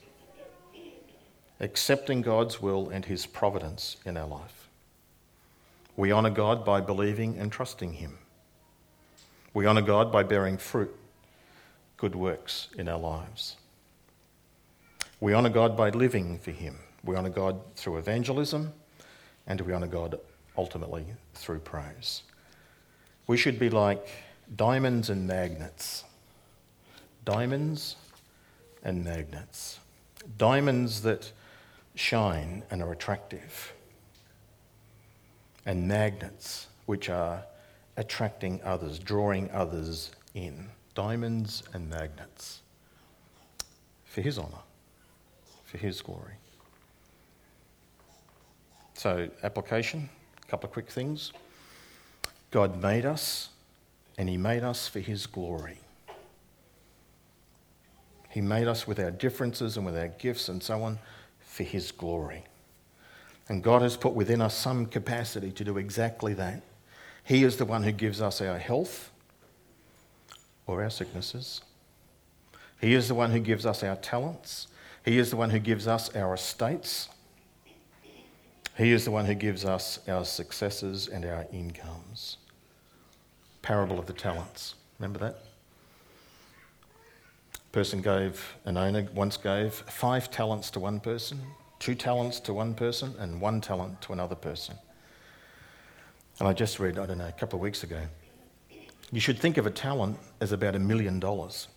accepting 1.60 2.24
God's 2.24 2.60
will 2.60 2.90
and 2.90 3.06
His 3.06 3.28
providence 3.28 3.98
in 4.04 4.18
our 4.18 4.28
life. 4.28 4.68
We 5.96 6.12
honour 6.12 6.32
God 6.32 6.66
by 6.66 6.82
believing 6.82 7.38
and 7.38 7.52
trusting 7.52 7.94
Him. 7.94 8.18
We 9.54 9.68
honour 9.68 9.84
God 9.84 10.12
by 10.12 10.24
bearing 10.24 10.58
fruit, 10.58 10.96
good 11.98 12.16
works 12.16 12.70
in 12.80 12.90
our 12.90 12.98
lives. 12.98 13.58
We 15.20 15.36
honour 15.36 15.50
God 15.50 15.78
by 15.78 15.92
living 15.92 16.40
for 16.40 16.50
Him. 16.50 16.80
We 17.04 17.16
honour 17.16 17.30
God 17.30 17.62
through 17.76 17.98
evangelism, 17.98 18.74
and 19.46 19.62
we 19.62 19.72
honour 19.72 19.86
God 19.86 20.20
ultimately 20.58 21.06
through 21.34 21.60
praise. 21.60 22.24
We 23.28 23.38
should 23.38 23.60
be 23.60 23.70
like 23.70 24.08
diamonds 24.56 25.10
and 25.10 25.28
magnets. 25.28 26.04
Diamonds 27.26 27.96
and 28.84 29.04
magnets. 29.04 29.80
Diamonds 30.38 31.02
that 31.04 31.32
shine 31.96 32.64
and 32.70 32.82
are 32.82 32.92
attractive, 32.92 33.74
and 35.66 35.88
magnets 35.88 36.68
which 36.86 37.10
are 37.10 37.44
attracting 37.98 38.62
others, 38.64 39.00
drawing 39.00 39.50
others 39.52 40.12
in. 40.34 40.70
Diamonds 40.96 41.64
and 41.74 41.90
magnets 41.90 42.62
for 44.06 44.22
His 44.22 44.40
honour, 44.40 44.64
for 45.66 45.78
His 45.78 46.02
glory. 46.02 46.34
So, 48.94 49.30
application, 49.44 50.10
a 50.48 50.52
couple 50.52 50.68
of 50.68 50.74
quick 50.74 50.90
things. 50.90 51.34
God 52.52 52.82
made 52.82 53.06
us, 53.06 53.50
and 54.18 54.30
He 54.30 54.38
made 54.38 54.64
us 54.64 54.88
for 54.88 55.00
His 55.00 55.26
glory. 55.26 55.80
He 58.30 58.42
made 58.42 58.68
us 58.68 58.88
with 58.88 59.00
our 59.00 59.12
differences 59.12 59.78
and 59.78 59.86
with 59.86 59.98
our 59.98 60.08
gifts 60.08 60.48
and 60.48 60.62
so 60.62 60.84
on 60.84 61.00
for 61.40 61.64
His 61.64 61.92
glory. 61.92 62.46
And 63.50 63.64
God 63.64 63.82
has 63.82 63.98
put 63.98 64.14
within 64.14 64.42
us 64.42 64.56
some 64.56 64.86
capacity 64.86 65.52
to 65.52 65.64
do 65.64 65.78
exactly 65.78 66.34
that. 66.36 66.62
He 67.24 67.44
is 67.44 67.58
the 67.58 67.66
one 67.66 67.84
who 67.84 67.92
gives 67.92 68.22
us 68.22 68.42
our 68.42 68.58
health 68.58 69.12
or 70.66 70.84
our 70.84 70.90
sicknesses. 70.90 71.62
He 72.80 72.94
is 72.94 73.08
the 73.08 73.16
one 73.16 73.32
who 73.32 73.40
gives 73.40 73.66
us 73.66 73.84
our 73.84 73.96
talents. 73.96 74.68
He 75.04 75.18
is 75.18 75.30
the 75.30 75.36
one 75.36 75.50
who 75.50 75.60
gives 75.60 75.88
us 75.88 76.14
our 76.16 76.36
estates. 76.36 77.10
He 78.78 78.92
is 78.92 79.06
the 79.06 79.12
one 79.12 79.26
who 79.26 79.34
gives 79.34 79.66
us 79.66 80.00
our 80.08 80.24
successes 80.24 81.08
and 81.08 81.26
our 81.26 81.48
incomes. 81.52 82.38
Parable 83.64 83.98
of 83.98 84.06
the 84.06 84.14
talents. 84.14 84.76
Remember 85.00 85.18
that? 85.20 85.40
Person 87.72 88.02
gave, 88.02 88.56
an 88.66 88.78
owner 88.78 89.08
once 89.16 89.36
gave 89.36 89.74
five 89.74 90.30
talents 90.30 90.70
to 90.72 90.80
one 90.80 91.00
person, 91.00 91.42
two 91.80 91.96
talents 91.96 92.40
to 92.42 92.54
one 92.54 92.76
person, 92.76 93.16
and 93.18 93.42
one 93.42 93.62
talent 93.62 94.00
to 94.02 94.14
another 94.14 94.36
person. 94.36 94.76
And 96.40 96.48
I 96.48 96.54
just 96.54 96.80
read, 96.80 97.00
I 97.00 97.08
don't 97.08 97.18
know, 97.18 97.28
a 97.28 97.32
couple 97.32 97.58
of 97.58 97.64
weeks 97.64 97.82
ago. 97.84 98.02
You 99.12 99.20
should 99.20 99.40
think 99.40 99.58
of 99.58 99.66
a 99.66 99.72
talent 99.72 100.20
as 100.40 100.52
about 100.52 100.76
a 100.76 100.80
million 100.80 101.20
dollars 101.20 101.68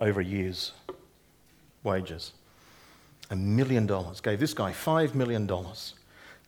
over 0.00 0.20
years' 0.20 0.72
wages 1.84 2.32
a 3.30 3.36
million 3.36 3.86
dollars, 3.86 4.20
gave 4.20 4.40
this 4.40 4.54
guy 4.54 4.72
five 4.72 5.14
million 5.14 5.46
dollars, 5.46 5.94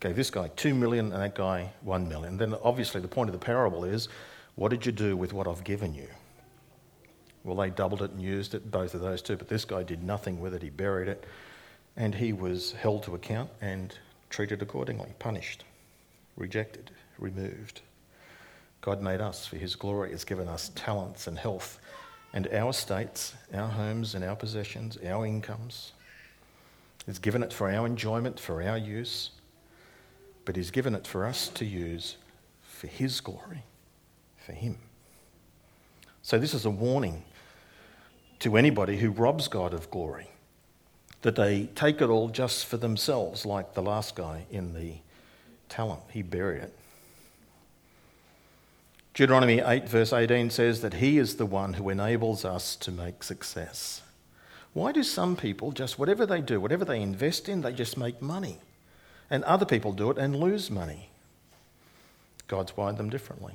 gave 0.01 0.16
this 0.16 0.31
guy 0.31 0.49
two 0.57 0.74
million, 0.74 1.12
and 1.12 1.22
that 1.22 1.35
guy 1.35 1.70
one 1.83 2.09
million. 2.09 2.37
Then 2.37 2.55
obviously 2.62 3.01
the 3.01 3.09
point 3.09 3.29
of 3.29 3.33
the 3.33 3.45
parable 3.45 3.85
is 3.85 4.09
what 4.55 4.70
did 4.70 4.87
you 4.87 4.93
do 4.93 5.16
with 5.16 5.33
what 5.33 5.47
I've 5.47 5.64
given 5.64 5.95
you? 5.95 6.09
Well, 7.45 7.57
they 7.57 7.70
doubled 7.70 8.03
it 8.03 8.11
and 8.11 8.20
used 8.20 8.55
it, 8.55 8.70
both 8.70 8.95
of 8.95 9.01
those 9.01 9.22
two, 9.22 9.37
but 9.37 9.49
this 9.49 9.64
guy 9.64 9.83
did 9.83 10.03
nothing 10.03 10.41
with 10.41 10.55
it. 10.55 10.62
He 10.62 10.70
buried 10.70 11.09
it, 11.09 11.24
and 11.97 12.14
he 12.14 12.33
was 12.33 12.72
held 12.72 13.05
to 13.05 13.14
account 13.14 13.51
and 13.61 13.97
treated 14.31 14.61
accordingly, 14.61 15.11
punished, 15.18 15.64
rejected, 16.37 16.91
removed. 17.18 17.81
God 18.81 19.01
made 19.01 19.20
us 19.20 19.47
for 19.47 19.57
his 19.57 19.74
glory, 19.74 20.11
has 20.11 20.24
given 20.24 20.49
us 20.49 20.70
talents 20.74 21.26
and 21.26 21.39
health, 21.39 21.79
and 22.33 22.47
our 22.49 22.70
estates, 22.70 23.35
our 23.55 23.68
homes, 23.68 24.14
and 24.14 24.24
our 24.24 24.37
possessions, 24.37 24.99
our 25.05 25.24
incomes 25.24 25.93
He's 27.09 27.19
given 27.19 27.43
it 27.43 27.55
for 27.55 27.71
our 27.71 27.87
enjoyment, 27.87 28.39
for 28.39 28.63
our 28.63 28.77
use, 28.77 29.31
but 30.45 30.57
He's 30.57 30.71
given 30.71 30.95
it 30.95 31.07
for 31.07 31.25
us 31.25 31.49
to 31.49 31.65
use 31.65 32.19
for 32.61 32.87
His 32.87 33.23
glory, 33.23 33.65
for 34.45 34.53
Him. 34.53 34.77
So, 36.21 36.39
this 36.39 36.53
is 36.53 36.67
a 36.67 36.71
warning 36.71 37.25
to 38.41 38.59
anybody 38.59 38.99
who 38.99 39.11
robs 39.11 39.49
God 39.49 39.73
of 39.73 39.91
glory 39.91 40.29
that 41.23 41.35
they 41.35 41.71
take 41.75 42.03
it 42.03 42.11
all 42.11 42.29
just 42.29 42.67
for 42.67 42.77
themselves, 42.77 43.47
like 43.47 43.73
the 43.73 43.83
last 43.83 44.15
guy 44.15 44.45
in 44.51 44.75
the 44.75 44.97
talent. 45.71 46.03
He 46.11 46.21
buried 46.21 46.65
it. 46.65 46.79
Deuteronomy 49.15 49.61
8, 49.61 49.89
verse 49.89 50.13
18 50.13 50.51
says 50.51 50.83
that 50.83 50.95
He 50.95 51.17
is 51.17 51.37
the 51.37 51.47
one 51.47 51.73
who 51.73 51.89
enables 51.89 52.45
us 52.45 52.77
to 52.77 52.93
make 52.93 53.23
success. 53.23 54.03
Why 54.75 54.93
do 54.93 55.03
some 55.03 55.37
people 55.37 55.73
just, 55.73 55.99
whatever 55.99 56.27
they 56.27 56.41
do, 56.41 56.61
whatever 56.61 56.85
they 56.85 57.01
invest 57.01 57.49
in, 57.49 57.62
they 57.62 57.73
just 57.73 57.97
make 57.97 58.23
money? 58.23 58.59
And 59.31 59.45
other 59.45 59.66
people 59.66 59.93
do 59.93 60.11
it 60.11 60.19
and 60.19 60.37
lose 60.37 60.71
money. 60.71 61.11
God's 62.47 62.77
wired 62.77 62.97
them 62.97 63.11
differently. 63.11 63.55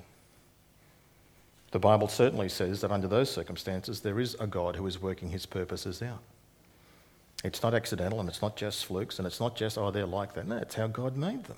The 1.72 1.80
Bible 1.80 2.07
certainly 2.07 2.49
says 2.49 2.82
that 2.82 2.91
under 2.91 3.07
those 3.07 3.32
circumstances, 3.32 4.01
there 4.01 4.20
is 4.20 4.36
a 4.39 4.45
God 4.45 4.76
who 4.76 4.86
is 4.86 5.01
working 5.01 5.32
his 5.32 5.47
purposes 5.47 6.03
out. 6.03 6.22
It's 7.43 7.64
not 7.64 7.74
accidental 7.74 8.20
and 8.20 8.30
it's 8.30 8.41
not 8.41 8.55
just 8.55 8.86
flukes 8.86 9.18
and 9.18 9.26
it's 9.26 9.39
not 9.39 9.55
just, 9.55 9.78
oh, 9.78 9.89
they're 9.89 10.05
like 10.05 10.36
that. 10.36 10.47
No, 10.47 10.57
it's 10.57 10.76
how 10.76 10.88
God 10.88 11.18
made 11.18 11.45
them. 11.45 11.57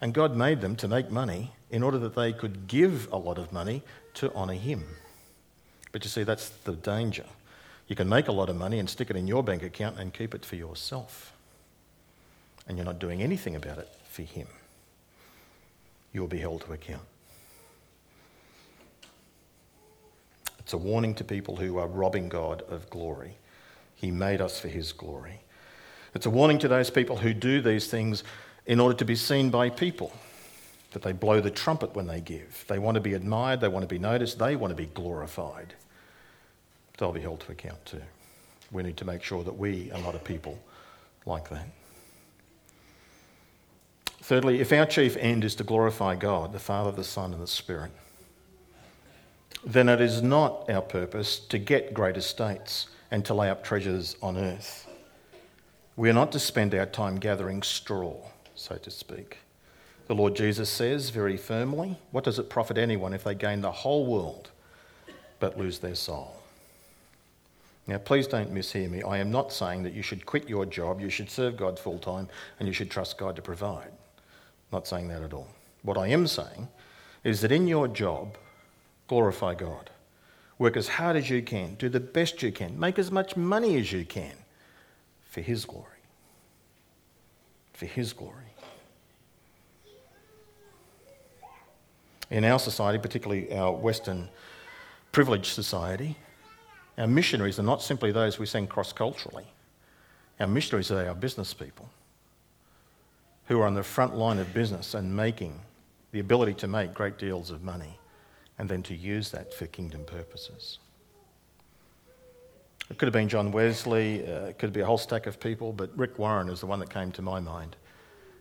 And 0.00 0.14
God 0.14 0.36
made 0.36 0.60
them 0.60 0.76
to 0.76 0.88
make 0.88 1.10
money 1.10 1.50
in 1.70 1.82
order 1.82 1.98
that 1.98 2.14
they 2.14 2.32
could 2.32 2.68
give 2.68 3.08
a 3.12 3.16
lot 3.16 3.36
of 3.36 3.52
money 3.52 3.82
to 4.14 4.32
honour 4.32 4.54
Him. 4.54 4.84
But 5.92 6.04
you 6.04 6.10
see, 6.10 6.22
that's 6.22 6.48
the 6.48 6.74
danger. 6.74 7.24
You 7.86 7.96
can 7.96 8.08
make 8.08 8.28
a 8.28 8.32
lot 8.32 8.48
of 8.48 8.56
money 8.56 8.78
and 8.78 8.88
stick 8.88 9.10
it 9.10 9.16
in 9.16 9.26
your 9.26 9.42
bank 9.42 9.62
account 9.62 9.98
and 9.98 10.12
keep 10.12 10.34
it 10.34 10.44
for 10.44 10.56
yourself. 10.56 11.32
And 12.66 12.78
you're 12.78 12.86
not 12.86 12.98
doing 12.98 13.22
anything 13.22 13.56
about 13.56 13.78
it 13.78 13.88
for 14.08 14.22
Him. 14.22 14.46
You'll 16.12 16.28
be 16.28 16.38
held 16.38 16.62
to 16.62 16.72
account. 16.72 17.02
It's 20.60 20.72
a 20.72 20.78
warning 20.78 21.14
to 21.16 21.24
people 21.24 21.56
who 21.56 21.76
are 21.76 21.86
robbing 21.86 22.30
God 22.30 22.62
of 22.62 22.88
glory. 22.88 23.36
He 23.94 24.10
made 24.10 24.40
us 24.40 24.58
for 24.58 24.68
His 24.68 24.92
glory. 24.92 25.40
It's 26.14 26.24
a 26.24 26.30
warning 26.30 26.58
to 26.60 26.68
those 26.68 26.88
people 26.88 27.18
who 27.18 27.34
do 27.34 27.60
these 27.60 27.88
things 27.88 28.24
in 28.64 28.80
order 28.80 28.96
to 28.96 29.04
be 29.04 29.16
seen 29.16 29.50
by 29.50 29.68
people, 29.68 30.10
that 30.92 31.02
they 31.02 31.12
blow 31.12 31.42
the 31.42 31.50
trumpet 31.50 31.94
when 31.94 32.06
they 32.06 32.20
give. 32.20 32.64
They 32.66 32.78
want 32.78 32.94
to 32.94 33.00
be 33.00 33.12
admired, 33.12 33.60
they 33.60 33.68
want 33.68 33.82
to 33.82 33.94
be 33.94 33.98
noticed, 33.98 34.38
they 34.38 34.56
want 34.56 34.70
to 34.70 34.74
be 34.74 34.86
glorified 34.86 35.74
they'll 36.98 37.12
be 37.12 37.20
held 37.20 37.40
to 37.40 37.52
account 37.52 37.84
too. 37.84 38.02
We 38.70 38.82
need 38.82 38.96
to 38.98 39.04
make 39.04 39.22
sure 39.22 39.44
that 39.44 39.56
we 39.56 39.90
are 39.92 40.00
not 40.00 40.14
a 40.14 40.18
people 40.18 40.58
like 41.26 41.48
that. 41.50 41.66
Thirdly, 44.22 44.60
if 44.60 44.72
our 44.72 44.86
chief 44.86 45.16
end 45.18 45.44
is 45.44 45.54
to 45.56 45.64
glorify 45.64 46.16
God, 46.16 46.52
the 46.52 46.58
Father, 46.58 46.90
the 46.90 47.04
Son, 47.04 47.32
and 47.32 47.42
the 47.42 47.46
Spirit, 47.46 47.90
then 49.66 49.88
it 49.88 50.00
is 50.00 50.22
not 50.22 50.68
our 50.70 50.82
purpose 50.82 51.38
to 51.38 51.58
get 51.58 51.94
great 51.94 52.16
estates 52.16 52.88
and 53.10 53.24
to 53.24 53.34
lay 53.34 53.50
up 53.50 53.62
treasures 53.62 54.16
on 54.22 54.36
earth. 54.36 54.88
We 55.96 56.10
are 56.10 56.14
not 56.14 56.32
to 56.32 56.38
spend 56.38 56.74
our 56.74 56.86
time 56.86 57.16
gathering 57.16 57.62
straw, 57.62 58.16
so 58.54 58.76
to 58.76 58.90
speak. 58.90 59.38
The 60.06 60.14
Lord 60.14 60.34
Jesus 60.34 60.68
says 60.68 61.10
very 61.10 61.36
firmly, 61.36 61.98
What 62.10 62.24
does 62.24 62.38
it 62.38 62.50
profit 62.50 62.76
anyone 62.76 63.14
if 63.14 63.24
they 63.24 63.34
gain 63.34 63.60
the 63.60 63.70
whole 63.70 64.06
world 64.06 64.50
but 65.38 65.58
lose 65.58 65.78
their 65.78 65.94
soul? 65.94 66.34
Now, 67.86 67.98
please 67.98 68.26
don't 68.26 68.52
mishear 68.54 68.88
me. 68.88 69.02
I 69.02 69.18
am 69.18 69.30
not 69.30 69.52
saying 69.52 69.82
that 69.82 69.92
you 69.92 70.02
should 70.02 70.24
quit 70.24 70.48
your 70.48 70.64
job, 70.64 71.00
you 71.00 71.10
should 71.10 71.30
serve 71.30 71.56
God 71.56 71.78
full 71.78 71.98
time, 71.98 72.28
and 72.58 72.66
you 72.66 72.72
should 72.72 72.90
trust 72.90 73.18
God 73.18 73.36
to 73.36 73.42
provide. 73.42 73.88
I'm 73.88 74.72
not 74.72 74.86
saying 74.86 75.08
that 75.08 75.22
at 75.22 75.34
all. 75.34 75.48
What 75.82 75.98
I 75.98 76.08
am 76.08 76.26
saying 76.26 76.68
is 77.24 77.42
that 77.42 77.52
in 77.52 77.66
your 77.66 77.86
job, 77.88 78.38
glorify 79.06 79.54
God. 79.54 79.90
Work 80.58 80.76
as 80.76 80.88
hard 80.88 81.16
as 81.16 81.28
you 81.28 81.42
can, 81.42 81.74
do 81.74 81.88
the 81.88 82.00
best 82.00 82.42
you 82.42 82.52
can, 82.52 82.78
make 82.78 82.98
as 82.98 83.10
much 83.10 83.36
money 83.36 83.76
as 83.76 83.92
you 83.92 84.04
can 84.04 84.32
for 85.24 85.42
His 85.42 85.66
glory. 85.66 85.84
For 87.74 87.86
His 87.86 88.12
glory. 88.14 88.54
In 92.30 92.44
our 92.44 92.58
society, 92.58 92.98
particularly 92.98 93.52
our 93.52 93.72
Western 93.72 94.30
privileged 95.12 95.52
society, 95.52 96.16
our 96.98 97.06
missionaries 97.06 97.58
are 97.58 97.64
not 97.64 97.82
simply 97.82 98.12
those 98.12 98.38
we 98.38 98.46
send 98.46 98.68
cross 98.68 98.92
culturally, 98.92 99.44
our 100.40 100.46
missionaries 100.46 100.90
are 100.90 101.06
our 101.06 101.14
business 101.14 101.54
people 101.54 101.88
who 103.46 103.60
are 103.60 103.66
on 103.66 103.74
the 103.74 103.82
front 103.82 104.16
line 104.16 104.38
of 104.38 104.54
business 104.54 104.94
and 104.94 105.14
making 105.14 105.60
the 106.12 106.20
ability 106.20 106.54
to 106.54 106.66
make 106.66 106.94
great 106.94 107.18
deals 107.18 107.50
of 107.50 107.62
money 107.62 107.98
and 108.58 108.68
then 108.68 108.82
to 108.82 108.94
use 108.94 109.30
that 109.30 109.52
for 109.52 109.66
kingdom 109.66 110.04
purposes. 110.04 110.78
It 112.90 112.98
could 112.98 113.06
have 113.06 113.12
been 113.12 113.28
John 113.28 113.50
Wesley, 113.50 114.26
uh, 114.26 114.46
it 114.46 114.58
could 114.58 114.72
be 114.72 114.80
a 114.80 114.86
whole 114.86 114.98
stack 114.98 115.26
of 115.26 115.40
people, 115.40 115.72
but 115.72 115.96
Rick 115.96 116.18
Warren 116.18 116.48
is 116.48 116.60
the 116.60 116.66
one 116.66 116.78
that 116.80 116.90
came 116.90 117.10
to 117.12 117.22
my 117.22 117.40
mind. 117.40 117.76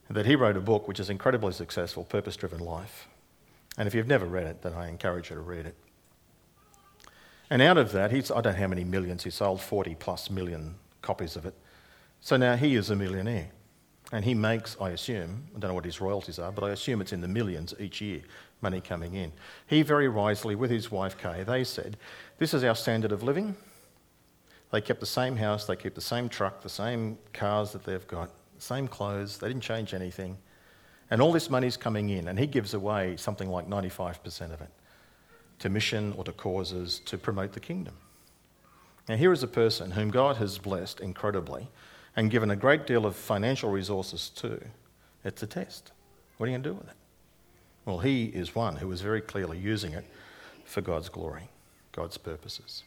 That 0.09 0.25
he 0.25 0.35
wrote 0.35 0.57
a 0.57 0.61
book 0.61 0.87
which 0.87 0.99
is 0.99 1.09
incredibly 1.09 1.53
successful, 1.53 2.03
Purpose 2.03 2.35
Driven 2.35 2.59
Life. 2.59 3.07
And 3.77 3.87
if 3.87 3.95
you've 3.95 4.07
never 4.07 4.25
read 4.25 4.45
it, 4.45 4.61
then 4.61 4.73
I 4.73 4.89
encourage 4.89 5.29
you 5.29 5.37
to 5.37 5.41
read 5.41 5.65
it. 5.65 5.75
And 7.49 7.61
out 7.61 7.77
of 7.77 7.91
that, 7.91 8.11
he's, 8.11 8.31
I 8.31 8.41
don't 8.41 8.53
know 8.53 8.59
how 8.59 8.67
many 8.67 8.83
millions, 8.83 9.23
he 9.23 9.29
sold 9.29 9.61
40 9.61 9.95
plus 9.95 10.29
million 10.29 10.75
copies 11.01 11.35
of 11.35 11.45
it. 11.45 11.53
So 12.21 12.37
now 12.37 12.55
he 12.55 12.75
is 12.75 12.89
a 12.89 12.95
millionaire. 12.95 13.49
And 14.11 14.23
he 14.23 14.33
makes, 14.33 14.77
I 14.79 14.91
assume, 14.91 15.47
I 15.55 15.59
don't 15.59 15.69
know 15.69 15.75
what 15.75 15.85
his 15.85 15.99
royalties 15.99 16.39
are, 16.39 16.51
but 16.51 16.63
I 16.63 16.69
assume 16.69 17.01
it's 17.01 17.13
in 17.13 17.21
the 17.21 17.27
millions 17.27 17.73
each 17.79 17.99
year, 17.99 18.21
money 18.61 18.79
coming 18.79 19.15
in. 19.15 19.31
He 19.67 19.81
very 19.81 20.07
wisely, 20.07 20.55
with 20.55 20.69
his 20.69 20.91
wife 20.91 21.17
Kay, 21.17 21.43
they 21.43 21.63
said, 21.63 21.97
This 22.37 22.53
is 22.53 22.63
our 22.63 22.75
standard 22.75 23.11
of 23.11 23.23
living. 23.23 23.55
They 24.71 24.81
kept 24.81 24.99
the 24.99 25.05
same 25.05 25.35
house, 25.35 25.65
they 25.65 25.75
kept 25.75 25.95
the 25.95 26.01
same 26.01 26.29
truck, 26.29 26.61
the 26.61 26.69
same 26.69 27.17
cars 27.33 27.71
that 27.73 27.83
they've 27.83 28.07
got, 28.07 28.29
same 28.57 28.87
clothes, 28.87 29.37
they 29.37 29.47
didn't 29.47 29.63
change 29.63 29.93
anything. 29.93 30.37
And 31.11 31.21
all 31.21 31.31
this 31.31 31.49
money's 31.49 31.77
coming 31.77 32.09
in, 32.09 32.27
and 32.27 32.39
he 32.39 32.47
gives 32.47 32.73
away 32.73 33.17
something 33.17 33.49
like 33.49 33.67
95% 33.67 34.53
of 34.53 34.61
it 34.61 34.69
to 35.63 35.69
mission 35.69 36.13
or 36.17 36.25
to 36.25 36.33
causes 36.33 36.99
to 37.05 37.17
promote 37.17 37.53
the 37.53 37.59
kingdom. 37.61 37.93
Now, 39.07 39.15
here 39.15 39.31
is 39.31 39.43
a 39.43 39.47
person 39.47 39.91
whom 39.91 40.11
God 40.11 40.35
has 40.35 40.57
blessed 40.57 40.99
incredibly 40.99 41.69
and 42.17 42.29
given 42.29 42.51
a 42.51 42.55
great 42.57 42.85
deal 42.85 43.05
of 43.05 43.15
financial 43.15 43.71
resources 43.71 44.29
to. 44.35 44.61
It's 45.23 45.41
a 45.41 45.47
test. 45.47 45.93
What 46.35 46.47
are 46.47 46.49
you 46.49 46.57
going 46.57 46.63
to 46.63 46.69
do 46.69 46.75
with 46.75 46.89
it? 46.89 46.97
Well, 47.85 47.99
he 47.99 48.25
is 48.25 48.53
one 48.53 48.75
who 48.75 48.91
is 48.91 48.99
very 48.99 49.21
clearly 49.21 49.57
using 49.57 49.93
it 49.93 50.03
for 50.65 50.81
God's 50.81 51.07
glory, 51.07 51.47
God's 51.93 52.17
purposes. 52.17 52.83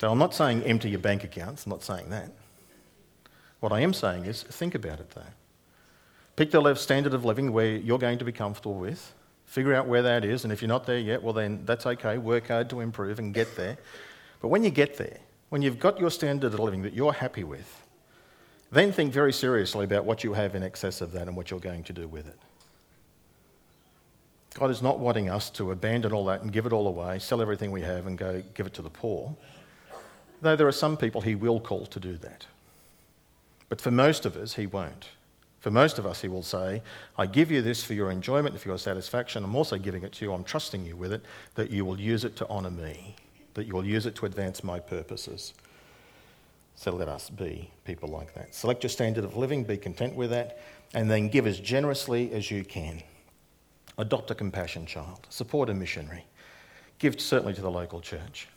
So 0.00 0.12
I'm 0.12 0.18
not 0.18 0.36
saying 0.36 0.62
empty 0.62 0.90
your 0.90 1.00
bank 1.00 1.24
accounts, 1.24 1.66
I'm 1.66 1.70
not 1.70 1.82
saying 1.82 2.10
that. 2.10 2.30
What 3.58 3.72
I 3.72 3.80
am 3.80 3.92
saying 3.92 4.26
is 4.26 4.44
think 4.44 4.76
about 4.76 5.00
it 5.00 5.10
though. 5.10 5.32
Pick 6.36 6.52
the 6.52 6.74
standard 6.76 7.14
of 7.14 7.24
living 7.24 7.52
where 7.52 7.74
you're 7.74 7.98
going 7.98 8.18
to 8.18 8.24
be 8.24 8.32
comfortable 8.32 8.74
with. 8.74 9.12
Figure 9.52 9.74
out 9.74 9.86
where 9.86 10.00
that 10.00 10.24
is, 10.24 10.44
and 10.44 10.52
if 10.52 10.62
you're 10.62 10.68
not 10.70 10.86
there 10.86 10.98
yet, 10.98 11.22
well, 11.22 11.34
then 11.34 11.60
that's 11.66 11.84
okay. 11.84 12.16
Work 12.16 12.48
hard 12.48 12.70
to 12.70 12.80
improve 12.80 13.18
and 13.18 13.34
get 13.34 13.54
there. 13.54 13.76
But 14.40 14.48
when 14.48 14.64
you 14.64 14.70
get 14.70 14.96
there, 14.96 15.18
when 15.50 15.60
you've 15.60 15.78
got 15.78 16.00
your 16.00 16.10
standard 16.10 16.54
of 16.54 16.58
living 16.58 16.80
that 16.84 16.94
you're 16.94 17.12
happy 17.12 17.44
with, 17.44 17.82
then 18.70 18.92
think 18.92 19.12
very 19.12 19.30
seriously 19.30 19.84
about 19.84 20.06
what 20.06 20.24
you 20.24 20.32
have 20.32 20.54
in 20.54 20.62
excess 20.62 21.02
of 21.02 21.12
that 21.12 21.28
and 21.28 21.36
what 21.36 21.50
you're 21.50 21.60
going 21.60 21.84
to 21.84 21.92
do 21.92 22.08
with 22.08 22.26
it. 22.26 22.38
God 24.54 24.70
is 24.70 24.80
not 24.80 24.98
wanting 24.98 25.28
us 25.28 25.50
to 25.50 25.70
abandon 25.70 26.14
all 26.14 26.24
that 26.24 26.40
and 26.40 26.50
give 26.50 26.64
it 26.64 26.72
all 26.72 26.88
away, 26.88 27.18
sell 27.18 27.42
everything 27.42 27.72
we 27.72 27.82
have, 27.82 28.06
and 28.06 28.16
go 28.16 28.42
give 28.54 28.64
it 28.64 28.72
to 28.72 28.80
the 28.80 28.88
poor. 28.88 29.36
Though 30.40 30.56
there 30.56 30.66
are 30.66 30.72
some 30.72 30.96
people 30.96 31.20
He 31.20 31.34
will 31.34 31.60
call 31.60 31.84
to 31.84 32.00
do 32.00 32.16
that. 32.16 32.46
But 33.68 33.82
for 33.82 33.90
most 33.90 34.24
of 34.24 34.34
us, 34.34 34.54
He 34.54 34.66
won't. 34.66 35.08
For 35.62 35.70
most 35.70 36.00
of 36.00 36.06
us, 36.06 36.20
he 36.20 36.26
will 36.26 36.42
say, 36.42 36.82
I 37.16 37.26
give 37.26 37.52
you 37.52 37.62
this 37.62 37.84
for 37.84 37.94
your 37.94 38.10
enjoyment 38.10 38.52
and 38.52 38.60
for 38.60 38.68
your 38.68 38.78
satisfaction. 38.78 39.44
I'm 39.44 39.54
also 39.54 39.78
giving 39.78 40.02
it 40.02 40.10
to 40.14 40.24
you. 40.24 40.32
I'm 40.32 40.42
trusting 40.42 40.84
you 40.84 40.96
with 40.96 41.12
it, 41.12 41.24
that 41.54 41.70
you 41.70 41.84
will 41.84 42.00
use 42.00 42.24
it 42.24 42.34
to 42.38 42.48
honour 42.48 42.72
me, 42.72 43.14
that 43.54 43.68
you 43.68 43.72
will 43.72 43.86
use 43.86 44.04
it 44.04 44.16
to 44.16 44.26
advance 44.26 44.64
my 44.64 44.80
purposes. 44.80 45.54
So 46.74 46.90
let 46.90 47.06
us 47.06 47.30
be 47.30 47.70
people 47.84 48.08
like 48.08 48.34
that. 48.34 48.56
Select 48.56 48.82
your 48.82 48.90
standard 48.90 49.22
of 49.22 49.36
living, 49.36 49.62
be 49.62 49.76
content 49.76 50.16
with 50.16 50.30
that, 50.30 50.58
and 50.94 51.08
then 51.08 51.28
give 51.28 51.46
as 51.46 51.60
generously 51.60 52.32
as 52.32 52.50
you 52.50 52.64
can. 52.64 53.00
Adopt 53.98 54.32
a 54.32 54.34
compassion 54.34 54.84
child, 54.84 55.28
support 55.30 55.70
a 55.70 55.74
missionary, 55.74 56.24
give 56.98 57.20
certainly 57.20 57.54
to 57.54 57.62
the 57.62 57.70
local 57.70 58.00
church. 58.00 58.48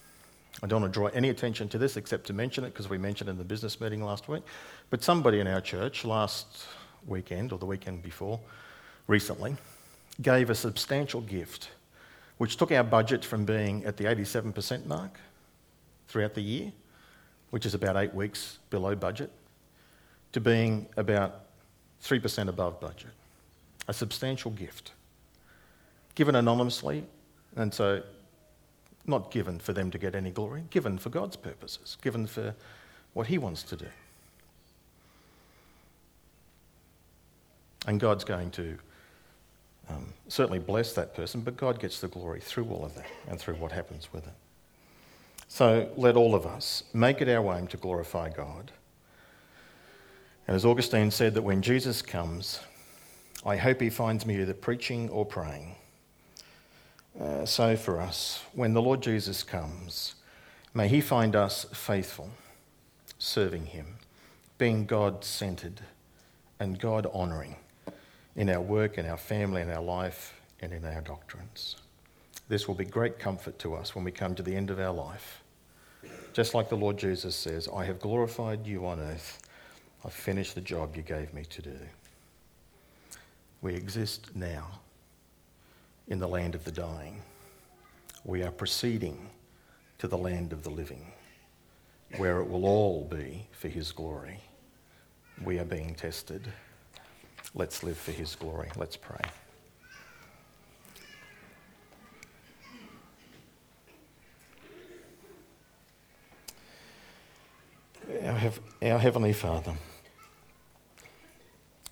I 0.64 0.66
don't 0.66 0.82
want 0.82 0.92
to 0.92 1.00
draw 1.00 1.08
any 1.10 1.30
attention 1.30 1.70
to 1.70 1.78
this 1.78 1.98
except 1.98 2.26
to 2.28 2.34
mention 2.34 2.64
it 2.64 2.74
because 2.74 2.90
we 2.90 2.98
mentioned 2.98 3.30
it 3.30 3.34
in 3.34 3.38
the 3.38 3.44
business 3.44 3.80
meeting 3.80 4.04
last 4.04 4.28
week. 4.28 4.42
But 4.90 5.04
somebody 5.04 5.40
in 5.40 5.46
our 5.46 5.62
church 5.62 6.04
last 6.04 6.66
weekend 7.08 7.52
or 7.52 7.60
the 7.60 7.66
weekend 7.66 8.02
before, 8.04 8.40
recently, 9.08 9.56
gave 10.22 10.50
a 10.50 10.56
substantial 10.56 11.22
gift, 11.22 11.70
which 12.38 12.58
took 12.58 12.72
our 12.72 12.84
budget 12.84 13.24
from 13.24 13.46
being 13.46 13.84
at 13.86 13.98
the 13.98 14.06
87% 14.06 14.86
mark 14.86 15.20
throughout 16.08 16.34
the 16.34 16.42
year, 16.42 16.72
which 17.50 17.66
is 17.66 17.74
about 17.74 17.98
eight 17.98 18.14
weeks 18.14 18.60
below 18.70 18.96
budget, 18.96 19.32
to 20.32 20.42
being 20.42 20.86
about 20.98 21.42
3% 22.04 22.48
above 22.48 22.80
budget. 22.80 23.12
A 23.88 23.94
substantial 23.94 24.52
gift. 24.52 24.92
Given 26.16 26.36
anonymously, 26.36 27.04
and 27.56 27.74
so 27.74 28.02
not 29.06 29.32
given 29.32 29.60
for 29.60 29.74
them 29.74 29.92
to 29.92 29.98
get 29.98 30.16
any 30.16 30.32
glory, 30.32 30.64
given 30.70 30.98
for 30.98 31.10
God's 31.10 31.36
purposes, 31.36 31.98
given 32.02 32.26
for 32.26 32.56
what 33.14 33.28
He 33.28 33.38
wants 33.38 33.64
to 33.64 33.76
do. 33.76 33.88
And 37.88 38.00
God's 38.00 38.24
going 38.24 38.52
to 38.52 38.78
um, 39.90 40.14
certainly 40.28 40.60
bless 40.60 40.94
that 40.94 41.14
person, 41.16 41.42
but 41.42 41.58
God 41.58 41.80
gets 41.80 42.00
the 42.00 42.08
glory 42.08 42.40
through 42.40 42.66
all 42.66 42.84
of 42.84 42.96
that 42.96 43.06
and 43.28 43.40
through 43.40 43.56
what 43.56 43.72
happens 43.72 44.10
with 44.12 44.26
it. 44.26 44.34
So 45.48 45.90
let 45.96 46.16
all 46.16 46.34
of 46.34 46.46
us 46.46 46.84
make 46.94 47.22
it 47.22 47.30
our 47.30 47.58
aim 47.58 47.68
to 47.68 47.78
glorify 47.78 48.30
God. 48.30 48.72
And 50.48 50.56
as 50.56 50.66
Augustine 50.66 51.12
said, 51.12 51.34
that 51.36 51.44
when 51.44 51.62
Jesus 51.62 52.02
comes, 52.02 52.60
I 53.46 53.58
hope 53.58 53.80
he 53.80 53.90
finds 53.90 54.26
me 54.26 54.42
either 54.42 54.54
preaching 54.54 55.10
or 55.10 55.26
praying. 55.26 55.76
Uh, 57.20 57.46
so 57.46 57.76
for 57.76 58.02
us, 58.02 58.44
when 58.54 58.74
the 58.74 58.82
Lord 58.82 59.02
Jesus 59.02 59.44
comes, 59.44 60.16
may 60.74 60.88
he 60.88 61.00
find 61.00 61.36
us 61.36 61.66
faithful, 61.74 62.32
serving 63.20 63.68
him, 63.68 63.98
being 64.58 64.86
God 64.86 65.24
centered 65.24 65.82
and 66.60 66.80
God 66.80 67.06
honouring 67.14 67.56
in 68.36 68.50
our 68.50 68.62
work, 68.62 68.98
in 68.98 69.06
our 69.06 69.18
family, 69.18 69.62
in 69.62 69.70
our 69.70 69.82
life, 69.82 70.34
and 70.62 70.74
in 70.74 70.84
our 70.86 71.02
doctrines. 71.02 71.78
This 72.48 72.68
will 72.68 72.76
be 72.76 72.86
great 72.86 73.18
comfort 73.18 73.58
to 73.60 73.74
us 73.76 73.96
when 73.96 74.04
we 74.04 74.12
come 74.12 74.36
to 74.36 74.44
the 74.44 74.56
end 74.56 74.70
of 74.70 74.80
our 74.80 74.94
life. 74.94 75.42
Just 76.34 76.54
like 76.54 76.70
the 76.70 76.78
Lord 76.78 76.98
Jesus 76.98 77.36
says, 77.36 77.70
I 77.74 77.86
have 77.86 78.00
glorified 78.00 78.68
you 78.68 78.86
on 78.86 79.00
earth. 79.00 79.42
I've 80.04 80.14
finished 80.14 80.54
the 80.54 80.62
job 80.62 80.96
you 80.96 81.02
gave 81.02 81.34
me 81.34 81.46
to 81.46 81.62
do. 81.62 81.80
We 83.62 83.74
exist 83.74 84.36
now 84.36 84.80
in 86.08 86.20
the 86.20 86.28
land 86.28 86.54
of 86.54 86.64
the 86.64 86.72
dying. 86.72 87.22
We 88.24 88.44
are 88.44 88.52
proceeding 88.52 89.30
to 89.98 90.08
the 90.08 90.18
land 90.18 90.52
of 90.52 90.62
the 90.62 90.70
living, 90.70 91.14
where 92.18 92.40
it 92.42 92.50
will 92.50 92.66
all 92.66 93.06
be 93.06 93.48
for 93.52 93.70
his 93.70 93.92
glory. 93.92 94.40
We 95.44 95.58
are 95.58 95.66
being 95.66 95.96
tested. 95.96 96.52
Let's 97.58 97.84
live 97.84 97.98
for 97.98 98.12
his 98.12 98.36
glory. 98.36 98.70
Let's 98.76 98.98
pray. 98.98 99.22
Our, 108.26 108.52
our 108.82 109.00
Heavenly 109.00 109.32
Father, 109.32 109.74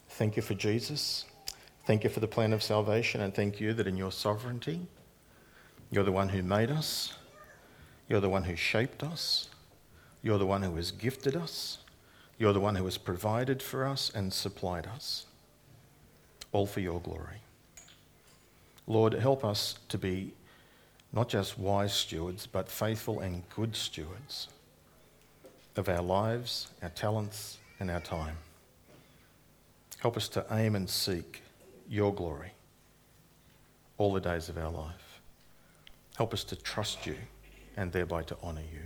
thank 0.09 0.36
you 0.36 0.41
for 0.41 0.53
Jesus. 0.53 1.24
Thank 1.86 2.03
you 2.03 2.09
for 2.09 2.20
the 2.20 2.28
plan 2.28 2.51
of 2.51 2.61
salvation, 2.61 3.22
and 3.22 3.34
thank 3.34 3.61
you 3.61 3.74
that 3.74 3.88
in 3.88 3.95
your 3.95 4.11
sovereignty, 4.11 4.82
you're 5.91 6.03
the 6.03 6.11
one 6.11 6.30
who 6.30 6.43
made 6.43 6.72
us, 6.72 7.14
you're 8.09 8.20
the 8.20 8.30
one 8.30 8.43
who 8.43 8.57
shaped 8.57 9.01
us, 9.01 9.47
you're 10.22 10.38
the 10.38 10.45
one 10.45 10.61
who 10.61 10.76
has 10.76 10.91
gifted 10.91 11.38
us, 11.38 11.78
you're 12.38 12.53
the 12.53 12.59
one 12.59 12.76
who 12.76 12.84
has 12.84 12.97
provided 12.97 13.61
for 13.61 13.86
us 13.86 14.11
and 14.14 14.34
supplied 14.34 14.88
us 14.88 15.26
all 16.53 16.65
for 16.65 16.79
your 16.79 17.01
glory. 17.01 17.41
Lord, 18.87 19.13
help 19.13 19.43
us 19.43 19.77
to 19.89 19.97
be 19.97 20.33
not 21.11 21.27
just 21.29 21.59
wise 21.59 21.93
stewards, 21.93 22.47
but 22.47 22.69
faithful 22.69 23.19
and 23.19 23.43
good 23.49 23.75
stewards 23.75 24.47
of 25.75 25.89
our 25.89 26.01
lives, 26.01 26.67
our 26.81 26.89
talents, 26.89 27.57
and 27.79 27.89
our 27.91 27.99
time. 27.99 28.37
Help 29.99 30.17
us 30.17 30.27
to 30.29 30.45
aim 30.51 30.75
and 30.75 30.89
seek 30.89 31.41
your 31.89 32.13
glory 32.13 32.51
all 33.97 34.13
the 34.13 34.21
days 34.21 34.49
of 34.49 34.57
our 34.57 34.71
life. 34.71 35.21
Help 36.17 36.33
us 36.33 36.43
to 36.43 36.55
trust 36.55 37.05
you 37.05 37.15
and 37.77 37.91
thereby 37.91 38.21
to 38.23 38.37
honour 38.43 38.61
you. 38.61 38.81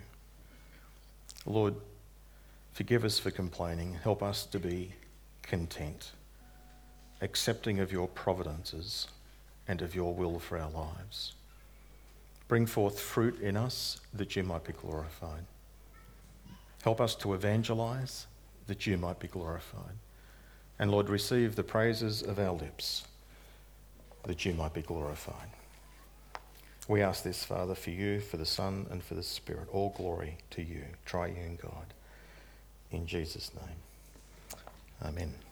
Lord, 1.45 1.75
forgive 2.73 3.03
us 3.03 3.19
for 3.19 3.31
complaining. 3.31 3.97
Help 4.03 4.21
us 4.21 4.45
to 4.47 4.59
be 4.59 4.93
content 5.41 6.11
accepting 7.21 7.79
of 7.79 7.91
your 7.91 8.07
providences 8.07 9.07
and 9.67 9.81
of 9.81 9.95
your 9.95 10.13
will 10.13 10.39
for 10.39 10.57
our 10.57 10.69
lives. 10.69 11.33
Bring 12.47 12.65
forth 12.65 12.99
fruit 12.99 13.39
in 13.41 13.57
us 13.57 13.99
that 14.13 14.35
you 14.35 14.43
might 14.43 14.63
be 14.63 14.73
glorified. 14.73 15.45
Help 16.83 17.01
us 17.01 17.15
to 17.15 17.33
evangelize 17.33 18.27
that 18.67 18.87
you 18.87 18.97
might 18.97 19.19
be 19.19 19.27
glorified. 19.27 19.97
And 20.79 20.91
Lord, 20.91 21.09
receive 21.09 21.55
the 21.55 21.63
praises 21.63 22.21
of 22.21 22.39
our 22.39 22.53
lips 22.53 23.05
that 24.23 24.45
you 24.45 24.53
might 24.53 24.73
be 24.73 24.81
glorified. 24.81 25.49
We 26.87 27.01
ask 27.01 27.23
this, 27.23 27.43
Father, 27.43 27.75
for 27.75 27.89
you, 27.89 28.21
for 28.21 28.37
the 28.37 28.45
Son, 28.45 28.85
and 28.89 29.03
for 29.03 29.15
the 29.15 29.23
Spirit. 29.23 29.67
All 29.71 29.93
glory 29.97 30.37
to 30.51 30.61
you, 30.61 30.83
triune 31.05 31.57
God. 31.61 31.93
In 32.91 33.05
Jesus' 33.05 33.51
name. 33.53 34.61
Amen. 35.03 35.46